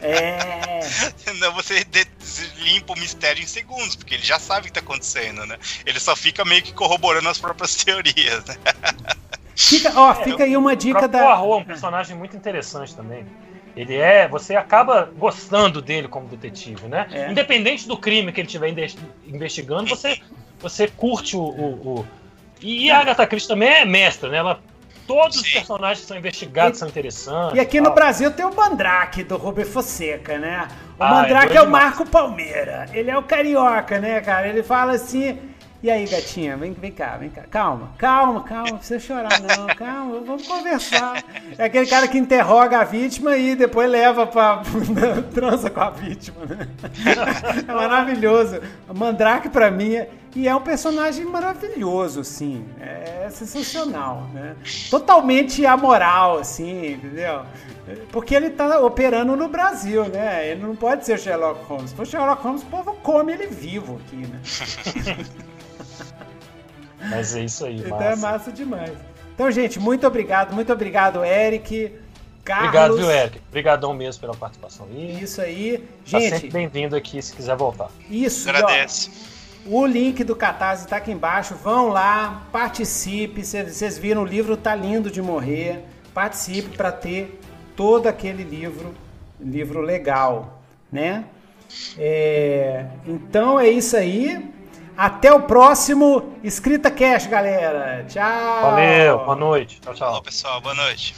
É. 0.00 0.80
você 1.52 1.86
limpa 2.58 2.92
o 2.92 2.98
mistério 2.98 3.42
em 3.42 3.46
segundos, 3.46 3.96
porque 3.96 4.14
ele 4.14 4.22
já 4.22 4.38
sabe 4.38 4.60
o 4.60 4.64
que 4.64 4.72
tá 4.72 4.80
acontecendo, 4.80 5.44
né? 5.44 5.58
Ele 5.84 5.98
só 5.98 6.14
fica 6.14 6.44
meio 6.44 6.62
que 6.62 6.72
corroborando 6.72 7.28
as 7.28 7.38
próprias 7.38 7.74
teorias, 7.74 8.44
né? 8.46 8.56
Fica, 9.56 9.92
ó, 9.94 10.12
é, 10.12 10.24
fica 10.24 10.44
aí 10.44 10.56
uma 10.56 10.74
dica 10.74 11.06
da. 11.06 11.18
Poirot 11.18 11.52
é 11.52 11.56
um 11.56 11.64
personagem 11.64 12.16
muito 12.16 12.34
interessante 12.34 12.96
também. 12.96 13.26
Ele 13.76 13.94
é. 13.94 14.26
Você 14.26 14.56
acaba 14.56 15.04
gostando 15.04 15.82
dele 15.82 16.08
como 16.08 16.26
detetive, 16.28 16.88
né? 16.88 17.06
É. 17.12 17.30
Independente 17.30 17.86
do 17.86 17.94
crime 17.94 18.32
que 18.32 18.40
ele 18.40 18.46
estiver 18.46 18.74
investigando, 19.26 19.86
você, 19.86 20.18
você 20.58 20.88
curte 20.88 21.36
o. 21.36 21.42
o, 21.42 21.98
o... 21.98 22.06
E 22.62 22.90
a 22.90 23.00
Agatha 23.00 23.26
Christie 23.26 23.48
também 23.48 23.68
é 23.68 23.84
mestra, 23.84 24.30
né? 24.30 24.38
Ela 24.38 24.62
todos 25.10 25.36
Sim. 25.38 25.42
os 25.42 25.52
personagens 25.52 26.00
que 26.00 26.06
são 26.06 26.16
investigados 26.16 26.76
e, 26.76 26.78
são 26.78 26.88
interessantes. 26.88 27.56
E 27.56 27.60
aqui 27.60 27.78
tal. 27.80 27.88
no 27.88 27.94
Brasil 27.94 28.30
tem 28.30 28.46
o 28.46 28.54
Mandrake, 28.54 29.24
do 29.24 29.36
Robert 29.36 29.66
Fonseca, 29.66 30.38
né? 30.38 30.68
O 30.98 31.02
ah, 31.02 31.10
Mandrake 31.10 31.54
é, 31.54 31.56
é 31.56 31.62
o 31.62 31.68
Marco 31.68 32.06
Palmeira. 32.06 32.88
Ele 32.92 33.10
é 33.10 33.18
o 33.18 33.22
carioca, 33.22 33.98
né, 33.98 34.20
cara? 34.20 34.46
Ele 34.46 34.62
fala 34.62 34.92
assim. 34.92 35.49
E 35.82 35.90
aí, 35.90 36.06
gatinha, 36.06 36.58
vem, 36.58 36.74
vem 36.74 36.92
cá, 36.92 37.16
vem 37.16 37.30
cá. 37.30 37.42
Calma, 37.50 37.94
calma, 37.96 38.42
calma, 38.42 38.70
não 38.72 38.76
precisa 38.76 39.00
chorar, 39.00 39.40
não. 39.40 39.66
Calma, 39.68 40.20
vamos 40.20 40.46
conversar. 40.46 41.24
É 41.56 41.64
aquele 41.64 41.86
cara 41.86 42.06
que 42.06 42.18
interroga 42.18 42.80
a 42.80 42.84
vítima 42.84 43.34
e 43.38 43.56
depois 43.56 43.90
leva 43.90 44.26
pra. 44.26 44.62
transa 45.32 45.70
com 45.70 45.80
a 45.80 45.88
vítima, 45.88 46.44
né? 46.44 46.68
É 47.66 47.72
maravilhoso. 47.72 48.60
O 48.90 48.94
Mandrake, 48.94 49.48
pra 49.48 49.70
mim, 49.70 49.94
é, 49.94 50.10
e 50.36 50.46
é 50.46 50.54
um 50.54 50.60
personagem 50.60 51.24
maravilhoso, 51.24 52.20
assim. 52.20 52.66
É 52.78 53.28
sensacional, 53.30 54.28
né? 54.34 54.56
Totalmente 54.90 55.64
amoral, 55.64 56.40
assim, 56.40 56.92
entendeu? 56.92 57.40
Porque 58.12 58.34
ele 58.34 58.50
tá 58.50 58.80
operando 58.80 59.34
no 59.34 59.48
Brasil, 59.48 60.04
né? 60.10 60.46
Ele 60.46 60.60
não 60.60 60.76
pode 60.76 61.06
ser 61.06 61.18
Sherlock 61.18 61.64
Holmes. 61.64 61.88
Se 61.88 61.96
for 61.96 62.06
Sherlock 62.06 62.42
Holmes, 62.42 62.62
o 62.62 62.66
povo 62.66 62.94
come 63.02 63.32
ele 63.32 63.46
vivo 63.46 63.98
aqui, 64.04 64.16
né? 64.16 64.40
Mas 67.08 67.34
é 67.34 67.44
isso 67.44 67.64
aí, 67.64 67.80
Então 67.80 68.00
é 68.00 68.16
massa 68.16 68.52
demais. 68.52 68.92
Então, 69.34 69.50
gente, 69.50 69.80
muito 69.80 70.06
obrigado, 70.06 70.52
muito 70.54 70.72
obrigado, 70.72 71.24
Eric. 71.24 71.92
Carlos. 72.44 72.68
Obrigado, 72.68 72.96
viu, 72.96 73.10
Eric? 73.10 73.40
Obrigadão 73.48 73.94
mesmo 73.94 74.20
pela 74.20 74.34
participação 74.34 74.86
aí. 74.90 75.22
Isso 75.22 75.40
aí. 75.40 75.78
Tá 75.78 76.18
gente. 76.18 76.30
Tá 76.30 76.36
sempre 76.36 76.50
bem-vindo 76.50 76.96
aqui 76.96 77.20
se 77.22 77.34
quiser 77.34 77.56
voltar. 77.56 77.90
Isso, 78.08 78.48
Agradece. 78.48 79.10
Ó, 79.66 79.70
o 79.70 79.86
link 79.86 80.24
do 80.24 80.34
Catarse 80.34 80.84
está 80.84 80.96
aqui 80.96 81.12
embaixo. 81.12 81.54
Vão 81.54 81.88
lá, 81.88 82.46
participe. 82.50 83.44
Vocês 83.44 83.98
viram, 83.98 84.22
o 84.22 84.26
livro 84.26 84.56
tá 84.56 84.74
lindo 84.74 85.10
de 85.10 85.20
morrer. 85.20 85.84
Participe 86.12 86.76
para 86.76 86.90
ter 86.90 87.40
todo 87.76 88.08
aquele 88.08 88.42
livro, 88.42 88.94
livro 89.38 89.80
legal, 89.80 90.60
né? 90.90 91.24
É, 91.96 92.86
então 93.06 93.60
é 93.60 93.68
isso 93.68 93.96
aí. 93.96 94.50
Até 95.00 95.32
o 95.32 95.40
próximo 95.40 96.36
Escrita 96.44 96.90
Cash, 96.90 97.26
galera. 97.26 98.04
Tchau. 98.06 98.60
Valeu, 98.60 99.18
boa 99.20 99.34
noite. 99.34 99.80
Tchau, 99.80 99.94
tchau. 99.94 100.08
Falou, 100.08 100.22
pessoal. 100.22 100.60
Boa 100.60 100.74
noite. 100.74 101.14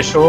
Fechou. 0.00 0.28